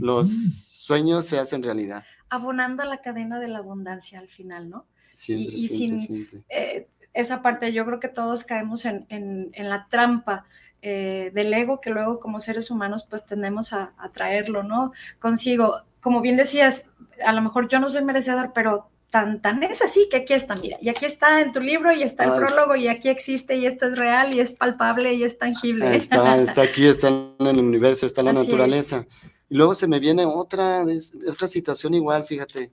los 0.01 0.31
sueños 0.31 1.27
se 1.27 1.39
hacen 1.39 1.63
realidad. 1.63 2.03
Abonando 2.31 2.83
la 2.85 3.03
cadena 3.03 3.39
de 3.39 3.49
la 3.49 3.59
abundancia 3.59 4.21
al 4.21 4.29
final, 4.29 4.71
¿no? 4.71 4.87
Siempre, 5.13 5.55
y, 5.55 5.69
sin 5.69 6.29
eh, 6.49 6.89
esa 7.13 7.43
parte, 7.43 7.75
yo 7.75 7.85
creo 7.85 8.01
que 8.01 8.09
todos 8.09 8.45
caemos 8.45 8.87
en, 8.87 9.05
en, 9.09 9.69
la 9.69 9.87
trampa. 9.91 10.47
Eh, 10.83 11.31
del 11.35 11.53
ego 11.53 11.79
que 11.83 11.91
luego 11.91 12.19
como 12.21 12.41
seres 12.41 12.71
humanos 12.71 13.05
pues 13.05 13.27
tendemos 13.27 13.75
a, 13.75 13.93
a 13.99 14.13
traerlo, 14.13 14.63
¿no? 14.63 14.93
Consigo, 15.19 15.83
como 16.01 16.21
bien 16.21 16.37
decías, 16.37 16.91
a 17.25 17.33
lo 17.33 17.43
mejor 17.43 17.69
yo 17.69 17.81
no 17.81 17.91
soy 17.91 18.05
merecedor, 18.05 18.53
pero 18.55 18.89
tan, 19.11 19.43
tan 19.43 19.63
es 19.63 19.83
así 19.83 20.09
que 20.11 20.19
aquí 20.19 20.35
está, 20.35 20.55
mira, 20.55 20.79
y 20.81 20.89
aquí 20.89 21.05
está 21.05 21.41
en 21.41 21.53
tu 21.53 21.61
libro 21.61 21.93
y 21.93 22.03
está 22.03 22.25
el 22.25 22.33
prólogo 22.33 22.77
y 22.77 22.89
aquí 22.89 23.09
existe 23.09 23.57
y 23.57 23.67
esto 23.67 23.87
es 23.87 23.99
real 23.99 24.33
y 24.33 24.41
es 24.41 24.53
palpable 24.53 25.15
y 25.15 25.25
es 25.25 25.37
tangible. 25.37 25.95
Está, 25.95 26.41
está 26.41 26.63
aquí, 26.63 26.87
está 26.87 27.09
en 27.09 27.47
el 27.47 27.59
universo, 27.59 28.07
está 28.07 28.21
en 28.21 28.27
la 28.27 28.33
naturaleza. 28.35 29.07
Y 29.49 29.57
luego 29.57 29.75
se 29.75 29.89
me 29.89 29.99
viene 29.99 30.25
otra, 30.25 30.85
otra 31.29 31.49
situación 31.49 31.95
igual, 31.95 32.25
fíjate. 32.25 32.71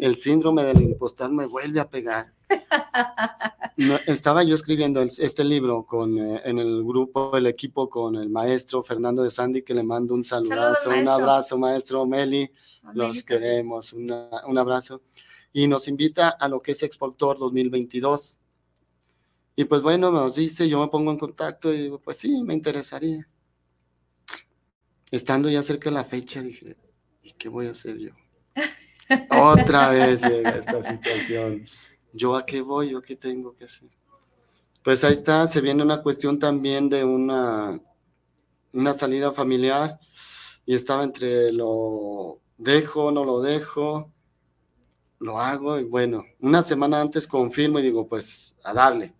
El 0.00 0.14
síndrome 0.14 0.64
del 0.64 0.80
impostor 0.80 1.30
me 1.30 1.46
vuelve 1.46 1.80
a 1.80 1.88
pegar. 1.90 2.32
Estaba 4.06 4.42
yo 4.42 4.54
escribiendo 4.54 5.00
este 5.02 5.44
libro 5.44 5.84
con, 5.84 6.18
eh, 6.18 6.42
en 6.44 6.58
el 6.58 6.84
grupo, 6.84 7.36
el 7.36 7.46
equipo 7.46 7.88
con 7.88 8.16
el 8.16 8.28
maestro 8.28 8.82
Fernando 8.82 9.22
de 9.22 9.30
Sandy, 9.30 9.62
que 9.62 9.74
le 9.74 9.82
mando 9.82 10.14
un 10.14 10.24
saludazo, 10.24 10.90
un 10.90 11.08
abrazo, 11.08 11.58
maestro 11.58 12.06
Meli, 12.06 12.50
los 12.94 13.22
queremos, 13.22 13.92
un 13.92 14.58
abrazo. 14.58 15.02
Y 15.52 15.66
nos 15.66 15.88
invita 15.88 16.30
a 16.30 16.48
lo 16.48 16.60
que 16.62 16.72
es 16.72 16.82
Exportor 16.82 17.38
2022. 17.38 18.38
Y 19.56 19.64
pues 19.64 19.82
bueno, 19.82 20.10
nos 20.10 20.36
dice, 20.36 20.68
yo 20.68 20.80
me 20.80 20.88
pongo 20.88 21.10
en 21.10 21.18
contacto 21.18 21.74
y 21.74 21.90
pues 21.98 22.18
sí, 22.18 22.42
me 22.42 22.54
interesaría. 22.54 23.28
Estando 25.10 25.50
ya 25.50 25.62
cerca 25.62 25.90
de 25.90 25.94
la 25.94 26.04
fecha, 26.04 26.40
dije, 26.40 26.76
¿y 27.22 27.32
qué 27.32 27.48
voy 27.48 27.66
a 27.66 27.72
hacer 27.72 27.98
yo? 27.98 28.12
Otra 29.30 29.90
vez 29.90 30.22
llega 30.22 30.50
esta 30.50 30.82
situación. 30.82 31.66
¿Yo 32.12 32.36
a 32.36 32.44
qué 32.44 32.60
voy? 32.60 32.90
¿Yo 32.90 33.02
qué 33.02 33.16
tengo 33.16 33.54
que 33.54 33.64
hacer? 33.64 33.88
Pues 34.82 35.04
ahí 35.04 35.12
está, 35.12 35.46
se 35.46 35.60
viene 35.60 35.82
una 35.82 36.02
cuestión 36.02 36.38
también 36.38 36.88
de 36.88 37.04
una, 37.04 37.80
una 38.72 38.94
salida 38.94 39.30
familiar 39.32 39.98
y 40.64 40.74
estaba 40.74 41.04
entre 41.04 41.52
lo 41.52 42.40
dejo, 42.56 43.12
no 43.12 43.24
lo 43.24 43.40
dejo, 43.40 44.10
lo 45.18 45.38
hago 45.38 45.78
y 45.78 45.84
bueno, 45.84 46.24
una 46.40 46.62
semana 46.62 47.00
antes 47.00 47.26
confirmo 47.26 47.78
y 47.78 47.82
digo, 47.82 48.08
pues 48.08 48.56
a 48.64 48.72
darle. 48.72 49.14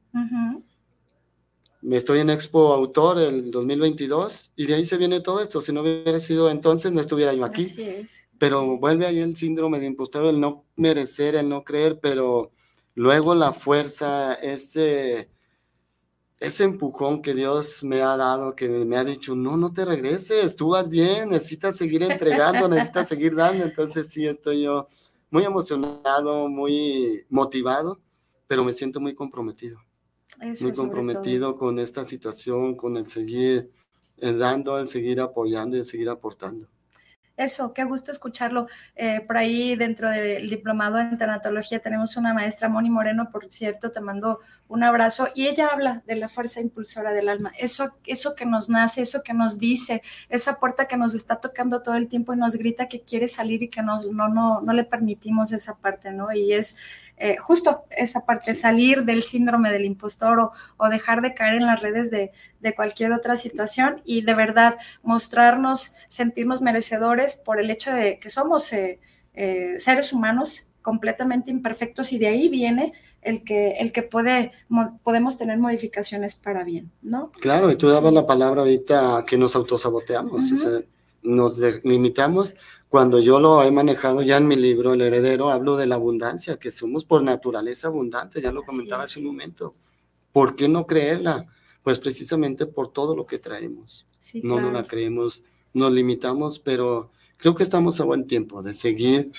Me 1.83 1.97
estoy 1.97 2.21
en 2.21 2.31
Expo 2.31 2.73
Autor 2.73 3.19
el 3.19 3.51
2022 3.51 4.53
y 4.57 4.67
de 4.67 4.75
ahí 4.75 4.87
se 4.87 4.99
viene 4.99 5.21
todo 5.21 5.41
esto. 5.41 5.61
Si 5.61 5.73
no 5.73 5.81
hubiera 5.81 6.21
sido 6.21 6.51
entonces, 6.51 6.93
no 6.93 7.01
estuviera 7.01 7.33
yo 7.33 7.45
aquí. 7.45 7.63
Así 7.63 7.83
es. 7.83 8.29
Pero 8.39 8.79
vuelve 8.79 9.07
ahí 9.07 9.19
el 9.19 9.37
síndrome 9.37 9.81
de 9.81 9.87
impostor, 9.87 10.27
el 10.27 10.41
no 10.41 10.65
merecer, 10.77 11.37
el 11.37 11.49
no 11.49 11.65
creer, 11.65 11.99
pero 12.01 12.53
Luego 13.01 13.35
la 13.35 13.55
fuerza, 13.55 14.35
ese, 14.35 15.31
ese 16.39 16.65
empujón 16.65 17.23
que 17.23 17.33
Dios 17.33 17.83
me 17.83 18.03
ha 18.03 18.15
dado, 18.15 18.55
que 18.55 18.69
me 18.69 18.99
ha 18.99 19.05
dicho, 19.05 19.35
no, 19.35 19.57
no 19.57 19.73
te 19.73 19.87
regreses, 19.87 20.55
tú 20.55 20.69
vas 20.69 20.87
bien, 20.87 21.31
necesitas 21.31 21.79
seguir 21.79 22.03
entregando, 22.03 22.69
necesitas 22.69 23.09
seguir 23.09 23.35
dando. 23.35 23.65
Entonces 23.65 24.07
sí, 24.09 24.27
estoy 24.27 24.65
yo 24.65 24.87
muy 25.31 25.45
emocionado, 25.45 26.47
muy 26.51 27.25
motivado, 27.31 27.99
pero 28.47 28.65
me 28.65 28.75
siento 28.75 29.01
muy 29.01 29.15
comprometido. 29.15 29.79
muy 30.61 30.73
comprometido 30.75 31.57
con 31.57 31.79
esta 31.79 32.05
situación, 32.05 32.77
con 32.77 32.99
el 32.99 33.07
seguir 33.07 33.71
eh, 34.19 34.33
dando, 34.35 34.79
el 34.79 34.89
seguir 34.89 35.23
apoyando 35.23 35.75
y 35.75 35.81
el 35.81 35.87
seguir 35.87 36.11
aportando. 36.11 36.69
Eso, 37.41 37.73
qué 37.73 37.85
gusto 37.85 38.11
escucharlo. 38.11 38.67
Eh, 38.95 39.23
por 39.27 39.39
ahí 39.39 39.75
dentro 39.75 40.11
del 40.11 40.51
diplomado 40.51 40.99
en 40.99 41.17
tanatología 41.17 41.79
tenemos 41.81 42.19
una 42.19 42.35
maestra, 42.35 42.69
Moni 42.69 42.91
Moreno, 42.91 43.31
por 43.31 43.49
cierto, 43.49 43.91
te 43.91 44.01
mando 44.01 44.41
un 44.69 44.83
abrazo 44.83 45.29
y 45.35 45.47
ella 45.47 45.69
habla 45.73 46.03
de 46.07 46.17
la 46.17 46.29
fuerza 46.29 46.61
impulsora 46.61 47.13
del 47.13 47.31
alma, 47.31 47.51
eso, 47.59 47.97
eso 48.05 48.35
que 48.35 48.45
nos 48.45 48.69
nace, 48.69 49.01
eso 49.01 49.23
que 49.23 49.33
nos 49.33 49.59
dice, 49.59 50.03
esa 50.29 50.61
puerta 50.61 50.87
que 50.87 50.99
nos 50.99 51.15
está 51.15 51.37
tocando 51.37 51.83
todo 51.83 51.95
el 51.95 52.09
tiempo 52.09 52.35
y 52.35 52.37
nos 52.37 52.57
grita 52.57 52.89
que 52.89 53.01
quiere 53.01 53.27
salir 53.27 53.63
y 53.63 53.69
que 53.69 53.83
no, 53.83 54.03
no, 54.05 54.29
no, 54.29 54.61
no 54.61 54.73
le 54.75 54.85
permitimos 54.85 55.53
esa 55.53 55.79
parte, 55.79 56.13
¿no? 56.13 56.33
Y 56.33 56.53
es 56.53 56.77
eh, 57.23 57.37
justo 57.37 57.85
esa 57.91 58.25
parte, 58.25 58.55
salir 58.55 59.05
del 59.05 59.23
síndrome 59.23 59.71
del 59.71 59.85
impostor 59.85 60.53
o, 60.79 60.89
dejar 60.89 61.21
de 61.21 61.35
caer 61.35 61.57
en 61.57 61.67
las 61.67 61.83
redes 61.83 62.11
de, 62.11 62.33
cualquier 62.75 63.13
otra 63.13 63.37
situación 63.37 64.01
y 64.07 64.23
de 64.23 64.35
verdad 64.35 64.79
mostrarnos, 65.03 65.97
sentirnos 66.09 66.63
merecedores 66.63 67.37
por 67.37 67.61
el 67.61 67.71
hecho 67.71 67.93
de 67.93 68.19
que 68.19 68.31
somos 68.31 68.73
eh, 68.73 69.01
eh, 69.35 69.75
seres 69.79 70.15
humanos 70.15 70.73
completamente 70.81 71.51
imperfectos 71.51 72.13
y 72.15 72.19
de 72.19 72.29
ahí 72.29 72.49
viene 72.49 72.95
el 73.21 73.45
que, 73.45 73.73
el 73.73 73.93
que 73.93 74.03
puede, 74.03 74.53
podemos 75.03 75.37
tener 75.37 75.59
modificaciones 75.59 76.35
para 76.37 76.65
bien, 76.65 76.91
¿no? 77.03 77.33
Claro, 77.33 77.71
y 77.71 77.77
tú 77.77 77.89
dabas 77.89 78.15
la 78.15 78.27
palabra 78.27 78.63
ahorita 78.63 79.25
que 79.27 79.37
nos 79.37 79.55
autosaboteamos, 79.55 80.51
o 80.53 80.57
sea, 80.57 80.81
nos 81.23 81.59
limitamos 81.85 82.55
cuando 82.91 83.21
yo 83.21 83.39
lo 83.39 83.63
he 83.63 83.71
manejado 83.71 84.21
ya 84.21 84.37
en 84.37 84.49
mi 84.49 84.57
libro, 84.57 84.95
El 84.95 85.01
Heredero, 85.03 85.49
hablo 85.49 85.77
de 85.77 85.87
la 85.87 85.95
abundancia, 85.95 86.59
que 86.59 86.73
somos 86.73 87.05
por 87.05 87.23
naturaleza 87.23 87.87
abundantes, 87.87 88.43
ya 88.43 88.51
lo 88.51 88.65
comentaba 88.65 89.05
hace 89.05 89.21
un 89.21 89.27
momento. 89.27 89.77
¿Por 90.33 90.57
qué 90.57 90.69
no 90.69 90.87
creerla? 90.89 91.47
Pues 91.85 92.01
precisamente 92.01 92.67
por 92.67 92.93
todo 92.93 93.15
lo 93.15 93.27
que 93.27 93.39
traemos. 93.39 94.07
no 94.43 94.61
nos 94.61 94.73
la 94.73 94.83
creemos, 94.83 95.45
nos 95.73 95.93
limitamos, 95.93 96.59
pero 96.59 97.13
creo 97.37 97.55
que 97.55 97.63
estamos 97.63 98.01
a 98.01 98.05
buen 98.05 98.27
tiempo 98.27 98.61
de 98.61 98.75
seguir 98.75 99.31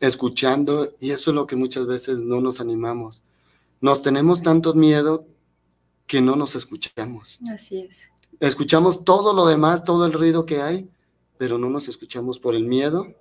escuchando 0.00 0.94
y 1.00 1.10
eso 1.10 1.30
es 1.30 1.34
lo 1.34 1.46
que 1.46 1.56
muchas 1.56 1.86
veces 1.86 2.20
no 2.20 2.42
nos 2.42 2.60
animamos. 2.60 3.22
Nos 3.80 4.02
tenemos 4.02 4.42
tanto 4.42 4.74
miedo 4.74 5.26
que 6.06 6.20
no 6.20 6.36
nos 6.36 6.54
escuchamos. 6.56 7.38
Así 7.50 7.80
es. 7.80 8.12
Escuchamos 8.38 9.02
todo 9.02 9.32
lo 9.32 9.46
demás, 9.46 9.82
todo 9.82 10.04
el 10.04 10.12
ruido 10.12 10.44
que 10.44 10.60
hay, 10.60 10.90
pero 11.38 11.58
no 11.58 11.70
nos 11.70 11.88
escuchamos 11.88 12.38
por 12.38 12.54
el 12.54 12.66
miedo 12.66 13.14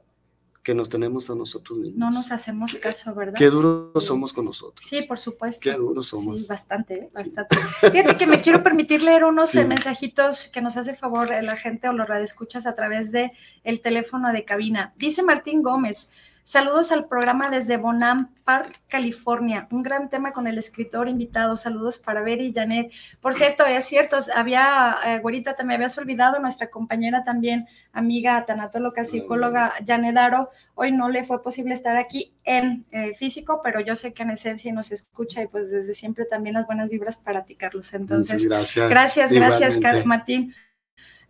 que 0.68 0.76
nos 0.76 0.89
tenemos 0.89 1.30
a 1.30 1.36
nosotros 1.36 1.80
mismos. 1.80 1.97
No 1.97 2.11
nos 2.11 2.30
hacemos 2.30 2.76
caso, 2.76 3.15
¿verdad? 3.15 3.36
Qué 3.38 3.49
duros 3.49 4.03
somos 4.03 4.34
con 4.34 4.43
nosotros. 4.43 4.86
Sí, 4.86 5.03
por 5.03 5.18
supuesto. 5.18 5.61
Qué 5.63 5.72
duros 5.72 6.07
somos. 6.07 6.41
Sí, 6.41 6.45
bastante, 6.45 7.09
bastante. 7.13 7.55
Fíjate 7.89 8.18
que 8.18 8.28
me 8.28 8.41
quiero 8.41 8.61
permitir 8.63 9.01
leer 9.01 9.24
unos 9.24 9.55
mensajitos 9.55 10.49
que 10.49 10.59
nos 10.59 10.76
hace 10.76 10.93
favor 10.93 11.30
la 11.30 11.55
gente 11.55 11.88
o 11.88 11.93
los 11.93 12.05
radioescuchas 12.05 12.68
a 12.68 12.76
través 12.76 13.13
de 13.13 13.32
el 13.63 13.80
teléfono 13.80 14.34
de 14.34 14.43
cabina. 14.43 14.93
Dice 14.97 15.24
Martín 15.24 15.63
Gómez, 15.63 16.11
Saludos 16.47 16.93
al 16.93 17.09
programa 17.09 17.49
desde 17.49 17.75
Bonham 17.75 18.33
Park, 18.45 18.79
California. 18.87 19.67
Un 19.69 19.83
gran 19.83 20.09
tema 20.09 20.31
con 20.31 20.47
el 20.47 20.57
escritor 20.57 21.09
invitado. 21.09 21.57
Saludos 21.57 21.99
para 21.99 22.21
Beri 22.21 22.45
y 22.45 22.53
Janet. 22.53 22.89
Por 23.19 23.33
cierto, 23.33 23.65
es 23.65 23.83
cierto, 23.83 24.17
había, 24.33 24.95
eh, 25.05 25.19
güerita, 25.19 25.55
te 25.55 25.65
me 25.65 25.75
habías 25.75 25.97
olvidado, 25.97 26.39
nuestra 26.39 26.69
compañera 26.69 27.25
también, 27.25 27.67
amiga, 27.91 28.45
tanatóloga, 28.45 29.03
psicóloga, 29.03 29.73
Janet 29.85 30.15
Aro. 30.15 30.49
Hoy 30.75 30.93
no 30.93 31.09
le 31.09 31.25
fue 31.25 31.41
posible 31.41 31.73
estar 31.73 31.97
aquí 31.97 32.33
en 32.45 32.85
eh, 32.91 33.13
físico, 33.13 33.59
pero 33.61 33.81
yo 33.81 33.95
sé 33.95 34.13
que 34.13 34.23
en 34.23 34.29
esencia 34.29 34.71
nos 34.71 34.93
escucha 34.93 35.43
y 35.43 35.47
pues 35.47 35.69
desde 35.69 35.93
siempre 35.93 36.23
también 36.23 36.55
las 36.55 36.65
buenas 36.65 36.89
vibras 36.89 37.17
para 37.17 37.43
ti, 37.43 37.55
Carlos. 37.55 37.93
Entonces, 37.93 38.47
gracias. 38.47 38.89
Gracias, 38.89 39.33
gracias, 39.33 40.05
Martín. 40.05 40.55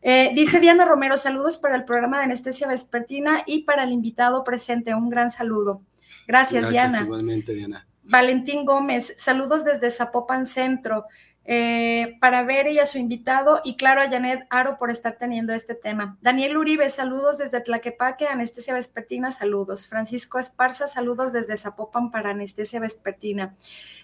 Eh, 0.10 0.32
dice 0.34 0.62
Diana 0.62 0.86
Romero, 0.86 1.18
saludos 1.18 1.58
para 1.58 1.76
el 1.76 1.84
programa 1.84 2.20
de 2.20 2.24
anestesia 2.24 2.66
vespertina 2.66 3.44
y 3.46 3.64
para 3.64 3.84
el 3.84 3.92
invitado 3.92 4.42
presente. 4.46 4.96
Un 4.96 5.10
gran 5.10 5.30
saludo. 5.30 5.82
Gracias, 6.26 6.62
Gracias 6.64 6.92
Diana. 6.92 7.04
Igualmente, 7.04 7.54
Diana. 7.54 7.86
Valentín 8.04 8.64
Gómez, 8.64 9.16
saludos 9.18 9.66
desde 9.66 9.92
Zapopan 9.92 10.46
Centro. 10.46 11.08
Eh, 11.50 12.18
para 12.20 12.44
ver 12.44 12.68
y 12.68 12.78
a 12.78 12.84
su 12.84 12.98
invitado 12.98 13.62
y 13.64 13.78
claro 13.78 14.02
a 14.02 14.10
Janet 14.10 14.46
Aro 14.50 14.78
por 14.78 14.92
estar 14.92 15.16
teniendo 15.16 15.54
este 15.54 15.76
tema. 15.76 16.18
Daniel 16.22 16.58
Uribe, 16.58 16.90
saludos 16.90 17.38
desde 17.38 17.62
Tlaquepaque, 17.62 18.28
Anestesia 18.28 18.74
Vespertina, 18.74 19.32
saludos. 19.32 19.88
Francisco 19.88 20.40
Esparza, 20.40 20.90
saludos 20.90 21.32
desde 21.32 21.56
Zapopan 21.56 22.12
para 22.12 22.32
Anestesia 22.32 22.82
Vespertina. 22.82 23.56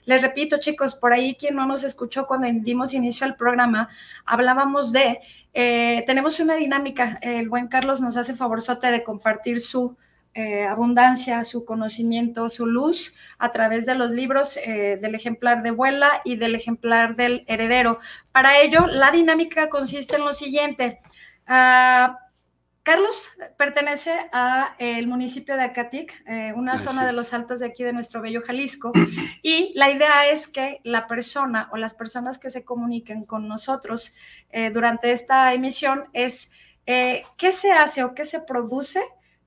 Les 0.05 0.21
repito, 0.21 0.57
chicos, 0.57 0.95
por 0.95 1.11
ahí 1.11 1.35
quien 1.35 1.55
no 1.55 1.65
nos 1.65 1.83
escuchó 1.83 2.27
cuando 2.27 2.47
dimos 2.49 2.93
inicio 2.93 3.27
al 3.27 3.35
programa, 3.35 3.89
hablábamos 4.25 4.93
de, 4.93 5.19
eh, 5.53 6.01
tenemos 6.05 6.39
una 6.39 6.55
dinámica, 6.55 7.19
el 7.21 7.49
buen 7.49 7.67
Carlos 7.67 7.99
nos 7.99 8.15
hace 8.15 8.35
favorzote 8.35 8.89
de 8.89 9.03
compartir 9.03 9.59
su 9.59 9.97
eh, 10.35 10.63
abundancia, 10.63 11.43
su 11.43 11.63
conocimiento, 11.63 12.49
su 12.49 12.65
luz 12.65 13.15
a 13.37 13.51
través 13.51 13.85
de 13.85 13.93
los 13.93 14.09
libros 14.09 14.57
eh, 14.57 14.97
del 14.99 15.13
ejemplar 15.13 15.61
de 15.61 15.69
Vuela 15.69 16.21
y 16.25 16.37
del 16.37 16.55
ejemplar 16.55 17.15
del 17.15 17.45
heredero. 17.47 17.99
Para 18.31 18.59
ello, 18.59 18.87
la 18.87 19.11
dinámica 19.11 19.69
consiste 19.69 20.15
en 20.15 20.25
lo 20.25 20.33
siguiente. 20.33 21.01
Ah, 21.45 22.17
Carlos 22.81 23.37
pertenece 23.57 24.11
a 24.31 24.75
el 24.79 25.05
municipio 25.05 25.55
de 25.55 25.65
Acatic, 25.65 26.23
eh, 26.25 26.51
una 26.55 26.77
zona 26.77 27.05
de 27.05 27.13
los 27.13 27.31
altos 27.35 27.59
de 27.59 27.67
aquí 27.67 27.83
de 27.83 27.93
nuestro 27.93 28.19
bello 28.19 28.41
Jalisco, 28.41 28.91
y 29.43 29.71
la 29.75 29.91
idea 29.91 30.27
es 30.27 30.47
que 30.47 30.79
la 30.83 31.05
persona 31.05 31.69
o 31.71 31.77
las 31.77 31.93
personas 31.93 32.39
que 32.39 32.49
se 32.49 32.65
comuniquen 32.65 33.23
con 33.23 33.47
nosotros 33.47 34.15
durante 34.73 35.11
esta 35.11 35.53
emisión 35.53 36.05
es 36.11 36.51
qué 36.85 37.51
se 37.51 37.71
hace 37.71 38.03
o 38.03 38.13
qué 38.13 38.25
se 38.25 38.41
produce 38.41 38.99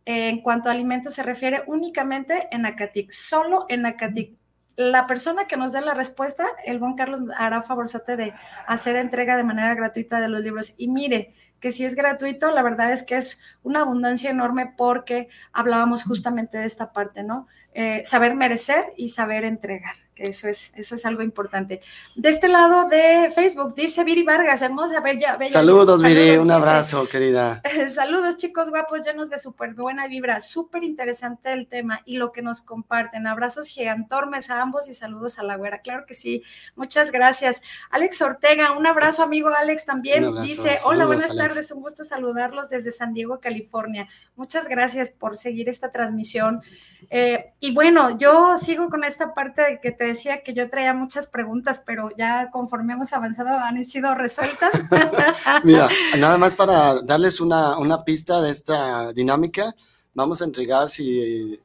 en 0.07 0.41
cuanto 0.41 0.69
a 0.69 0.73
alimentos 0.73 1.15
se 1.15 1.23
refiere 1.23 1.65
únicamente 1.67 2.49
en 2.53 2.65
Acatic, 2.65 3.11
solo 3.11 3.67
en 3.69 3.85
Acatic. 3.85 4.33
La 4.77 5.07
persona 5.07 5.47
que 5.47 5.57
nos 5.57 5.73
dé 5.73 5.81
la 5.81 5.95
respuesta, 5.95 6.47
el 6.65 6.79
buen 6.79 6.95
Carlos 6.95 7.23
hará 7.37 7.63
favorzote 7.63 8.17
de 8.17 8.33
hacer 8.67 8.97
entrega 8.97 9.37
de 9.37 9.43
manera 9.43 9.75
gratuita 9.75 10.21
de 10.21 10.29
los 10.29 10.43
libros. 10.43 10.75
Y 10.79 10.89
mire, 10.89 11.35
que 11.61 11.73
si 11.73 11.85
es 11.85 11.95
gratuito, 11.95 12.51
la 12.53 12.63
verdad 12.63 12.93
es 12.93 13.03
que 13.03 13.17
es 13.17 13.43
una 13.63 13.81
abundancia 13.81 14.31
enorme 14.31 14.73
porque 14.77 15.29
hablábamos 15.53 16.05
justamente 16.05 16.59
de 16.59 16.67
esta 16.67 16.93
parte, 16.93 17.23
¿no? 17.23 17.49
Eh, 17.75 18.03
saber 18.05 18.35
merecer 18.35 18.85
y 18.97 19.09
saber 19.09 19.45
entregar 19.45 20.06
que 20.17 20.29
eso 20.29 20.49
es, 20.49 20.73
eso 20.77 20.95
es 20.95 21.05
algo 21.05 21.23
importante. 21.23 21.83
De 22.15 22.31
este 22.31 22.49
lado 22.49 22.89
de 22.89 23.31
Facebook, 23.35 23.75
dice 23.75 24.03
Viri 24.03 24.23
Vargas, 24.23 24.63
hermosa, 24.63 25.01
bella, 25.01 25.37
bella. 25.37 25.53
Saludos, 25.53 26.03
Viri, 26.03 26.39
un 26.39 26.51
abrazo, 26.51 27.07
querida. 27.07 27.61
Saludos, 27.95 28.39
chicos 28.39 28.71
guapos, 28.71 29.05
llenos 29.05 29.29
de 29.29 29.39
súper 29.39 29.75
buena 29.75 30.09
vibra, 30.09 30.41
súper 30.41 30.85
interesante 30.85 31.53
el 31.53 31.67
tema 31.69 32.01
y 32.07 32.17
lo 32.17 32.33
que 32.33 32.41
nos 32.41 32.63
comparten. 32.63 33.27
Abrazos 33.27 33.69
gigantormes 33.69 34.49
a 34.49 34.63
ambos 34.63 34.89
y 34.89 34.95
saludos 34.95 35.39
a 35.39 35.43
la 35.43 35.57
güera, 35.57 35.81
claro 35.83 36.07
que 36.07 36.15
sí, 36.15 36.43
muchas 36.77 37.13
gracias. 37.13 37.63
Alex 37.91 38.23
Ortega, 38.23 38.73
un 38.73 38.87
abrazo, 38.87 39.23
amigo 39.23 39.51
Alex, 39.51 39.85
también 39.85 40.43
dice, 40.43 40.79
hola, 40.85 41.05
buenas 41.05 41.37
tardes, 41.37 41.71
un 41.73 41.83
gusto 41.83 42.05
saludarlos 42.05 42.71
desde 42.71 42.91
San 42.91 43.13
Diego, 43.13 43.39
California. 43.39 44.09
Muchas 44.35 44.67
gracias 44.67 45.11
por 45.11 45.37
seguir 45.37 45.69
esta 45.69 45.91
transmisión. 45.91 46.63
Eh, 47.11 47.53
y 47.61 47.75
bueno, 47.75 48.19
yo 48.19 48.57
sigo 48.57 48.89
con 48.89 49.05
esta 49.05 49.35
parte 49.35 49.63
de 49.63 49.81
que 49.81 49.93
te 49.93 50.06
decía 50.07 50.43
que 50.43 50.55
yo 50.55 50.69
traía 50.71 50.95
muchas 50.95 51.27
preguntas, 51.27 51.83
pero 51.85 52.11
ya 52.17 52.51
conforme 52.51 52.95
hemos 52.95 53.13
avanzado 53.13 53.51
han 53.51 53.83
sido 53.85 54.15
resueltas. 54.15 54.73
Mira, 55.65 55.89
nada 56.19 56.39
más 56.39 56.55
para 56.55 57.01
darles 57.03 57.41
una, 57.41 58.05
pista 58.05 58.41
de 58.41 58.51
esta 58.51 59.13
dinámica, 59.13 59.75
vamos 60.15 60.41
a 60.41 60.45
entregar 60.45 60.89
si 60.89 61.61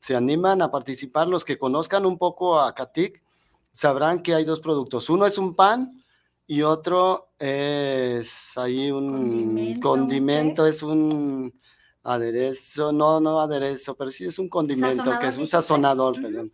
se 0.00 0.16
animan 0.16 0.62
a 0.62 0.70
participar, 0.70 1.28
los 1.28 1.44
que 1.44 1.58
conozcan 1.58 2.06
un 2.06 2.18
poco 2.18 2.58
a 2.58 2.74
Katik, 2.74 3.22
sabrán 3.72 4.22
que 4.22 4.34
hay 4.34 4.44
dos 4.44 4.60
productos. 4.60 5.08
Uno 5.10 5.26
es 5.26 5.38
un 5.38 5.54
pan 5.54 6.04
y 6.46 6.62
otro 6.62 7.30
es 7.38 8.56
ahí 8.56 8.90
un 8.90 9.78
condimento, 9.80 10.66
es 10.66 10.82
un 10.82 11.52
aderezo, 12.02 12.92
no, 12.92 13.20
no 13.20 13.40
aderezo, 13.40 13.96
pero 13.96 14.10
sí 14.10 14.24
es 14.24 14.38
un 14.38 14.48
condimento, 14.48 15.18
que 15.18 15.26
es 15.26 15.36
un 15.36 15.46
sazonador, 15.46 16.20
perdón. 16.20 16.52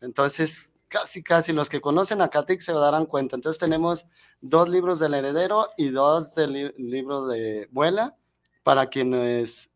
Entonces, 0.00 0.72
casi, 0.88 1.22
casi 1.22 1.52
los 1.52 1.68
que 1.68 1.80
conocen 1.80 2.20
a 2.20 2.28
Katik 2.28 2.60
se 2.60 2.72
darán 2.72 3.06
cuenta. 3.06 3.36
Entonces 3.36 3.58
tenemos 3.58 4.06
dos 4.40 4.68
libros 4.68 4.98
del 4.98 5.14
heredero 5.14 5.68
y 5.76 5.88
dos 5.90 6.34
del 6.34 6.74
libro 6.76 7.26
de 7.26 7.68
Vuela 7.70 8.16
para 8.62 8.86
quienes 8.86 9.70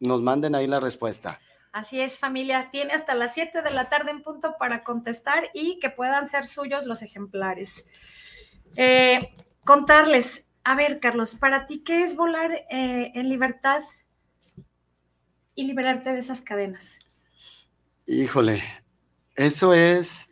nos 0.00 0.22
manden 0.22 0.54
ahí 0.54 0.66
la 0.66 0.80
respuesta. 0.80 1.40
Así 1.72 2.00
es, 2.00 2.18
familia. 2.18 2.70
Tiene 2.70 2.92
hasta 2.94 3.14
las 3.14 3.34
7 3.34 3.62
de 3.62 3.70
la 3.72 3.88
tarde 3.88 4.12
en 4.12 4.22
punto 4.22 4.56
para 4.58 4.84
contestar 4.84 5.50
y 5.54 5.78
que 5.80 5.90
puedan 5.90 6.26
ser 6.26 6.46
suyos 6.46 6.86
los 6.86 7.02
ejemplares. 7.02 7.86
Eh, 8.76 9.34
contarles, 9.64 10.52
a 10.62 10.76
ver, 10.76 11.00
Carlos, 11.00 11.34
para 11.34 11.66
ti, 11.66 11.82
¿qué 11.82 12.02
es 12.02 12.16
volar 12.16 12.52
eh, 12.70 13.12
en 13.14 13.28
libertad 13.28 13.82
y 15.56 15.64
liberarte 15.64 16.12
de 16.12 16.20
esas 16.20 16.42
cadenas? 16.42 17.00
Híjole, 18.06 18.62
eso 19.34 19.74
es, 19.74 20.28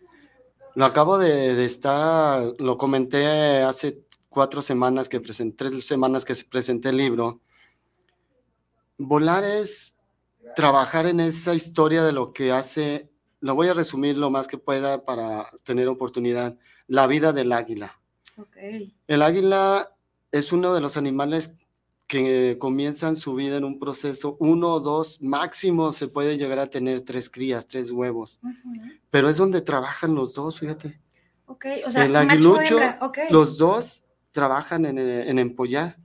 lo 0.75 0.85
acabo 0.85 1.19
de, 1.19 1.65
estar, 1.65 2.55
lo 2.59 2.77
comenté 2.77 3.63
hace 3.63 4.05
cuatro 4.29 4.63
semanas 4.63 5.09
que 5.09 5.21
presenté, 5.21 5.69
tres 5.71 5.87
semanas 5.87 6.25
que 6.25 6.35
presenté 6.49 6.91
el 6.91 6.97
libro. 6.97 7.41
Volar 8.99 9.45
es 9.45 9.97
trabajar 10.55 11.07
en 11.07 11.21
esa 11.21 11.55
historia 11.55 12.03
de 12.03 12.13
lo 12.13 12.33
que 12.33 12.53
hace, 12.53 13.11
lo 13.41 13.55
voy 13.55 13.69
a 13.69 13.75
resumir 13.75 14.17
lo 14.17 14.31
más 14.31 14.47
que 14.47 14.59
pueda 14.59 15.05
para 15.05 15.49
tener 15.65 15.89
oportunidad, 15.89 16.57
la 16.87 17.07
vida 17.07 17.33
del 17.33 17.53
águila. 17.53 18.01
El 19.07 19.23
águila 19.23 19.95
es 20.31 20.53
uno 20.53 20.75
de 20.75 20.81
los 20.81 20.97
animales 20.97 21.55
que 22.13 22.59
comienzan 22.59 23.17
su 23.17 23.35
vida 23.35 23.57
en 23.57 23.65
un 23.65 23.79
proceso, 23.79 24.37
uno 24.39 24.69
o 24.69 24.81
dos, 24.81 25.23
máximo 25.23 25.95
se 25.95 26.09
puede 26.09 26.37
llegar 26.37 26.59
a 26.59 26.67
tener 26.67 27.01
tres 27.01 27.31
crías, 27.31 27.67
tres 27.67 27.91
huevos, 27.91 28.39
pero 29.09 29.31
es 29.31 29.39
donde 29.39 29.63
trabajan 29.63 30.15
los 30.15 30.35
dos, 30.35 30.61
fíjate. 30.61 31.01
o 31.47 31.57
sea, 31.91 32.05
el 32.05 32.15
aguilucho, 32.15 32.79
los 33.31 33.57
dos 33.57 34.05
trabajan 34.31 34.85
en, 34.85 34.99
en 34.99 35.39
empollar. 35.39 35.97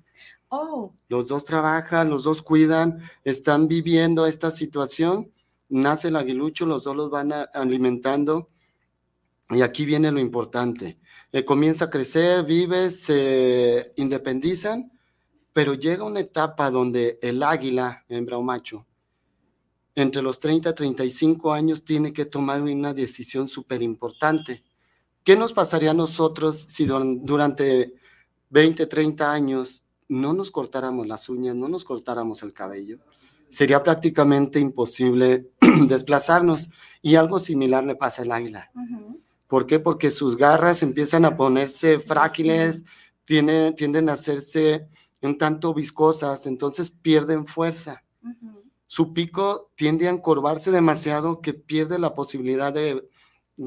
Oh. 0.47 0.93
Los 1.09 1.27
dos 1.27 1.43
trabajan, 1.43 2.09
los 2.09 2.23
dos 2.23 2.41
cuidan, 2.41 3.01
están 3.25 3.67
viviendo 3.67 4.27
esta 4.27 4.49
situación, 4.49 5.33
nace 5.67 6.07
el 6.07 6.15
aguilucho, 6.15 6.65
los 6.65 6.85
dos 6.85 6.95
los 6.95 7.09
van 7.09 7.33
alimentando 7.53 8.47
y 9.49 9.61
aquí 9.61 9.83
viene 9.83 10.09
lo 10.09 10.21
importante. 10.21 10.99
Eh, 11.33 11.43
comienza 11.43 11.85
a 11.85 11.89
crecer, 11.89 12.45
vive, 12.45 12.91
se 12.91 13.91
independizan 13.97 14.89
pero 15.57 15.73
llega 15.73 16.03
una 16.03 16.19
etapa 16.19 16.69
donde 16.69 17.17
el 17.19 17.41
águila, 17.41 18.05
hembra 18.09 18.37
o 18.37 18.43
macho, 18.43 18.85
entre 19.95 20.21
los 20.21 20.39
30 20.39 20.69
y 20.69 20.73
35 20.75 21.51
años 21.51 21.83
tiene 21.83 22.13
que 22.13 22.25
tomar 22.25 22.61
una 22.61 22.93
decisión 22.93 23.47
súper 23.47 23.81
importante. 23.81 24.63
¿Qué 25.23 25.35
nos 25.35 25.53
pasaría 25.53 25.89
a 25.89 25.95
nosotros 25.95 26.67
si 26.69 26.85
durante 26.85 27.95
20, 28.51 28.85
30 28.85 29.31
años 29.31 29.83
no 30.07 30.31
nos 30.31 30.51
cortáramos 30.51 31.07
las 31.07 31.27
uñas, 31.27 31.55
no 31.55 31.67
nos 31.67 31.83
cortáramos 31.83 32.43
el 32.43 32.53
cabello? 32.53 32.99
Sería 33.49 33.81
prácticamente 33.81 34.59
imposible 34.59 35.49
desplazarnos 35.87 36.69
y 37.01 37.15
algo 37.15 37.39
similar 37.39 37.83
le 37.83 37.95
pasa 37.95 38.21
al 38.21 38.31
águila. 38.31 38.69
¿Por 39.47 39.65
qué? 39.65 39.79
Porque 39.79 40.11
sus 40.11 40.37
garras 40.37 40.83
empiezan 40.83 41.25
a 41.25 41.35
ponerse 41.35 41.97
frágiles, 41.97 42.83
tienden 43.25 44.07
a 44.07 44.13
hacerse 44.13 44.87
un 45.21 45.37
tanto 45.37 45.73
viscosas, 45.73 46.45
entonces 46.45 46.91
pierden 46.91 47.47
fuerza. 47.47 48.03
Su 48.85 49.13
pico 49.13 49.71
tiende 49.75 50.07
a 50.07 50.11
encorvarse 50.11 50.71
demasiado 50.71 51.41
que 51.41 51.53
pierde 51.53 51.99
la 51.99 52.13
posibilidad 52.13 52.73
de, 52.73 53.09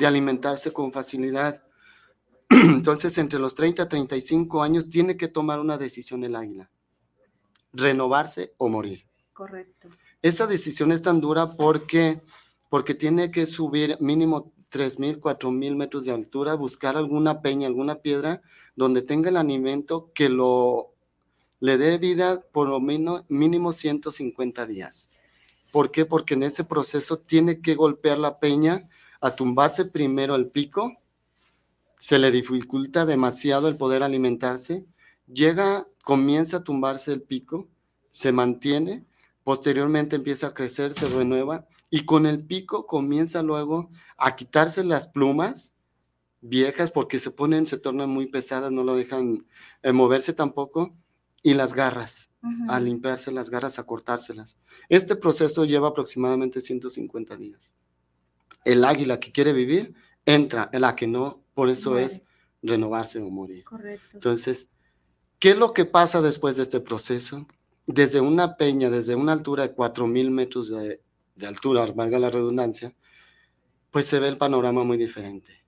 alimentarse 0.05 0.73
con 0.73 0.93
facilidad. 0.93 1.63
Entonces, 2.49 3.17
entre 3.19 3.39
los 3.39 3.55
30 3.55 3.83
y 3.83 3.89
35 3.89 4.63
años 4.63 4.89
tiene 4.89 5.17
que 5.17 5.29
tomar 5.29 5.61
una 5.61 5.77
decisión 5.77 6.25
el 6.25 6.37
águila, 6.37 6.71
renovarse 7.73 8.55
o 8.57 8.69
morir. 8.69 9.07
Correcto. 9.33 9.89
Esa 10.23 10.47
decisión 10.47 10.91
es 10.91 11.03
tan 11.03 11.21
dura 11.21 11.55
porque, 11.57 12.23
porque 12.69 12.95
tiene 12.95 13.31
que 13.31 13.47
subir 13.47 13.97
mínimo 14.01 14.53
3.000, 14.71 15.21
4.000 15.21 15.77
metros 15.77 16.05
de 16.05 16.13
altura, 16.13 16.55
buscar 16.55 16.97
alguna 16.97 17.43
peña, 17.43 17.67
alguna 17.67 17.97
piedra 17.97 18.43
donde 18.77 19.03
tenga 19.03 19.29
el 19.29 19.37
alimento 19.37 20.11
que 20.15 20.29
lo 20.29 20.90
le 21.61 21.77
dé 21.77 21.99
vida 21.99 22.41
por 22.53 22.69
lo 22.69 22.81
menos 22.81 23.25
mínimo 23.29 23.73
150 23.73 24.67
días. 24.67 25.11
¿Por 25.71 25.93
qué? 25.93 26.05
Porque 26.05 26.35
en 26.35 26.43
ese 26.43 26.65
proceso 26.65 27.19
tiene 27.19 27.61
que 27.61 27.75
golpear 27.75 28.19
la 28.19 28.41
peña 28.41 28.89
a 29.21 29.37
tumbarse 29.37 29.85
primero 29.85 30.35
el 30.35 30.49
pico, 30.49 30.97
se 31.99 32.19
le 32.19 32.31
dificulta 32.31 33.05
demasiado 33.05 33.69
el 33.69 33.77
poder 33.77 34.03
alimentarse, 34.03 34.87
llega, 35.33 35.87
comienza 36.03 36.59
a 36.59 36.65
tumbarse 36.65 37.13
el 37.13 37.23
pico, 37.23 37.69
se 38.11 38.33
mantiene, 38.33 39.05
posteriormente 39.45 40.17
empieza 40.17 40.49
a 40.49 40.55
crecer, 40.55 40.95
se 40.95 41.09
renueva 41.09 41.67
y 41.91 42.07
con 42.07 42.25
el 42.25 42.43
pico 42.45 42.87
comienza 42.87 43.43
luego 43.43 43.91
a 44.17 44.35
quitarse 44.35 44.83
las 44.83 45.07
plumas 45.07 45.75
viejas 46.41 46.91
porque 46.91 47.19
se 47.19 47.31
ponen, 47.31 47.67
se 47.67 47.77
tornan 47.77 48.09
muy 48.09 48.27
pesadas, 48.27 48.73
no 48.73 48.83
lo 48.83 48.97
dejan 48.97 49.45
eh, 49.83 49.93
moverse 49.93 50.33
tampoco 50.33 50.95
y 51.43 51.55
las 51.55 51.75
garras, 51.75 52.31
a 52.69 52.81
limpiarse 52.81 53.33
las 53.33 53.51
garras, 53.51 53.79
a 53.79 53.85
cortárselas. 53.85 54.59
Este 54.89 55.17
proceso 55.17 55.65
lleva 55.65 55.89
aproximadamente 55.89 56.61
150 56.61 57.37
días. 57.37 57.73
El 58.65 58.85
águila 58.85 59.21
que 59.21 59.33
quiere 59.33 59.53
vivir 59.53 59.95
entra, 60.25 60.71
la 60.73 60.97
que 60.97 61.07
no, 61.07 61.43
por 61.55 61.69
eso 61.69 61.99
es 61.99 62.23
renovarse 62.63 63.21
o 63.21 63.31
morir. 63.31 63.65
Correcto. 63.65 64.09
Entonces, 64.15 64.71
¿qué 65.39 65.51
es 65.51 65.59
lo 65.59 65.73
que 65.73 65.87
pasa 65.87 66.21
después 66.21 66.57
de 66.57 66.65
este 66.65 66.81
proceso? 66.81 67.47
Desde 67.87 68.21
una 68.21 68.57
peña, 68.57 68.91
desde 68.91 69.15
una 69.15 69.33
altura 69.33 69.67
de 69.67 69.75
4.000 69.75 70.31
metros 70.31 70.69
de, 70.69 71.01
de 71.37 71.47
altura, 71.47 71.87
valga 71.87 72.19
la 72.19 72.31
redundancia, 72.31 72.95
pues 73.91 74.07
se 74.07 74.21
ve 74.21 74.29
el 74.29 74.39
panorama 74.39 74.85
muy 74.85 74.97
diferente. 74.97 75.65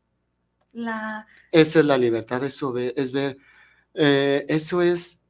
La... 0.72 1.26
Esa 1.50 1.80
es 1.80 1.84
la 1.84 1.98
libertad, 1.98 2.44
eso 2.44 2.76
es 2.76 3.12
ver, 3.12 3.38
eh, 3.94 4.44
eso 4.48 4.80
es 4.80 5.21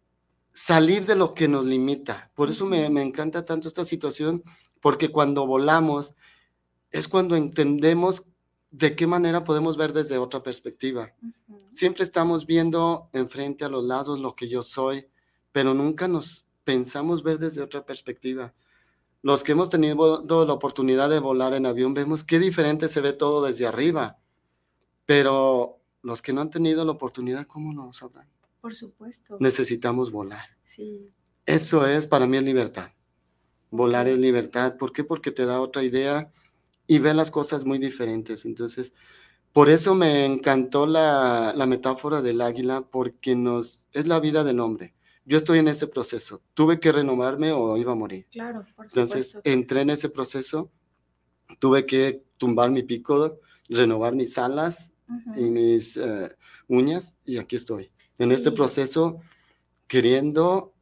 salir 0.52 1.04
de 1.06 1.16
lo 1.16 1.34
que 1.34 1.48
nos 1.48 1.64
limita. 1.64 2.30
Por 2.34 2.50
eso 2.50 2.66
me, 2.66 2.88
me, 2.90 3.02
encanta 3.02 3.44
tanto 3.44 3.68
esta 3.68 3.84
situación, 3.84 4.42
porque 4.80 5.10
cuando 5.10 5.46
volamos 5.46 6.14
es 6.90 7.08
cuando 7.08 7.36
entendemos 7.36 8.24
de 8.70 8.96
qué 8.96 9.06
manera 9.06 9.44
podemos 9.44 9.76
ver 9.76 9.92
desde 9.92 10.18
otra 10.18 10.42
perspectiva. 10.42 11.12
Siempre 11.70 12.04
estamos 12.04 12.46
viendo 12.46 13.08
enfrente 13.12 13.64
a 13.64 13.68
los 13.68 13.84
lados 13.84 14.18
lo 14.18 14.34
que 14.34 14.48
yo 14.48 14.62
soy, 14.62 15.08
pero 15.52 15.74
nunca 15.74 16.08
nos 16.08 16.46
pensamos 16.64 17.22
ver 17.22 17.38
desde 17.38 17.62
otra 17.62 17.84
perspectiva. 17.84 18.54
Los 19.20 19.44
que 19.44 19.52
hemos 19.52 19.68
tenido 19.68 20.24
la 20.46 20.52
oportunidad 20.52 21.10
de 21.10 21.20
volar 21.20 21.54
en 21.54 21.66
avión 21.66 21.94
vemos 21.94 22.24
qué 22.24 22.38
diferente 22.38 22.88
se 22.88 23.00
ve 23.00 23.12
todo 23.12 23.44
desde 23.44 23.66
arriba, 23.66 24.18
pero 25.06 25.78
los 26.02 26.22
que 26.22 26.32
no 26.32 26.40
han 26.40 26.50
tenido 26.50 26.84
la 26.84 26.92
oportunidad, 26.92 27.46
¿cómo 27.46 27.72
lo 27.72 27.92
sabrán? 27.92 28.26
Por 28.62 28.76
supuesto. 28.76 29.36
Necesitamos 29.40 30.12
volar. 30.12 30.56
Sí. 30.62 31.10
Eso 31.44 31.84
es 31.84 32.06
para 32.06 32.28
mí 32.28 32.40
libertad. 32.40 32.92
Volar 33.72 34.06
es 34.06 34.16
libertad. 34.16 34.76
¿Por 34.76 34.92
qué? 34.92 35.02
Porque 35.02 35.32
te 35.32 35.44
da 35.46 35.60
otra 35.60 35.82
idea 35.82 36.30
y 36.86 37.00
ve 37.00 37.12
las 37.12 37.32
cosas 37.32 37.64
muy 37.64 37.78
diferentes. 37.78 38.44
Entonces, 38.44 38.94
por 39.52 39.68
eso 39.68 39.96
me 39.96 40.24
encantó 40.24 40.86
la, 40.86 41.52
la 41.56 41.66
metáfora 41.66 42.22
del 42.22 42.40
águila, 42.40 42.82
porque 42.82 43.34
nos, 43.34 43.88
es 43.92 44.06
la 44.06 44.20
vida 44.20 44.44
del 44.44 44.60
hombre. 44.60 44.94
Yo 45.24 45.38
estoy 45.38 45.58
en 45.58 45.66
ese 45.66 45.88
proceso. 45.88 46.40
Tuve 46.54 46.78
que 46.78 46.92
renovarme 46.92 47.50
o 47.50 47.76
iba 47.76 47.90
a 47.90 47.96
morir. 47.96 48.28
Claro, 48.30 48.64
por 48.76 48.86
Entonces, 48.86 49.40
entré 49.42 49.80
en 49.80 49.90
ese 49.90 50.08
proceso. 50.08 50.70
Tuve 51.58 51.84
que 51.84 52.22
tumbar 52.36 52.70
mi 52.70 52.84
pico, 52.84 53.40
renovar 53.68 54.14
mis 54.14 54.38
alas 54.38 54.94
uh 55.08 55.12
-huh. 55.12 55.38
y 55.38 55.50
mis 55.50 55.96
uh, 55.96 56.28
uñas, 56.68 57.16
y 57.24 57.38
aquí 57.38 57.56
estoy 57.56 57.90
en 58.22 58.28
sí. 58.30 58.34
este 58.34 58.52
proceso 58.52 59.20
queriendo 59.86 60.72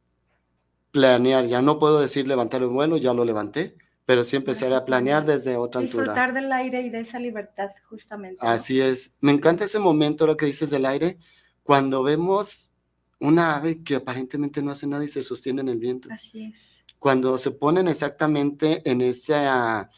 planear. 0.91 1.45
Ya 1.45 1.61
no 1.61 1.79
puedo 1.79 1.99
decir 1.99 2.27
levantar 2.27 2.61
el 2.61 2.69
vuelo, 2.69 2.97
ya 2.97 3.13
lo 3.13 3.25
levanté, 3.25 3.75
pero 4.05 4.23
sí 4.23 4.35
empezar 4.35 4.73
a 4.73 4.85
planear 4.85 5.25
desde 5.25 5.57
otra 5.57 5.81
Disfrutar 5.81 6.17
altura. 6.29 6.41
del 6.41 6.51
aire 6.51 6.81
y 6.81 6.89
de 6.89 6.99
esa 6.99 7.19
libertad, 7.19 7.69
justamente. 7.89 8.39
¿no? 8.41 8.49
Así 8.49 8.81
es. 8.81 9.17
Me 9.21 9.31
encanta 9.31 9.65
ese 9.65 9.79
momento, 9.79 10.25
lo 10.27 10.37
que 10.37 10.45
dices 10.45 10.69
del 10.69 10.85
aire, 10.85 11.17
cuando 11.63 12.03
vemos 12.03 12.73
una 13.19 13.55
ave 13.55 13.83
que 13.83 13.95
aparentemente 13.95 14.61
no 14.61 14.71
hace 14.71 14.87
nada 14.87 15.03
y 15.03 15.07
se 15.07 15.21
sostiene 15.21 15.61
en 15.61 15.69
el 15.69 15.77
viento. 15.77 16.09
Así 16.11 16.45
es. 16.45 16.85
Cuando 16.99 17.37
se 17.37 17.51
ponen 17.51 17.87
exactamente 17.87 18.81
en 18.89 19.01
esa 19.01 19.89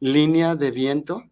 línea 0.00 0.54
de 0.56 0.70
viento 0.70 1.22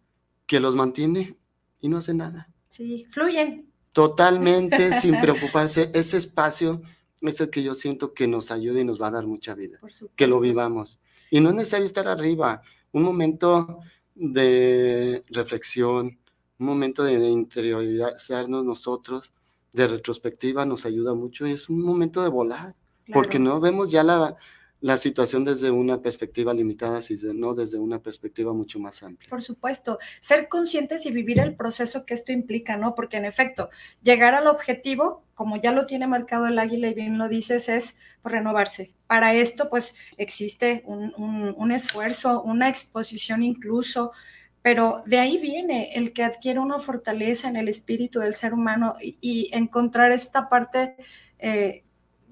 que 0.45 0.59
los 0.59 0.75
mantiene 0.75 1.35
y 1.79 1.89
no 1.89 1.97
hace 1.97 2.13
nada. 2.13 2.49
Sí, 2.67 3.05
fluyen. 3.11 3.72
Totalmente 3.93 4.99
sin 4.99 5.19
preocuparse. 5.21 5.89
Ese 5.93 6.17
espacio 6.17 6.81
es 7.21 7.39
el 7.39 7.49
que 7.49 7.63
yo 7.63 7.73
siento 7.75 8.13
que 8.13 8.27
nos 8.27 8.51
ayuda 8.51 8.81
y 8.81 8.83
nos 8.83 9.01
va 9.01 9.07
a 9.07 9.11
dar 9.11 9.25
mucha 9.25 9.55
vida. 9.55 9.79
Que 10.15 10.27
lo 10.27 10.39
vivamos. 10.39 10.99
Y 11.31 11.39
no 11.39 11.49
es 11.49 11.55
necesario 11.55 11.85
estar 11.85 12.07
arriba. 12.07 12.61
Un 12.91 13.03
momento 13.03 13.79
de 14.15 15.23
reflexión, 15.29 16.19
un 16.59 16.65
momento 16.65 17.03
de, 17.03 17.13
interiorizarnos 17.13 18.65
nosotros, 18.65 19.33
de 19.71 19.87
retrospectiva, 19.87 20.65
nos 20.65 20.85
ayuda 20.85 21.13
mucho. 21.13 21.47
Y 21.47 21.53
es 21.53 21.69
un 21.69 21.81
momento 21.81 22.21
de 22.21 22.29
volar. 22.29 22.75
Claro. 23.05 23.13
Porque 23.13 23.39
no 23.39 23.59
vemos 23.59 23.91
ya 23.91 24.03
la, 24.03 24.37
la 24.83 24.97
situación 24.97 25.45
desde 25.45 25.71
una 25.71 26.01
perspectiva 26.01 26.53
limitada, 26.53 27.01
sino 27.01 27.55
desde 27.55 27.79
una 27.79 27.99
perspectiva 27.99 28.51
mucho 28.51 28.79
más 28.79 29.01
amplia. 29.01 29.29
Por 29.29 29.41
supuesto, 29.41 29.97
ser 30.19 30.49
conscientes 30.49 31.05
y 31.05 31.11
vivir 31.13 31.39
el 31.39 31.55
proceso 31.55 32.05
que 32.05 32.13
esto 32.13 32.33
implica, 32.33 32.75
¿no? 32.75 32.93
Porque 32.93 33.15
en 33.15 33.23
efecto, 33.23 33.69
llegar 34.01 34.35
al 34.35 34.47
objetivo, 34.47 35.23
como 35.35 35.55
ya 35.55 35.71
lo 35.71 35.85
tiene 35.85 36.05
marcado 36.05 36.47
el 36.47 36.59
águila 36.59 36.89
y 36.89 36.95
bien 36.95 37.17
lo 37.17 37.29
dices, 37.29 37.69
es 37.69 37.95
renovarse. 38.25 38.93
Para 39.07 39.33
esto, 39.33 39.69
pues 39.69 39.95
existe 40.17 40.83
un, 40.85 41.13
un, 41.15 41.71
esfuerzo, 41.71 42.41
una 42.41 42.67
exposición 42.67 43.41
incluso, 43.41 44.11
pero 44.61 45.01
de 45.05 45.17
ahí 45.17 45.37
viene 45.37 45.93
el 45.93 46.11
que 46.11 46.23
adquiere 46.23 46.59
una 46.59 46.79
fortaleza 46.79 47.47
en 47.47 47.55
el 47.55 47.69
espíritu 47.69 48.19
del 48.19 48.35
ser 48.35 48.53
humano 48.53 48.95
y, 49.01 49.17
y 49.21 49.49
encontrar 49.53 50.11
esta 50.11 50.49
parte 50.49 50.97
eh, 51.39 51.85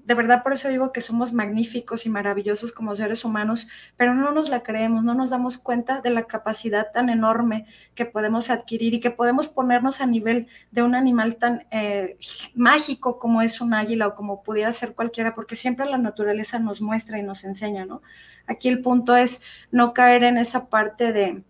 de 0.04 0.14
verdad 0.14 0.42
por 0.42 0.52
eso 0.52 0.68
digo 0.68 0.92
que 0.92 1.00
somos 1.00 1.32
magníficos 1.32 2.06
y 2.06 2.10
maravillosos 2.10 2.72
como 2.72 2.94
seres 2.94 3.24
humanos, 3.24 3.68
pero 3.96 4.14
no 4.14 4.32
nos 4.32 4.48
la 4.50 4.62
creemos, 4.62 5.04
no 5.04 5.14
nos 5.14 5.30
damos 5.30 5.58
cuenta 5.58 6.00
de 6.00 6.10
la 6.10 6.24
capacidad 6.24 6.90
tan 6.92 7.08
enorme 7.08 7.66
que 7.94 8.04
podemos 8.04 8.50
adquirir 8.50 8.94
y 8.94 9.00
que 9.00 9.10
podemos 9.10 9.48
ponernos 9.48 10.00
a 10.00 10.06
nivel 10.06 10.48
de 10.70 10.82
un 10.82 10.94
animal 10.94 11.36
tan 11.36 11.66
eh, 11.70 12.16
mágico 12.54 13.18
como 13.18 13.42
es 13.42 13.60
un 13.60 13.74
águila 13.74 14.08
o 14.08 14.14
como 14.14 14.42
pudiera 14.42 14.72
ser 14.72 14.94
cualquiera, 14.94 15.34
porque 15.34 15.56
siempre 15.56 15.86
la 15.86 15.98
naturaleza 15.98 16.58
nos 16.58 16.80
muestra 16.80 17.18
y 17.18 17.22
nos 17.22 17.44
enseña, 17.44 17.86
¿no? 17.86 18.02
Aquí 18.46 18.68
el 18.68 18.80
punto 18.80 19.16
es 19.16 19.42
no 19.70 19.94
caer 19.94 20.24
en 20.24 20.36
esa 20.36 20.68
parte 20.68 21.12
de, 21.12 21.44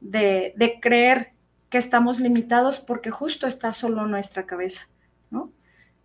de, 0.00 0.54
de 0.56 0.80
creer 0.80 1.32
que 1.68 1.76
estamos 1.78 2.20
limitados 2.20 2.80
porque 2.80 3.10
justo 3.10 3.46
está 3.46 3.74
solo 3.74 4.06
nuestra 4.06 4.46
cabeza, 4.46 4.86
¿no? 5.30 5.52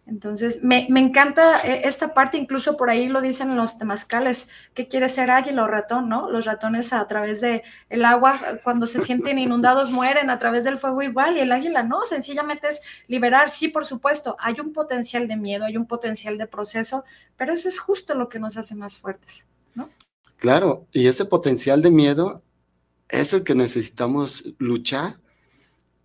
Entonces, 0.06 0.62
me, 0.64 0.86
me, 0.89 0.99
encanta 0.99 1.62
esta 1.62 2.14
parte, 2.14 2.38
incluso 2.38 2.76
por 2.76 2.89
ahí 2.89 3.08
lo 3.08 3.22
dicen 3.22 3.56
los 3.56 3.78
temazcales, 3.78 4.49
que 4.74 4.88
quiere 4.88 5.08
ser 5.08 5.32
águila 5.32 5.64
o 5.64 5.68
ratón, 5.68 6.10
¿no? 6.10 6.30
Los 6.30 6.43
ratones 6.45 6.91
a 6.91 7.08
través 7.08 7.39
del 7.39 7.62
el 7.89 8.04
agua, 8.04 8.60
cuando 8.66 8.86
se 8.86 8.99
sienten 8.99 9.39
inundados, 9.39 9.91
mueren 9.93 10.30
a 10.30 10.39
través 10.39 10.66
del 10.66 10.78
fuego 10.78 11.01
igual, 11.01 11.38
y 11.38 11.39
el 11.39 11.54
águila 11.54 11.84
no, 11.84 12.04
sencillamente 12.04 12.68
es 12.68 12.82
liberar, 13.08 13.49
sí, 13.49 13.70
por 13.70 13.86
supuesto, 13.86 14.36
hay 14.39 14.60
un 14.60 14.74
potencial 14.74 15.26
de 15.28 15.38
miedo, 15.38 15.64
hay 15.64 15.78
un 15.78 15.88
potencial 15.88 16.38
de 16.38 16.47
proceso, 16.47 17.06
pero 17.38 17.54
eso 17.54 17.70
es 17.70 17.80
justo 17.80 18.14
lo 18.14 18.28
que 18.28 18.39
nos 18.39 18.58
hace 18.58 18.76
más 18.76 18.97
fuertes, 18.97 19.47
¿no? 19.74 19.89
Claro, 20.36 20.86
y 20.91 21.08
ese 21.08 21.24
potencial 21.24 21.82
de 21.82 21.91
miedo 21.91 22.43
es 23.08 23.32
el 23.32 23.45
que 23.45 23.56
necesitamos 23.56 24.43
luchar, 24.58 25.18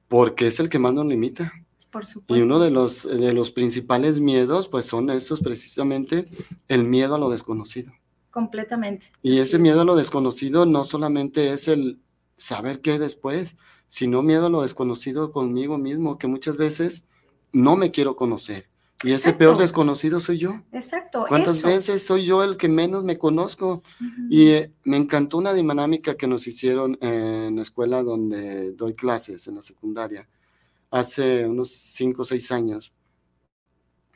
porque 0.06 0.46
es 0.46 0.60
el 0.60 0.68
que 0.68 0.78
más 0.78 0.94
nos 0.94 1.06
limita. 1.06 1.52
Por 1.98 2.06
supuesto. 2.06 2.36
Y 2.36 2.46
uno 2.46 2.60
de 2.60 2.70
los, 2.70 3.02
de 3.02 3.32
los 3.32 3.50
principales 3.50 4.20
miedos, 4.20 4.68
pues 4.68 4.86
son 4.86 5.10
esos 5.10 5.40
precisamente, 5.40 6.26
el 6.68 6.84
miedo 6.84 7.16
a 7.16 7.18
lo 7.18 7.28
desconocido. 7.28 7.92
Completamente. 8.30 9.10
Y 9.20 9.38
ese 9.38 9.58
miedo 9.58 9.80
a 9.80 9.84
lo 9.84 9.96
desconocido 9.96 10.64
no 10.64 10.84
solamente 10.84 11.52
es 11.52 11.66
el 11.66 11.98
saber 12.36 12.80
qué 12.82 13.00
después, 13.00 13.56
sino 13.88 14.22
miedo 14.22 14.46
a 14.46 14.48
lo 14.48 14.62
desconocido 14.62 15.32
conmigo 15.32 15.76
mismo, 15.76 16.18
que 16.18 16.28
muchas 16.28 16.56
veces 16.56 17.04
no 17.52 17.74
me 17.74 17.90
quiero 17.90 18.14
conocer. 18.14 18.68
Y 19.02 19.10
Exacto. 19.10 19.30
ese 19.30 19.32
peor 19.32 19.58
desconocido 19.58 20.20
soy 20.20 20.38
yo. 20.38 20.60
Exacto. 20.70 21.24
¿Cuántas 21.26 21.56
eso. 21.56 21.66
veces 21.66 22.06
soy 22.06 22.26
yo 22.26 22.44
el 22.44 22.56
que 22.56 22.68
menos 22.68 23.02
me 23.02 23.18
conozco? 23.18 23.82
Uh 24.00 24.04
-huh. 24.04 24.26
Y 24.30 24.46
eh, 24.50 24.72
me 24.84 24.98
encantó 24.98 25.38
una 25.38 25.52
dinámica 25.52 26.14
que 26.14 26.28
nos 26.28 26.46
hicieron 26.46 26.96
en 27.00 27.56
la 27.56 27.62
escuela 27.62 28.04
donde 28.04 28.70
doy 28.72 28.94
clases, 28.94 29.48
en 29.48 29.56
la 29.56 29.62
secundaria 29.62 30.28
hace 30.90 31.46
unos 31.46 31.70
5 31.70 32.22
o 32.22 32.24
6 32.24 32.52
años, 32.52 32.94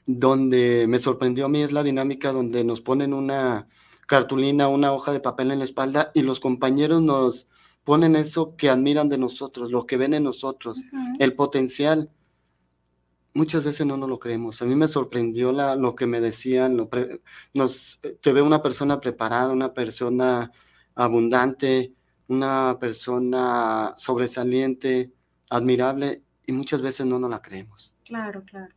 donde 0.06 0.86
me 0.88 0.98
sorprendió 0.98 1.46
a 1.46 1.48
mí 1.48 1.62
es 1.62 1.72
la 1.72 1.82
dinámica 1.82 2.32
donde 2.32 2.64
nos 2.64 2.80
ponen 2.80 3.14
una, 3.14 3.68
cartulina, 4.12 4.68
una 4.68 4.92
hoja 4.92 5.10
de 5.10 5.20
papel 5.20 5.52
en 5.52 5.60
la 5.60 5.64
espalda 5.64 6.10
y 6.12 6.20
los 6.20 6.38
compañeros 6.38 7.00
nos 7.00 7.48
ponen 7.82 8.14
eso 8.14 8.56
que 8.56 8.68
admiran 8.68 9.08
de 9.08 9.16
nosotros, 9.16 9.70
lo 9.70 9.86
que 9.86 9.96
ven 9.96 10.12
en 10.12 10.24
nosotros, 10.24 10.78
el 11.18 11.34
potencial. 11.34 12.10
Muchas 13.32 13.64
veces 13.64 13.86
no 13.86 13.96
nos 13.96 14.10
lo 14.10 14.18
creemos. 14.18 14.60
A 14.60 14.66
mí 14.66 14.76
me 14.76 14.86
sorprendió 14.86 15.50
la, 15.50 15.76
lo 15.76 15.94
que 15.94 16.06
me 16.06 16.20
decían. 16.20 16.76
Lo 16.76 16.90
nos, 17.54 18.00
te 18.20 18.32
ve 18.34 18.42
una 18.42 18.60
persona 18.60 19.00
preparada, 19.00 19.50
una 19.50 19.72
persona 19.72 20.52
abundante, 20.94 21.94
una 22.28 22.76
persona 22.78 23.94
sobresaliente, 23.96 25.10
admirable, 25.48 26.22
y 26.46 26.52
muchas 26.52 26.82
veces 26.82 27.06
no 27.06 27.18
nos 27.18 27.30
la 27.30 27.40
creemos. 27.40 27.94
Claro, 28.04 28.42
claro. 28.44 28.74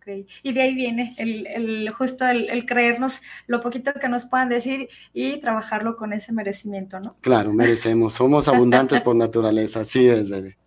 Okay. 0.00 0.26
Y 0.42 0.52
de 0.52 0.62
ahí 0.62 0.74
viene 0.74 1.14
el, 1.16 1.46
el 1.46 1.90
justo 1.90 2.26
el, 2.26 2.50
el, 2.50 2.66
creernos 2.66 3.22
lo 3.46 3.60
poquito 3.60 3.92
que 3.94 4.08
nos 4.08 4.24
puedan 4.24 4.48
decir 4.48 4.88
y 5.12 5.38
trabajarlo 5.38 5.96
con 5.96 6.12
ese 6.12 6.32
merecimiento, 6.32 6.98
¿no? 6.98 7.16
Claro, 7.20 7.52
merecemos. 7.52 8.14
Somos 8.14 8.48
abundantes 8.48 9.00
por 9.00 9.14
naturaleza, 9.14 9.80
así 9.80 10.08
es, 10.08 10.28
bebé. 10.28 10.58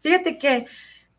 Fíjate 0.00 0.36
que, 0.36 0.66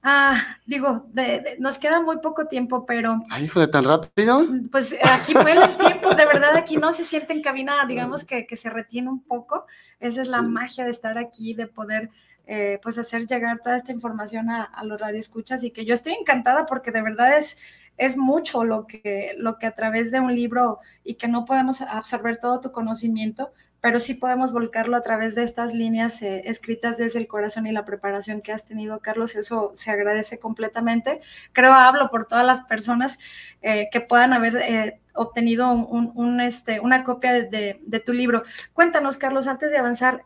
ah, 0.03 0.39
digo, 0.65 1.07
de, 1.11 1.23
de, 1.23 1.55
nos 1.59 1.79
queda 1.79 2.01
muy 2.01 2.19
poco 2.19 2.45
tiempo, 2.45 2.85
pero... 2.85 3.19
Ay, 3.31 3.45
híjole, 3.45 3.67
tan 3.67 3.83
rápido. 3.83 4.45
Pues 4.71 4.95
aquí 5.03 5.33
vuela 5.33 5.65
el 5.65 5.77
tiempo, 5.77 6.13
de 6.13 6.25
verdad 6.25 6.55
aquí 6.55 6.77
no 6.77 6.93
se 6.93 7.03
siente 7.03 7.33
en 7.33 7.41
cabina, 7.41 7.83
digamos 7.87 8.25
que, 8.25 8.45
que 8.45 8.55
se 8.55 8.69
retiene 8.69 9.09
un 9.09 9.23
poco. 9.23 9.65
Esa 9.99 10.21
es 10.21 10.27
la 10.27 10.39
sí. 10.39 10.45
magia 10.45 10.85
de 10.85 10.91
estar 10.91 11.17
aquí, 11.17 11.55
de 11.55 11.65
poder 11.65 12.11
eh, 12.51 12.79
pues 12.81 12.97
hacer 12.97 13.27
llegar 13.27 13.59
toda 13.59 13.75
esta 13.75 13.91
información 13.91 14.49
a, 14.49 14.63
a, 14.63 14.83
los 14.83 14.99
radioescuchas 14.99 15.63
y 15.63 15.69
que 15.69 15.85
yo 15.85 15.93
estoy 15.93 16.13
encantada 16.13 16.65
porque 16.65 16.89
de 16.89 17.03
verdad 17.03 17.37
es, 17.37 17.61
es 17.95 18.17
mucho 18.17 18.63
lo 18.63 18.87
que, 18.87 19.35
lo 19.37 19.59
que 19.59 19.67
a 19.67 19.75
través 19.75 20.09
de 20.09 20.19
un 20.19 20.33
libro 20.33 20.79
y 21.03 21.13
que 21.13 21.27
no 21.27 21.45
podemos 21.45 21.81
absorber 21.81 22.37
todo 22.37 22.59
tu 22.59 22.71
conocimiento, 22.71 23.53
pero 23.81 23.99
sí 23.99 24.15
podemos 24.15 24.51
volcarlo 24.51 24.97
a 24.97 25.03
través 25.03 25.35
de 25.35 25.43
estas 25.43 25.75
líneas 25.75 26.23
eh, 26.23 26.41
escritas 26.45 26.97
desde 26.97 27.19
el 27.19 27.27
corazón 27.27 27.67
y 27.67 27.71
la 27.71 27.85
preparación 27.85 28.41
que 28.41 28.51
has 28.51 28.65
tenido, 28.65 28.99
Carlos. 28.99 29.35
Eso 29.35 29.69
se 29.75 29.91
agradece 29.91 30.39
completamente. 30.39 31.21
Creo 31.53 31.73
hablo 31.73 32.09
por 32.09 32.25
todas 32.25 32.45
las 32.47 32.61
personas 32.61 33.19
eh, 33.61 33.89
que 33.91 34.01
puedan 34.01 34.33
haber 34.33 34.99
obtenido 35.13 35.71
un, 35.71 36.41
este, 36.41 36.79
una 36.79 37.03
copia 37.03 37.31
de, 37.31 37.79
de, 37.79 37.99
tu 37.99 38.11
libro. 38.11 38.41
Cuéntanos, 38.73 39.17
Carlos, 39.17 39.47
antes 39.47 39.69
de 39.69 39.77
avanzar, 39.77 40.23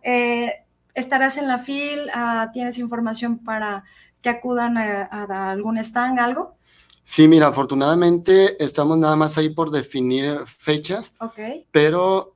estarás 0.94 1.38
en 1.38 1.48
la 1.48 1.60
FIL, 1.60 2.10
uh, 2.16 2.52
tienes 2.52 2.78
información 2.78 3.40
para 3.40 3.84
que 4.22 4.30
acudan 4.30 4.78
a, 4.78 5.04
a, 5.04 5.52
algún 5.52 5.78
stand, 5.78 6.20
algo. 6.20 6.58
Sí, 7.04 7.28
mira, 7.28 7.48
afortunadamente 7.48 8.64
estamos 8.64 8.98
nada 8.98 9.16
más 9.16 9.38
ahí 9.38 9.50
por 9.50 9.72
definir 9.72 10.40
fechas, 10.48 11.14
okay. 11.20 11.68
pero 11.72 12.34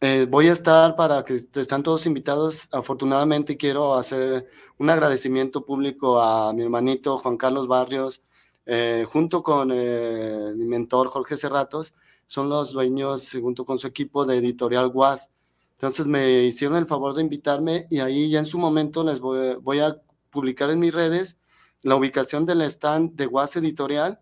eh, 0.00 0.26
voy 0.28 0.48
a 0.48 0.52
estar 0.52 0.94
para 0.96 1.24
que 1.24 1.44
están 1.54 1.82
todos 1.82 2.06
invitados. 2.06 2.68
Afortunadamente 2.72 3.56
quiero 3.56 3.94
hacer 3.94 4.46
un 4.78 4.90
agradecimiento 4.90 5.64
público 5.64 6.20
a 6.20 6.52
mi 6.52 6.62
hermanito 6.62 7.18
Juan 7.18 7.36
Carlos 7.36 7.66
Barrios, 7.68 8.22
eh, 8.66 9.06
junto 9.08 9.42
con 9.42 9.70
eh, 9.72 10.52
mi 10.56 10.64
mentor 10.64 11.08
Jorge 11.08 11.36
Cerratos, 11.36 11.94
son 12.26 12.48
los 12.48 12.72
dueños, 12.72 13.30
junto 13.40 13.64
con 13.64 13.78
su 13.78 13.86
equipo 13.86 14.24
de 14.24 14.38
Editorial 14.38 14.90
WAS. 14.92 15.30
Entonces 15.76 16.06
me 16.06 16.44
hicieron 16.44 16.78
el 16.78 16.86
favor 16.86 17.14
de 17.14 17.20
invitarme 17.20 17.86
y 17.90 18.00
ahí 18.00 18.30
ya 18.30 18.38
en 18.38 18.46
su 18.46 18.58
momento 18.58 19.04
les 19.04 19.20
voy, 19.20 19.78
a 19.78 20.00
publicar 20.30 20.70
en 20.70 20.80
mis 20.80 20.94
redes 20.94 21.38
la 21.82 21.96
ubicación 21.96 22.46
del 22.46 22.62
stand 22.62 23.14
de 23.14 23.26
WAS 23.26 23.56
Editorial, 23.56 24.18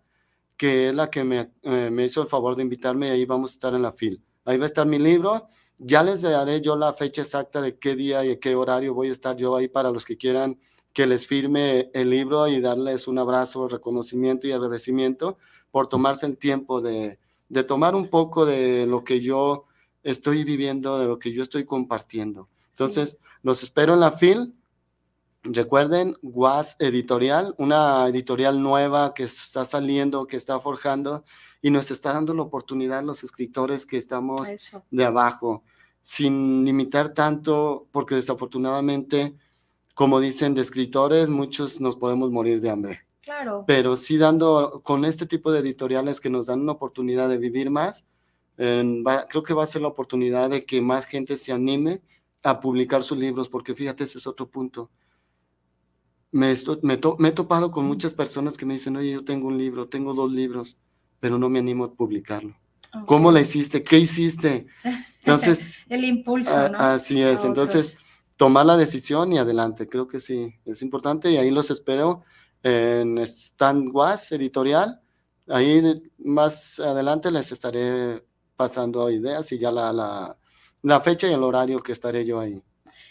que 0.57 0.88
es 0.88 0.94
la 0.94 1.11
que 1.11 1.22
me, 1.22 1.52
eh, 1.62 1.90
me, 1.92 2.07
hizo 2.07 2.22
el 2.22 2.28
favor 2.28 2.57
de 2.57 2.62
invitarme 2.62 3.07
y 3.07 3.11
ahí 3.11 3.24
vamos 3.24 3.52
a 3.52 3.55
estar 3.55 3.74
en 3.74 3.82
la 3.82 3.92
fila. 3.92 4.18
Ahí 4.44 4.59
va 4.59 4.64
a 4.64 4.66
estar 4.66 4.84
mi 4.84 4.98
libro. 4.98 5.46
Ya 5.78 6.02
les 6.02 6.22
daré 6.22 6.61
yo 6.61 6.74
la 6.74 6.92
fecha 6.92 7.22
exacta 7.22 7.61
de 7.61 7.78
qué 7.78 7.94
día 7.94 8.24
y 8.24 8.36
qué 8.38 8.57
horario 8.57 8.92
voy 8.92 9.09
a 9.09 9.12
estar 9.12 9.36
yo 9.36 9.55
ahí 9.55 9.68
para 9.68 9.90
los 9.92 10.05
que 10.05 10.16
quieran 10.16 10.59
que 10.92 11.07
les 11.07 11.26
firme 11.26 11.90
el 11.92 12.11
libro 12.11 12.48
y 12.48 12.61
darles 12.61 13.07
un 13.07 13.18
abrazo, 13.18 13.68
reconocimiento 13.68 14.46
y 14.46 14.52
agradecimiento 14.52 15.38
por 15.70 15.88
tomarse 15.88 16.26
el 16.26 16.36
tiempo 16.36 16.80
de, 16.80 17.18
de 17.48 17.64
tomar 17.64 17.94
un 17.94 18.09
poco 18.09 18.44
de 18.44 18.86
lo 18.86 19.05
que 19.05 19.20
yo 19.20 19.66
estoy 20.05 20.44
viviendo, 20.44 20.98
de 20.98 21.07
lo 21.07 21.18
que 21.18 21.32
yo 21.32 21.42
estoy 21.42 21.64
compartiendo. 21.64 22.48
Entonces, 22.70 23.11
sí. 23.11 23.16
los 23.42 23.62
espero 23.62 23.94
en 23.94 24.00
la 24.00 24.12
FIL. 24.12 24.55
Recuerden, 25.42 26.16
Guas 26.22 26.76
Editorial, 26.78 27.55
una 27.59 28.07
editorial 28.09 28.62
nueva 28.62 29.12
que 29.12 29.24
está 29.24 29.64
saliendo, 29.64 30.26
que 30.26 30.36
está 30.36 30.59
forjando 30.61 31.24
y 31.61 31.70
nos 31.70 31.90
está 31.90 32.12
dando 32.12 32.34
la 32.34 32.42
oportunidad 32.42 33.00
a 33.00 33.02
los 33.02 33.24
escritores 33.24 33.86
que 33.86 33.96
estamos 33.96 34.48
Eso. 34.48 34.84
de 34.90 35.05
abajo, 35.05 35.64
sin 36.02 36.64
limitar 36.64 37.11
tanto, 37.11 37.88
porque 37.90 38.14
desafortunadamente, 38.14 39.34
como 39.94 40.20
dicen 40.20 40.55
de 40.55 40.62
escritores, 40.62 41.28
muchos 41.28 41.80
nos 41.80 41.96
podemos 41.96 42.30
morir 42.30 42.61
de 42.61 42.70
hambre. 42.70 43.00
Claro. 43.22 43.64
Pero 43.66 43.96
sí 43.96 44.18
dando 44.18 44.82
con 44.82 45.07
este 45.07 45.24
tipo 45.26 45.52
de 45.52 45.61
editoriales 45.61 46.20
que 46.20 46.28
nos 46.28 46.46
dan 46.46 46.61
una 46.61 46.72
oportunidad 46.72 47.28
de 47.30 47.38
vivir 47.38 47.70
más, 47.70 48.05
eh, 48.59 49.02
va, 49.07 49.26
creo 49.28 49.42
que 49.42 49.55
va 49.55 49.64
a 49.64 49.68
ser 49.68 49.82
la 49.82 49.88
oportunidad 49.88 50.50
de 50.50 50.64
que 50.64 50.80
más 50.80 51.07
gente 51.07 51.36
se 51.36 51.52
anime 51.52 52.02
a 52.42 52.61
publicar 52.61 53.02
sus 53.02 53.18
libros, 53.18 53.48
porque 53.48 53.74
fíjate, 53.74 54.05
ese 54.05 54.18
es 54.18 54.26
otro 54.26 54.48
punto. 54.48 54.90
Me, 56.30 56.50
estoy, 56.50 56.78
me, 56.82 56.96
to, 56.96 57.16
me, 57.18 57.28
he 57.28 57.32
topado 57.32 57.70
con 57.70 57.86
muchas 57.86 58.12
personas 58.12 58.57
que 58.57 58.66
me 58.66 58.74
dicen, 58.74 58.96
oye, 58.96 59.12
yo 59.12 59.24
tengo 59.24 59.48
un 59.48 59.57
libro, 59.57 59.88
tengo 59.88 60.14
dos 60.14 60.32
libros, 60.32 60.76
pero 61.20 61.38
no 61.38 61.48
me 61.48 61.61
animo 61.61 61.84
a 61.84 61.94
publicarlo. 61.94 62.55
Okay. 62.88 63.07
¿Cómo 63.07 63.32
la 63.32 63.40
hiciste? 63.40 63.82
¿Qué 63.82 63.98
hiciste? 63.98 64.66
Entonces... 65.20 65.68
El 65.88 66.05
impulso, 66.05 66.68
¿no? 66.68 66.78
Así 66.78 67.22
es, 67.22 67.44
entonces 67.44 67.98
tomar 68.36 68.66
la 68.66 68.76
decisión 68.76 69.32
y 69.32 69.38
adelante, 69.38 69.88
creo 69.88 70.07
que 70.07 70.20
sí, 70.20 70.55
es 70.66 70.82
importante 70.82 71.30
y 71.30 71.38
ahí 71.38 71.50
los 71.50 71.70
espero 71.70 72.24
en 72.62 73.18
Stan 73.18 73.88
Was 73.92 74.32
Editorial. 74.32 75.00
Ahí 75.46 76.02
más 76.18 76.78
adelante 76.78 77.30
les 77.30 77.52
estaré 77.52 78.24
pasando 78.57 79.11
ideas 79.11 79.50
y 79.52 79.59
ya 79.59 79.70
la, 79.70 79.92
la, 79.92 80.36
la, 80.82 81.00
fecha 81.00 81.26
y 81.26 81.32
el 81.32 81.42
horario 81.42 81.80
que 81.80 81.92
estaré 81.92 82.24
yo 82.24 82.40
ahí. 82.40 82.62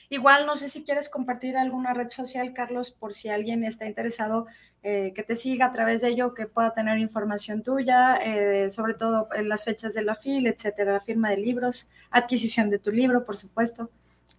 Igual, 0.10 0.46
no 0.46 0.56
sé 0.56 0.70
si 0.70 0.84
quieres 0.84 1.10
compartir 1.10 1.58
alguna 1.58 1.94
red 1.94 2.10
social, 2.10 2.54
Carlos, 2.54 2.92
por 2.92 3.14
si 3.14 3.30
alguien 3.30 3.64
está 3.64 3.86
interesado 3.86 4.46
eh, 4.84 5.14
que 5.16 5.24
te 5.24 5.34
siga 5.34 5.68
a 5.68 5.72
través 5.72 6.02
de 6.02 6.10
ello, 6.10 6.34
que 6.34 6.46
pueda 6.46 6.74
tener 6.74 7.00
información 7.00 7.64
tuya, 7.64 8.18
eh, 8.18 8.70
sobre 8.70 8.94
todo 8.94 9.28
en 9.34 9.50
las 9.50 9.64
fechas 9.64 9.94
de 9.94 10.04
la 10.04 10.16
FIL, 10.16 10.46
etcétera, 10.46 11.00
firma 11.00 11.30
de 11.30 11.38
libros, 11.38 11.90
adquisición 12.12 12.70
de 12.70 12.80
tu 12.80 12.92
libro, 12.92 13.26
por 13.26 13.38
supuesto. 13.38 13.90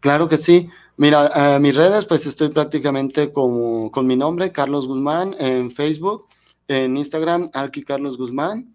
Claro 0.00 0.28
que 0.28 0.36
sí. 0.36 0.68
Mira, 0.96 1.30
eh, 1.34 1.58
mis 1.58 1.74
redes, 1.74 2.04
pues 2.04 2.26
estoy 2.26 2.50
prácticamente 2.50 3.32
con, 3.32 3.88
con 3.88 4.06
mi 4.06 4.16
nombre, 4.16 4.52
Carlos 4.52 4.86
Guzmán, 4.86 5.34
en 5.38 5.70
Facebook, 5.70 6.28
en 6.68 6.96
Instagram, 6.96 7.48
Alki 7.52 7.82
Carlos 7.82 8.18
Guzmán. 8.18 8.73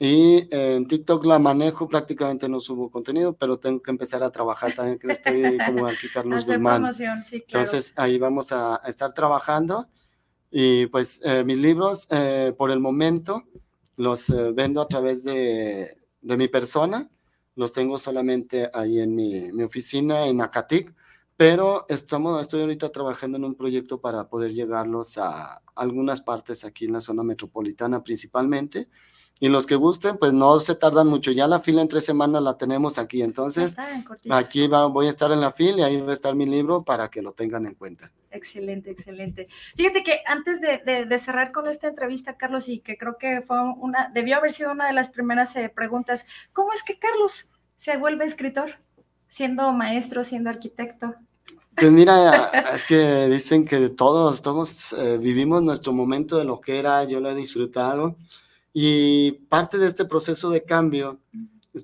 Y 0.00 0.46
en 0.54 0.86
TikTok 0.86 1.24
la 1.24 1.40
manejo, 1.40 1.88
prácticamente 1.88 2.48
no 2.48 2.60
subo 2.60 2.88
contenido, 2.88 3.36
pero 3.36 3.58
tengo 3.58 3.82
que 3.82 3.90
empezar 3.90 4.22
a 4.22 4.30
trabajar 4.30 4.72
también, 4.72 4.98
que 4.98 5.10
estoy 5.10 5.58
como 5.66 5.88
aquí 5.88 6.08
Carlos 6.14 6.46
Guzmán. 6.46 6.92
Sí, 6.92 7.40
claro. 7.42 7.64
Entonces 7.64 7.94
ahí 7.96 8.16
vamos 8.16 8.52
a, 8.52 8.76
a, 8.76 8.88
estar 8.88 9.12
trabajando. 9.12 9.88
Y 10.50 10.86
pues 10.86 11.20
eh, 11.24 11.42
mis 11.44 11.58
libros, 11.58 12.06
eh, 12.10 12.54
por 12.56 12.70
el 12.70 12.78
momento, 12.78 13.42
los 13.96 14.30
eh, 14.30 14.52
vendo 14.52 14.80
a 14.80 14.86
través 14.86 15.24
de, 15.24 15.98
de, 16.20 16.36
mi 16.36 16.46
persona. 16.46 17.10
Los 17.56 17.72
tengo 17.72 17.98
solamente 17.98 18.70
ahí 18.72 19.00
en 19.00 19.16
mi, 19.16 19.50
mi 19.52 19.64
oficina 19.64 20.26
en 20.26 20.40
Acatic, 20.40 20.94
pero 21.36 21.86
estamos, 21.88 22.40
estoy 22.40 22.60
ahorita 22.60 22.92
trabajando 22.92 23.36
en 23.36 23.44
un 23.44 23.56
proyecto 23.56 24.00
para 24.00 24.28
poder 24.28 24.52
llegarlos 24.52 25.18
a 25.18 25.60
algunas 25.74 26.22
partes 26.22 26.64
aquí 26.64 26.84
en 26.84 26.92
la 26.92 27.00
zona 27.00 27.24
metropolitana 27.24 28.04
principalmente 28.04 28.88
y 29.40 29.48
los 29.48 29.66
que 29.66 29.76
gusten, 29.76 30.18
pues 30.18 30.32
no 30.32 30.58
se 30.58 30.74
tardan 30.74 31.06
mucho. 31.06 31.30
Ya 31.30 31.46
la 31.46 31.60
fila 31.60 31.82
en 31.82 31.88
tres 31.88 32.04
semanas 32.04 32.42
la 32.42 32.56
tenemos 32.56 32.98
aquí. 32.98 33.22
Entonces, 33.22 33.76
aquí 34.30 34.66
va, 34.66 34.86
voy 34.86 35.06
a 35.06 35.10
estar 35.10 35.30
en 35.30 35.40
la 35.40 35.52
fila 35.52 35.78
y 35.78 35.82
ahí 35.82 36.00
va 36.00 36.10
a 36.10 36.14
estar 36.14 36.34
mi 36.34 36.46
libro 36.46 36.82
para 36.82 37.08
que 37.08 37.22
lo 37.22 37.32
tengan 37.32 37.66
en 37.66 37.74
cuenta. 37.74 38.10
Excelente, 38.30 38.90
excelente. 38.90 39.48
Fíjate 39.76 40.02
que 40.02 40.20
antes 40.26 40.60
de, 40.60 40.78
de, 40.84 41.06
de, 41.06 41.18
cerrar 41.18 41.52
con 41.52 41.66
esta 41.68 41.88
entrevista, 41.88 42.36
Carlos, 42.36 42.68
y 42.68 42.80
que 42.80 42.98
creo 42.98 43.16
que 43.16 43.40
fue 43.40 43.56
una, 43.78 44.10
debió 44.12 44.36
haber 44.36 44.52
sido 44.52 44.72
una 44.72 44.86
de 44.86 44.92
las 44.92 45.10
primeras 45.10 45.54
eh, 45.56 45.70
preguntas, 45.74 46.26
¿cómo 46.52 46.72
es 46.72 46.82
que 46.82 46.98
Carlos 46.98 47.52
se 47.76 47.96
vuelve 47.96 48.24
escritor, 48.24 48.74
siendo 49.28 49.72
maestro, 49.72 50.24
siendo 50.24 50.50
arquitecto? 50.50 51.14
Pues 51.74 51.92
mira, 51.92 52.46
es 52.74 52.84
que 52.84 53.28
dicen 53.28 53.64
que 53.64 53.88
todos, 53.88 54.42
todos 54.42 54.92
eh, 54.92 55.16
vivimos 55.18 55.62
nuestro 55.62 55.92
momento 55.92 56.36
de 56.36 56.44
lo 56.44 56.60
que 56.60 56.78
era, 56.78 57.04
yo 57.04 57.20
lo 57.20 57.30
he 57.30 57.34
disfrutado. 57.34 58.16
Y 58.80 59.32
parte 59.32 59.76
de 59.76 59.88
este 59.88 60.04
proceso 60.04 60.50
de 60.50 60.62
cambio 60.62 61.18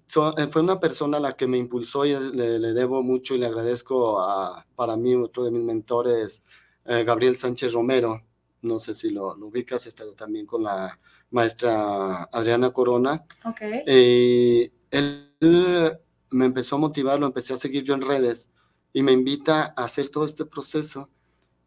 so, 0.06 0.32
fue 0.52 0.62
una 0.62 0.78
persona 0.78 1.16
a 1.16 1.20
la 1.20 1.32
que 1.34 1.48
me 1.48 1.58
impulsó 1.58 2.06
y 2.06 2.10
le, 2.10 2.60
le, 2.60 2.72
debo 2.72 3.02
mucho 3.02 3.34
y 3.34 3.38
le 3.38 3.46
agradezco 3.46 4.20
a, 4.20 4.64
para 4.76 4.96
mí, 4.96 5.12
otro 5.16 5.42
de 5.42 5.50
mis 5.50 5.64
mentores, 5.64 6.44
eh, 6.84 7.02
Gabriel 7.02 7.36
Sánchez 7.36 7.72
Romero. 7.72 8.22
No 8.62 8.78
sé 8.78 8.94
si 8.94 9.10
lo, 9.10 9.34
lo 9.34 9.48
ubicas, 9.48 9.86
he 9.86 9.88
estado 9.88 10.12
también 10.12 10.46
con 10.46 10.62
la 10.62 11.00
maestra 11.30 12.28
Adriana 12.30 12.70
Corona. 12.70 13.24
Okay. 13.44 13.82
Eh, 13.88 14.72
él 14.92 15.98
me 16.30 16.44
empezó 16.44 16.76
a 16.76 16.78
motivar, 16.78 17.18
lo 17.18 17.26
empecé 17.26 17.54
a 17.54 17.56
seguir 17.56 17.82
yo 17.82 17.94
en 17.94 18.02
redes 18.02 18.50
y 18.92 19.02
me 19.02 19.10
invita 19.10 19.74
a 19.76 19.82
hacer 19.82 20.10
todo 20.10 20.26
este 20.26 20.44
proceso. 20.44 21.10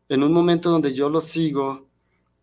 En 0.07 0.23
un 0.23 0.32
momento 0.32 0.71
donde 0.71 0.93
yo 0.93 1.09
lo 1.09 1.19
sigo, 1.19 1.86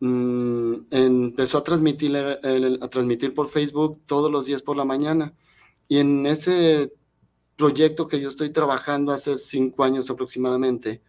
mm, 0.05 0.87
empezó 0.91 1.59
a 1.59 1.65
transmitir, 1.65 2.17
a 2.17 2.89
transmitir 2.89 3.35
por 3.35 3.49
Facebook 3.49 4.01
todos 4.07 4.31
los 4.31 4.47
días 4.47 4.63
por 4.63 4.77
la 4.77 4.85
mañana. 4.85 5.35
Y 5.89 5.99
en 5.99 6.27
ese 6.27 6.93
proyecto 7.57 8.09
que 8.09 8.21
yo 8.21 8.29
estoy 8.29 8.51
trabajando 8.51 9.13
hace 9.13 9.39
cinco 9.39 9.85
años 9.85 10.11
aproximadamente, 10.11 11.03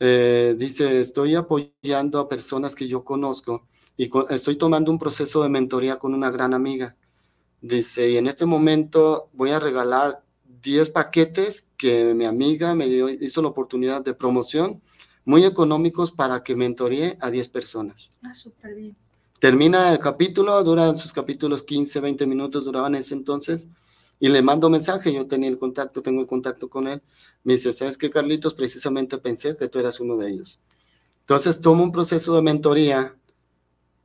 eh, 0.00 0.54
dice, 0.58 1.00
estoy 1.00 1.34
apoyando 1.34 2.18
a 2.18 2.28
personas 2.28 2.74
que 2.74 2.88
yo 2.88 3.04
conozco 3.04 3.66
y 3.96 4.10
estoy 4.30 4.56
tomando 4.56 4.90
un 4.90 4.98
proceso 4.98 5.42
de 5.42 5.48
mentoría 5.48 5.98
con 5.98 6.14
una 6.14 6.30
gran 6.30 6.52
amiga. 6.54 6.96
Dice, 7.60 8.10
y 8.10 8.16
en 8.18 8.26
este 8.26 8.44
momento 8.44 9.30
voy 9.32 9.50
a 9.50 9.60
regalar 9.60 10.22
10 10.62 10.90
paquetes 10.90 11.70
que 11.76 12.12
mi 12.14 12.26
amiga 12.26 12.74
me 12.74 12.86
dio, 12.88 13.08
hizo 13.08 13.40
la 13.40 13.48
oportunidad 13.48 14.04
de 14.04 14.14
promoción, 14.14 14.82
muy 15.26 15.44
económicos 15.44 16.12
para 16.12 16.42
que 16.42 16.56
mentoree 16.56 17.18
a 17.20 17.30
10 17.30 17.48
personas. 17.48 18.10
Ah, 18.22 18.32
súper 18.32 18.74
bien. 18.74 18.96
Termina 19.40 19.92
el 19.92 19.98
capítulo, 19.98 20.62
duran 20.62 20.96
sus 20.96 21.12
capítulos 21.12 21.62
15, 21.62 22.00
20 22.00 22.26
minutos, 22.26 22.64
duraban 22.64 22.94
ese 22.94 23.12
entonces, 23.12 23.68
y 24.18 24.30
le 24.30 24.40
mando 24.40 24.70
mensaje, 24.70 25.12
yo 25.12 25.26
tenía 25.26 25.50
el 25.50 25.58
contacto, 25.58 26.00
tengo 26.00 26.22
el 26.22 26.26
contacto 26.26 26.70
con 26.70 26.86
él, 26.86 27.02
me 27.44 27.54
dice, 27.54 27.72
¿sabes 27.74 27.98
qué, 27.98 28.08
Carlitos? 28.08 28.54
Precisamente 28.54 29.18
pensé 29.18 29.54
que 29.56 29.68
tú 29.68 29.78
eras 29.78 30.00
uno 30.00 30.16
de 30.16 30.30
ellos. 30.30 30.58
Entonces 31.20 31.60
tomo 31.60 31.82
un 31.82 31.92
proceso 31.92 32.34
de 32.34 32.42
mentoría 32.42 33.14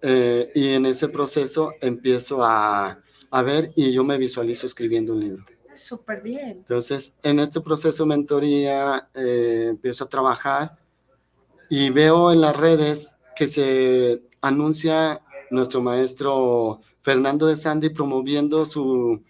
eh, 0.02 0.52
y 0.56 0.70
en 0.70 0.88
ese 0.88 1.08
proceso 1.08 1.74
empiezo 1.80 2.44
a, 2.44 3.00
a 3.30 3.44
ver 3.44 3.72
y 3.76 3.94
yo 3.94 4.04
me 4.04 4.18
visualizo 4.18 4.66
escribiendo 4.66 5.14
un 5.14 5.20
libro. 5.22 5.44
Súper 5.76 6.22
bien. 6.22 6.50
Entonces, 6.50 7.16
en 7.24 7.40
este 7.40 7.62
proceso 7.62 8.04
de 8.04 8.10
mentoría 8.10 9.10
eh, 9.14 9.68
empiezo 9.70 10.04
a 10.04 10.10
trabajar 10.10 10.81
y 11.72 11.90
veo 11.90 12.34
en 12.34 12.42
las 12.42 12.54
redes 12.58 13.16
que 13.34 13.48
se 13.48 14.24
anuncia 14.42 15.22
nuestro 15.52 15.82
maestro 15.82 16.82
Fernando 17.02 17.48
de 17.48 17.56
Sandy 17.56 17.88
promoviendo 17.88 18.66
su 18.66 19.24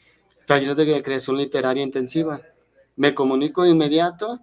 taller 0.47 0.73
de 0.73 1.03
creación 1.03 1.37
literaria 1.37 1.83
intensiva. 1.83 2.41
Me 2.95 3.13
comunico 3.13 3.61
de 3.61 3.69
inmediato 3.69 4.39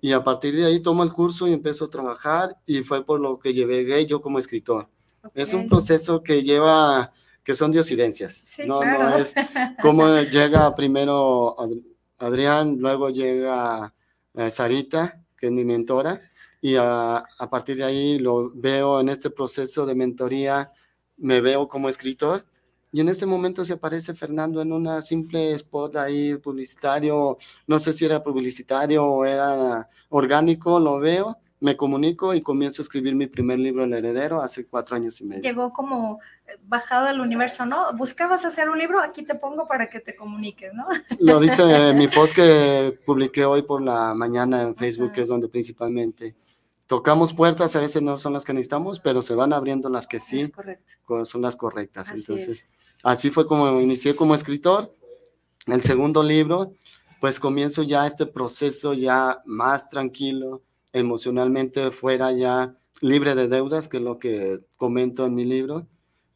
y 0.00 0.12
a 0.12 0.24
partir 0.24 0.56
de 0.56 0.64
ahí 0.64 0.80
tomo 0.80 1.02
el 1.02 1.12
curso 1.12 1.46
y 1.46 1.52
empiezo 1.52 1.84
a 1.84 1.90
trabajar 1.90 2.56
y 2.64 2.82
fue 2.82 3.04
por 3.04 3.20
lo 3.20 3.38
que 3.38 3.52
llegué 3.52 4.06
yo 4.06 4.22
como 4.22 4.38
escritor. 4.38 4.88
Es 5.34 5.52
un 5.52 5.68
proceso 5.68 6.22
que 6.22 6.42
lleva 6.42 7.12
que 7.42 7.54
son 7.54 7.72
diosidencias. 7.72 8.58
no, 8.66 8.80
no 8.82 9.18
es 9.18 9.34
como 9.82 10.08
llega 10.22 10.74
primero 10.74 11.56
Adrián, 12.16 12.78
luego 12.78 13.10
llega 13.10 13.92
eh, 14.32 14.50
Sarita, 14.50 15.22
que 15.36 15.48
es 15.48 15.52
mi 15.52 15.66
mentora, 15.66 16.22
y 16.64 16.76
a, 16.76 17.18
a, 17.18 17.50
partir 17.50 17.76
de 17.76 17.84
ahí 17.84 18.18
lo 18.18 18.50
veo 18.54 18.98
en 18.98 19.10
este 19.10 19.28
proceso 19.28 19.84
de 19.84 19.94
mentoría, 19.94 20.72
me 21.18 21.42
veo 21.42 21.68
como 21.68 21.90
escritor. 21.90 22.46
Y 22.90 23.02
en 23.02 23.10
ese 23.10 23.26
momento 23.26 23.66
se 23.66 23.74
aparece 23.74 24.14
Fernando 24.14 24.62
en 24.62 24.72
una 24.72 25.02
simple 25.02 25.52
spot 25.52 25.96
ahí 25.96 26.36
publicitario, 26.36 27.36
no 27.66 27.78
sé 27.78 27.92
si 27.92 28.06
era 28.06 28.22
publicitario 28.22 29.04
o 29.04 29.26
era 29.26 29.90
orgánico, 30.08 30.80
lo 30.80 30.98
veo 31.00 31.36
me 31.64 31.78
comunico 31.78 32.34
y 32.34 32.42
comienzo 32.42 32.82
a 32.82 32.84
escribir 32.84 33.14
mi 33.14 33.26
primer 33.26 33.58
libro, 33.58 33.84
El 33.84 33.94
Heredero, 33.94 34.42
hace 34.42 34.66
cuatro 34.66 34.96
años 34.96 35.18
y 35.22 35.24
medio. 35.24 35.42
Llegó 35.42 35.72
como 35.72 36.20
bajado 36.64 37.06
del 37.06 37.20
universo, 37.20 37.64
¿no? 37.64 37.90
Buscabas 37.94 38.44
hacer 38.44 38.68
un 38.68 38.78
libro, 38.78 39.00
aquí 39.00 39.22
te 39.22 39.34
pongo 39.34 39.66
para 39.66 39.88
que 39.88 40.00
te 40.00 40.14
comuniques, 40.14 40.74
¿no? 40.74 40.86
Lo 41.20 41.40
dice 41.40 41.62
mi 41.94 42.06
post 42.08 42.36
que 42.36 42.98
publiqué 43.06 43.46
hoy 43.46 43.62
por 43.62 43.80
la 43.80 44.12
mañana 44.12 44.60
en 44.60 44.76
Facebook, 44.76 45.12
que 45.12 45.22
es 45.22 45.28
donde 45.28 45.48
principalmente 45.48 46.34
tocamos 46.86 47.34
puertas, 47.34 47.74
a 47.76 47.80
veces 47.80 48.02
no 48.02 48.18
son 48.18 48.32
las 48.32 48.44
que 48.44 48.52
necesitamos, 48.52 49.00
pero 49.00 49.22
se 49.22 49.34
van 49.34 49.52
abriendo 49.52 49.88
las 49.88 50.06
que 50.06 50.20
sí 50.20 50.50
son 51.24 51.42
las 51.42 51.56
correctas. 51.56 52.10
Entonces, 52.10 52.68
así 53.02 53.30
fue 53.30 53.46
como 53.46 53.80
inicié 53.80 54.14
como 54.14 54.34
escritor. 54.34 54.94
El 55.66 55.82
segundo 55.82 56.22
libro, 56.22 56.72
pues 57.20 57.40
comienzo 57.40 57.82
ya 57.82 58.06
este 58.06 58.26
proceso 58.26 58.92
ya 58.92 59.42
más 59.46 59.88
tranquilo, 59.88 60.62
emocionalmente 60.92 61.90
fuera 61.90 62.32
ya 62.32 62.76
libre 63.00 63.34
de 63.34 63.48
deudas, 63.48 63.88
que 63.88 63.96
es 63.96 64.02
lo 64.02 64.18
que 64.18 64.60
comento 64.76 65.26
en 65.26 65.34
mi 65.34 65.44
libro, 65.44 65.86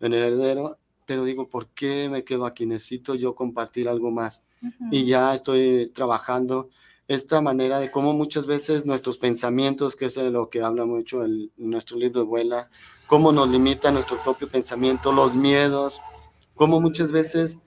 en 0.01 0.14
el 0.14 0.22
heredero, 0.22 0.78
pero 1.07 1.24
digo, 1.24 1.49
¿por 1.49 1.68
qué 1.68 2.09
me 2.11 2.24
quedo 2.24 2.46
aquí? 2.46 2.66
Necesito 2.66 3.14
yo 3.14 3.34
compartir 3.34 3.88
algo 3.88 4.11
más. 4.11 4.42
Y 4.90 5.05
ya 5.05 5.34
estoy 5.34 5.90
trabajando 5.94 6.68
esta 7.09 7.40
manera 7.40 7.78
de 7.78 7.90
cómo 7.90 8.12
muchas 8.12 8.46
veces 8.46 8.84
nuestros 8.84 9.16
pensamientos, 9.18 9.96
que 9.96 10.04
es 10.04 10.16
lo 10.16 10.50
que 10.50 10.62
habla 10.62 10.84
mucho 10.84 11.24
en 11.24 11.50
nuestro 11.56 11.96
libro 11.96 12.20
de 12.20 12.26
Vuela, 12.26 12.70
cómo 13.06 13.32
nos 13.32 13.48
limita 13.48 13.90
nuestro 13.90 14.18
propio 14.18 14.48
pensamiento, 14.48 15.11
los 15.11 15.34
miedos, 15.34 16.02
cómo 16.54 16.80
muchas 16.80 17.11
veces 17.11 17.59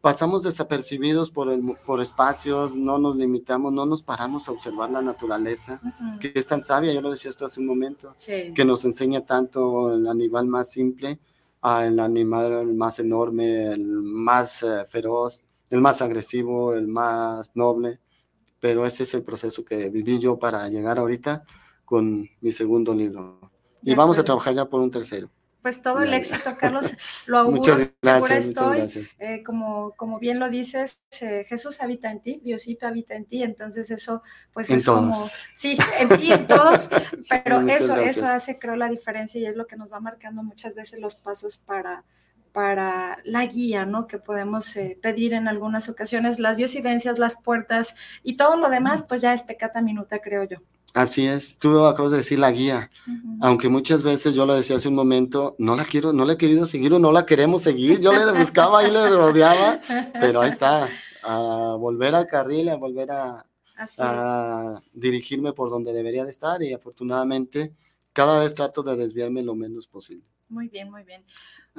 pasamos 0.00 0.44
desapercibidos 0.44 1.32
por, 1.32 1.50
el, 1.50 1.62
por 1.84 2.00
espacios, 2.00 2.76
no 2.76 2.96
nos 2.98 3.16
limitamos, 3.16 3.72
no 3.72 3.86
nos 3.86 4.04
paramos 4.04 4.48
a 4.48 4.52
observar 4.52 4.90
la 4.90 5.02
naturaleza, 5.02 5.80
que 6.20 6.30
es 6.32 6.46
tan 6.46 6.62
sabia, 6.62 6.92
yo 6.92 7.02
lo 7.02 7.10
decía 7.10 7.30
esto 7.30 7.44
hace 7.44 7.58
un 7.58 7.66
momento, 7.66 8.14
que 8.24 8.64
nos 8.64 8.84
enseña 8.84 9.26
tanto 9.26 9.92
el 9.92 10.06
animal 10.06 10.46
más 10.46 10.70
simple 10.70 11.18
al 11.60 11.98
animal 11.98 12.74
más 12.74 13.00
enorme, 13.00 13.72
el 13.72 13.84
más 13.84 14.62
eh, 14.62 14.84
feroz, 14.88 15.42
el 15.70 15.80
más 15.80 16.00
agresivo, 16.00 16.74
el 16.74 16.86
más 16.86 17.50
noble, 17.56 17.98
pero 18.60 18.86
ese 18.86 19.02
es 19.02 19.14
el 19.14 19.22
proceso 19.22 19.64
que 19.64 19.88
viví 19.90 20.18
yo 20.18 20.38
para 20.38 20.68
llegar 20.68 20.98
ahorita 20.98 21.44
con 21.84 22.28
mi 22.40 22.52
segundo 22.52 22.94
libro. 22.94 23.50
Y 23.82 23.94
vamos 23.94 24.18
a 24.18 24.24
trabajar 24.24 24.54
ya 24.54 24.64
por 24.64 24.80
un 24.80 24.90
tercero. 24.90 25.30
Pues 25.66 25.82
todo 25.82 26.00
el 26.00 26.14
éxito, 26.14 26.50
Carlos, 26.60 26.92
lo 27.26 27.38
auguro, 27.38 27.76
segura 28.00 28.36
estoy. 28.36 28.86
Eh, 29.18 29.42
como, 29.44 29.96
como 29.96 30.20
bien 30.20 30.38
lo 30.38 30.48
dices, 30.48 31.00
eh, 31.20 31.44
Jesús 31.44 31.80
habita 31.80 32.08
en 32.08 32.20
ti, 32.22 32.40
Diosito 32.44 32.86
habita 32.86 33.16
en 33.16 33.24
ti, 33.24 33.42
entonces 33.42 33.90
eso 33.90 34.22
pues 34.52 34.70
es 34.70 34.86
como, 34.86 35.12
sí, 35.56 35.76
en 35.98 36.08
ti, 36.20 36.30
en 36.30 36.46
todos, 36.46 36.88
pero 37.44 37.68
eso, 37.68 37.96
eso 37.96 38.26
hace 38.26 38.60
creo 38.60 38.76
la 38.76 38.88
diferencia 38.88 39.40
y 39.40 39.46
es 39.46 39.56
lo 39.56 39.66
que 39.66 39.74
nos 39.74 39.92
va 39.92 39.98
marcando 39.98 40.44
muchas 40.44 40.76
veces 40.76 41.00
los 41.00 41.16
pasos 41.16 41.56
para, 41.56 42.04
para 42.56 43.18
la 43.24 43.44
guía, 43.44 43.84
¿no? 43.84 44.06
Que 44.06 44.18
podemos 44.18 44.74
eh, 44.78 44.98
pedir 45.02 45.34
en 45.34 45.46
algunas 45.46 45.90
ocasiones, 45.90 46.38
las 46.38 46.56
diosidencias, 46.56 47.18
las 47.18 47.36
puertas 47.36 47.96
y 48.22 48.38
todo 48.38 48.56
lo 48.56 48.70
demás, 48.70 49.04
pues 49.06 49.20
ya 49.20 49.34
es 49.34 49.42
pecata 49.42 49.82
minuta, 49.82 50.20
creo 50.20 50.44
yo. 50.44 50.56
Así 50.94 51.26
es, 51.26 51.58
tú 51.58 51.84
acabas 51.84 52.12
de 52.12 52.16
decir 52.16 52.38
la 52.38 52.50
guía, 52.50 52.90
aunque 53.42 53.68
muchas 53.68 54.02
veces 54.02 54.34
yo 54.34 54.46
lo 54.46 54.54
decía 54.54 54.76
hace 54.76 54.88
un 54.88 54.94
momento, 54.94 55.54
no 55.58 55.76
la 55.76 55.84
quiero, 55.84 56.14
no 56.14 56.24
la 56.24 56.32
he 56.32 56.36
querido 56.38 56.64
seguir 56.64 56.94
o 56.94 56.98
no 56.98 57.12
la 57.12 57.26
queremos 57.26 57.60
seguir, 57.60 58.00
yo 58.00 58.10
le 58.14 58.32
buscaba 58.38 58.88
y 58.88 58.90
le 58.90 59.10
rodeaba, 59.10 59.78
pero 60.18 60.40
ahí 60.40 60.48
está, 60.48 60.88
a 61.24 61.76
volver 61.78 62.14
al 62.14 62.26
carril, 62.26 62.70
a 62.70 62.76
volver 62.76 63.10
a, 63.10 63.44
a 63.98 64.80
dirigirme 64.94 65.52
por 65.52 65.68
donde 65.68 65.92
debería 65.92 66.24
de 66.24 66.30
estar 66.30 66.62
y 66.62 66.72
afortunadamente 66.72 67.74
cada 68.14 68.40
vez 68.40 68.54
trato 68.54 68.82
de 68.82 68.96
desviarme 68.96 69.42
lo 69.42 69.54
menos 69.54 69.86
posible. 69.86 70.24
Muy 70.48 70.68
bien, 70.68 70.90
muy 70.90 71.02
bien. 71.02 71.22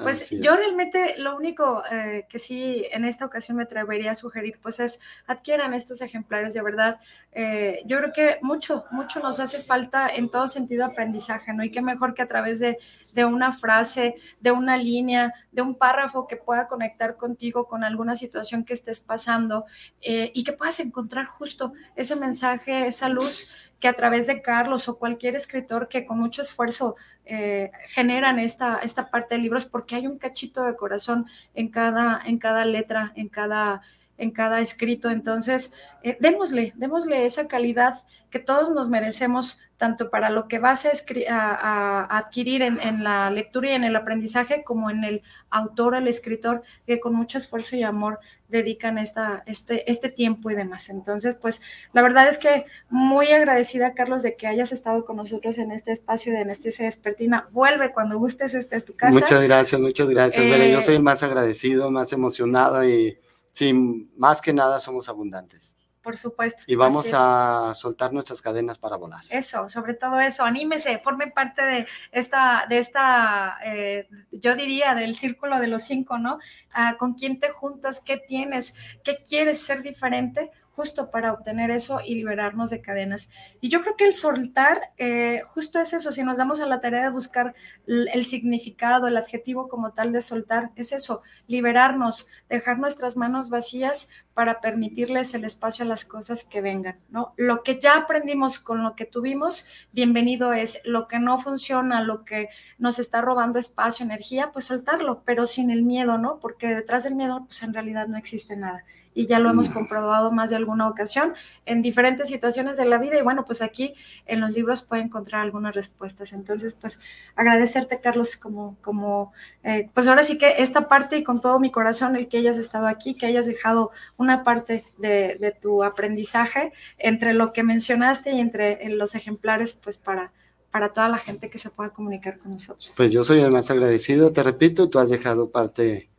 Pues 0.02 0.30
yo 0.30 0.56
realmente 0.56 1.16
lo 1.18 1.36
único 1.36 1.84
eh, 1.92 2.28
que 2.30 2.38
sí 2.38 2.86
en 2.92 3.04
esta 3.04 3.26
ocasión 3.26 3.58
me 3.58 3.64
atrevería 3.64 4.12
a 4.12 4.16
sugerir, 4.16 4.60
pues 4.62 4.80
es 4.80 5.00
adquieran 5.26 5.74
estos 5.74 6.02
ejemplares 6.02 6.54
de 6.54 6.62
verdad. 6.62 7.00
Eh, 7.32 7.82
yo 7.86 7.98
creo 7.98 8.14
que 8.14 8.38
mucho, 8.44 8.86
mucho 8.92 9.20
nos 9.20 9.40
hace 9.40 9.64
falta 9.64 10.08
en 10.08 10.30
todo 10.30 10.48
sentido 10.48 10.86
aprendizaje, 10.86 11.52
¿no? 11.52 11.64
Y 11.64 11.72
qué 11.72 11.82
mejor 11.82 12.14
que 12.14 12.22
a 12.22 12.28
través 12.28 12.60
de, 12.60 12.78
de 13.16 13.26
una 13.26 13.52
frase, 13.52 14.16
de 14.40 14.52
una 14.52 14.78
línea, 14.78 15.34
de 15.52 15.64
un 15.64 15.76
párrafo 15.76 16.28
que 16.28 16.38
pueda 16.38 16.68
conectar 16.68 17.18
contigo 17.18 17.66
con 17.66 17.84
alguna 17.84 18.16
situación 18.16 18.66
que 18.66 18.74
estés 18.74 19.00
pasando 19.00 19.66
eh, 20.02 20.32
y 20.36 20.44
que 20.44 20.54
puedas 20.54 20.80
encontrar 20.80 21.26
justo 21.26 21.74
ese 21.96 22.16
mensaje, 22.16 22.86
esa 22.86 23.10
luz 23.10 23.52
que 23.80 23.88
a 23.88 23.94
través 23.94 24.28
de 24.28 24.42
Carlos 24.42 24.90
o 24.90 24.98
cualquier 24.98 25.36
escritor 25.36 25.88
que 25.88 26.06
con 26.06 26.20
mucho 26.20 26.42
esfuerzo 26.42 26.96
eh, 27.26 27.72
generan 27.90 28.40
esta, 28.40 28.80
esta 28.80 29.10
parte 29.10 29.36
de 29.36 29.42
libros, 29.42 29.66
porque 29.66 29.87
hay 29.96 30.08
un 30.08 30.18
cachito 30.18 30.64
de 30.64 30.76
corazón 30.76 31.28
en 31.54 31.70
cada, 31.70 32.22
en 32.26 32.38
cada 32.38 32.66
letra, 32.66 33.14
en 33.16 33.30
cada, 33.30 33.82
en 34.18 34.32
cada 34.32 34.60
escrito. 34.60 35.10
Entonces, 35.10 35.74
eh, 36.04 36.18
démosle, 36.20 36.74
démosle 36.76 37.26
esa 37.26 37.48
calidad 37.48 37.96
que 38.30 38.40
todos 38.40 38.72
nos 38.72 38.90
merecemos, 38.90 39.62
tanto 39.78 40.10
para 40.10 40.30
lo 40.30 40.48
que 40.48 40.60
vas 40.60 40.88
a, 41.30 42.18
adquirir 42.18 42.62
en, 42.62 43.04
la 43.04 43.30
lectura 43.30 43.70
y 43.70 43.74
en 43.74 43.84
el 43.84 43.96
aprendizaje, 43.96 44.64
como 44.64 44.90
en 44.90 45.04
el 45.04 45.22
autor, 45.50 45.96
el 45.96 46.08
escritor, 46.08 46.64
que 46.86 47.00
con 47.00 47.14
mucho 47.14 47.38
esfuerzo 47.38 47.76
y 47.76 47.84
amor 47.84 48.20
dedican 48.50 48.98
esta, 48.98 49.44
este, 49.46 49.90
este 49.90 50.10
tiempo 50.10 50.50
y 50.50 50.56
demás. 50.56 50.90
Entonces, 50.90 51.36
pues 51.36 51.62
la 51.94 52.02
verdad 52.02 52.28
es 52.28 52.38
que 52.38 52.66
muy 52.90 53.32
agradecida, 53.32 53.94
Carlos, 53.94 54.24
de 54.24 54.36
que 54.36 54.48
hayas 54.48 54.72
estado 54.72 55.06
con 55.06 55.18
nosotros 55.18 55.58
en 55.58 55.72
este 55.72 55.92
espacio 55.92 56.34
de 56.34 56.40
Anestesia 56.40 56.86
Despertina. 56.86 57.48
Vuelve 57.52 57.94
cuando 57.94 58.18
gustes, 58.18 58.54
esta 58.56 58.76
es 58.76 58.84
tu 58.84 58.96
casa. 58.96 59.14
Muchas 59.14 59.42
gracias, 59.44 59.80
muchas 59.80 60.10
gracias. 60.10 60.46
yo 60.46 60.82
soy 60.82 60.96
el 60.96 61.04
más 61.04 61.24
agradecido, 61.24 61.92
más 61.92 62.12
emocionado 62.12 62.84
y 62.84 63.18
Sí, 63.58 63.74
más 64.16 64.40
que 64.40 64.54
nada 64.54 64.80
somos 64.80 65.10
abundantes. 65.10 65.74
Por 66.04 66.16
supuesto. 66.16 66.62
Y 66.68 66.76
vamos 66.76 67.08
a 67.12 67.72
soltar 67.74 68.14
nuestras 68.14 68.40
cadenas 68.40 68.78
para 68.78 68.98
volar. 68.98 69.24
Eso, 69.32 69.68
sobre 69.68 69.96
todo 69.96 70.20
eso, 70.20 70.44
anímese, 70.44 71.00
forme 71.00 71.32
parte 71.32 71.64
de 71.64 71.88
esta, 72.12 72.68
de 72.70 72.78
esta, 72.78 73.58
eh, 73.66 74.08
yo 74.32 74.54
diría, 74.54 74.94
del 74.94 75.16
círculo 75.16 75.60
de 75.60 75.66
los 75.66 75.82
cinco, 75.82 76.20
¿no? 76.20 76.38
Ah, 76.72 76.98
¿Con 77.00 77.16
quién 77.16 77.40
te 77.40 77.50
juntas? 77.50 78.00
¿Qué 78.00 78.18
tienes? 78.18 78.76
¿Qué 79.04 79.24
quieres 79.28 79.60
ser 79.60 79.82
diferente? 79.82 80.52
Justo 80.78 81.10
para 81.10 81.34
obtener 81.34 81.72
eso 81.72 82.02
y 82.06 82.14
liberarnos 82.14 82.70
de 82.70 82.82
cadenas. 82.82 83.32
Y 83.62 83.70
yo 83.70 83.82
creo 83.82 83.98
que 83.98 84.06
el 84.06 84.14
soltar 84.14 84.92
eh, 84.98 85.42
justo 85.44 85.80
es 85.80 85.92
eso, 85.94 86.12
si 86.12 86.22
nos 86.22 86.38
damos 86.38 86.60
a 86.60 86.68
la 86.68 86.80
tarea 86.80 87.02
de 87.02 87.10
buscar 87.10 87.56
el 87.88 88.26
significado, 88.26 89.08
el 89.08 89.18
adjetivo 89.18 89.70
como 89.70 89.94
tal 89.94 90.12
de 90.12 90.22
soltar, 90.22 90.70
es 90.76 90.92
eso, 90.92 91.24
liberarnos, 91.48 92.30
dejar 92.48 92.78
nuestras 92.78 93.18
manos 93.18 93.50
vacías 93.50 94.10
para 94.36 94.60
permitirles 94.60 95.34
el 95.34 95.46
espacio 95.46 95.84
a 95.84 95.88
las 95.88 96.06
cosas 96.06 96.44
que 96.44 96.62
vengan, 96.62 97.00
¿no? 97.10 97.34
Lo 97.38 97.64
que 97.64 97.80
ya 97.80 97.96
aprendimos 97.96 98.60
con 98.60 98.84
lo 98.84 98.96
que 98.96 99.06
tuvimos, 99.06 99.68
bienvenido 99.94 100.54
es, 100.54 100.82
lo 100.86 101.08
que 101.08 101.18
no 101.18 101.40
funciona, 101.40 102.04
lo 102.04 102.24
que 102.24 102.50
nos 102.78 103.00
está 103.00 103.20
robando 103.20 103.58
espacio, 103.58 104.06
energía, 104.06 104.52
pues 104.54 104.66
soltarlo, 104.66 105.24
pero 105.26 105.48
sin 105.48 105.72
el 105.72 105.82
miedo, 105.82 106.20
¿no? 106.20 106.38
Porque 106.40 106.68
detrás 106.68 107.04
del 107.04 107.16
miedo, 107.16 107.46
pues 107.46 107.64
en 107.64 107.74
realidad 107.74 108.08
no 108.08 108.16
existe 108.16 108.56
nada 108.56 108.84
y 109.18 109.26
ya 109.26 109.40
lo 109.40 109.50
hemos 109.50 109.70
mm. 109.72 109.74
comprobado 109.74 110.32
más 110.32 110.52
de 110.52 110.58
alguna 110.58 110.88
ocasión 110.88 111.34
en 111.66 111.82
diferentes 111.82 112.30
situaciones 112.30 112.78
de 112.78 112.86
la 112.86 113.00
vida 113.00 113.18
y 113.18 113.24
bueno, 113.24 113.46
pues 113.46 113.64
aquí 113.64 113.96
en 114.28 114.42
los 114.42 114.52
libros 114.52 114.84
puede 114.84 115.02
encontrar 115.02 115.42
algunas 115.42 115.74
respuestas. 115.74 116.34
Entonces, 116.34 116.78
pues 116.80 117.02
agradecerte, 117.36 118.00
Carlos, 118.00 118.38
como, 118.38 118.78
como 118.80 119.34
eh, 119.64 119.90
pues 119.92 120.08
ahora 120.08 120.22
sí 120.22 120.38
que 120.38 120.58
esta 120.60 120.88
parte 120.88 121.18
y 121.18 121.24
con 121.24 121.42
todo 121.42 121.60
mi 121.60 121.72
corazón 121.72 122.16
el 122.16 122.28
que 122.28 122.38
hayas 122.38 122.60
estado 122.60 122.86
aquí, 122.86 123.16
que 123.16 123.26
hayas 123.26 123.48
dejado 123.48 123.90
una 124.18 124.44
parte 124.44 124.86
de, 125.00 125.38
de 125.40 125.52
tu 125.52 125.84
aprendizaje 125.84 126.72
entre 127.00 127.34
lo 127.34 127.54
que 127.54 127.64
mencionaste 127.64 128.34
y 128.34 128.40
entre 128.40 128.88
los 128.90 129.16
ejemplares, 129.16 129.74
pues 129.84 129.98
para 129.98 130.32
para 130.70 130.94
toda 130.94 131.10
la 131.10 131.18
gente 131.18 131.50
que 131.50 131.58
se 131.58 131.72
pueda 131.72 131.90
comunicar 131.90 132.38
con 132.38 132.52
nosotros. 132.52 132.94
Pues 132.96 133.12
yo 133.12 133.24
soy 133.24 133.40
el 133.40 133.52
más 133.52 133.72
agradecido, 133.72 134.32
te 134.32 134.44
repito, 134.44 134.90
tú 134.90 135.00
has 135.00 135.10
dejado 135.10 135.50
parte 135.50 136.10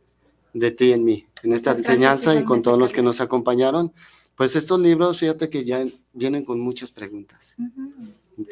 de 0.53 0.71
ti 0.71 0.91
en 0.91 1.03
mí, 1.03 1.27
en 1.43 1.53
esta 1.53 1.71
enseñanza 1.71 2.35
y 2.35 2.43
con 2.43 2.61
todos 2.61 2.79
los 2.79 2.91
que 2.91 3.01
nos 3.01 3.21
acompañaron. 3.21 3.93
Pues 4.35 4.55
estos 4.55 4.79
libros, 4.79 5.19
fíjate 5.19 5.49
que 5.49 5.65
ya 5.65 5.83
vienen 6.13 6.45
con 6.45 6.59
muchas 6.59 6.91
preguntas. 6.91 7.57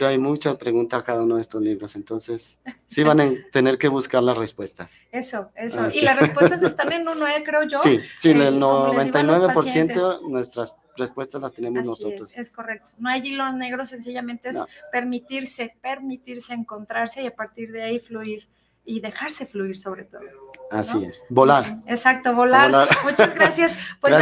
hay 0.02 0.18
muchas 0.18 0.58
preguntas 0.58 1.00
a 1.00 1.04
cada 1.06 1.24
uno 1.24 1.36
de 1.36 1.41
estos 1.41 1.62
libros, 1.62 1.95
entonces 1.95 2.60
sí 2.88 3.04
van 3.04 3.22
a 3.22 3.32
tener 3.52 3.78
que 3.78 3.88
buscar 3.88 4.22
las 4.22 4.38
respuestas. 4.38 5.04
Eso, 5.12 5.50
eso. 5.56 5.88
y 5.93 6.02
las 6.02 6.20
respuestas 6.20 6.62
están 6.64 6.91
en 6.91 7.08
uno, 7.08 7.26
¿eh? 7.26 7.41
creo 7.45 7.64
yo. 7.64 7.80
Sí, 7.80 8.00
sí, 8.18 8.32
el 8.32 8.60
99% 8.60 10.22
de 10.22 10.30
nuestras 10.30 10.76
respuestas 10.98 11.41
las 11.41 11.54
tenemos 11.54 11.86
nosotros. 11.86 12.32
Es, 12.34 12.38
es, 12.38 12.50
correcto. 12.50 12.89
No 12.98 13.08
hay 13.08 13.26
hilo 13.26 13.50
negro, 13.54 13.86
sencillamente 13.86 14.50
es 14.50 14.58
permitirse, 14.91 15.74
permitirse 15.82 16.54
encontrarse 16.54 17.24
y 17.24 17.28
a 17.28 17.36
partir 17.36 17.72
de 17.72 17.84
ahí 17.84 18.00
fluir 18.00 18.48
y 18.88 19.01
dejarse 19.01 19.45
fluir 19.45 19.77
sobre 19.77 20.05
todo. 20.05 20.21
Así 20.71 21.03
es, 21.05 21.23
volar. 21.29 21.81
Exacto, 21.85 22.33
volar. 22.33 22.71
Muchas 23.03 23.35
gracias. 23.35 23.75
Pues 24.01 24.15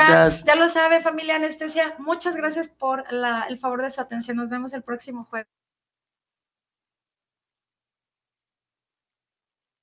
Ya, 0.43 0.55
lo 0.55 0.67
sabe 0.67 1.01
familia 1.01 1.35
anestesia, 1.35 1.95
muchas 1.99 2.35
gracias 2.35 2.69
por 2.69 3.03
el 3.11 3.57
favor 3.59 3.81
de 3.81 3.89
su 3.89 4.01
atención. 4.01 4.37
Nos 4.37 4.49
vemos 4.49 4.73
el 4.73 4.83
próximo 4.83 5.23
jueves. 5.23 5.47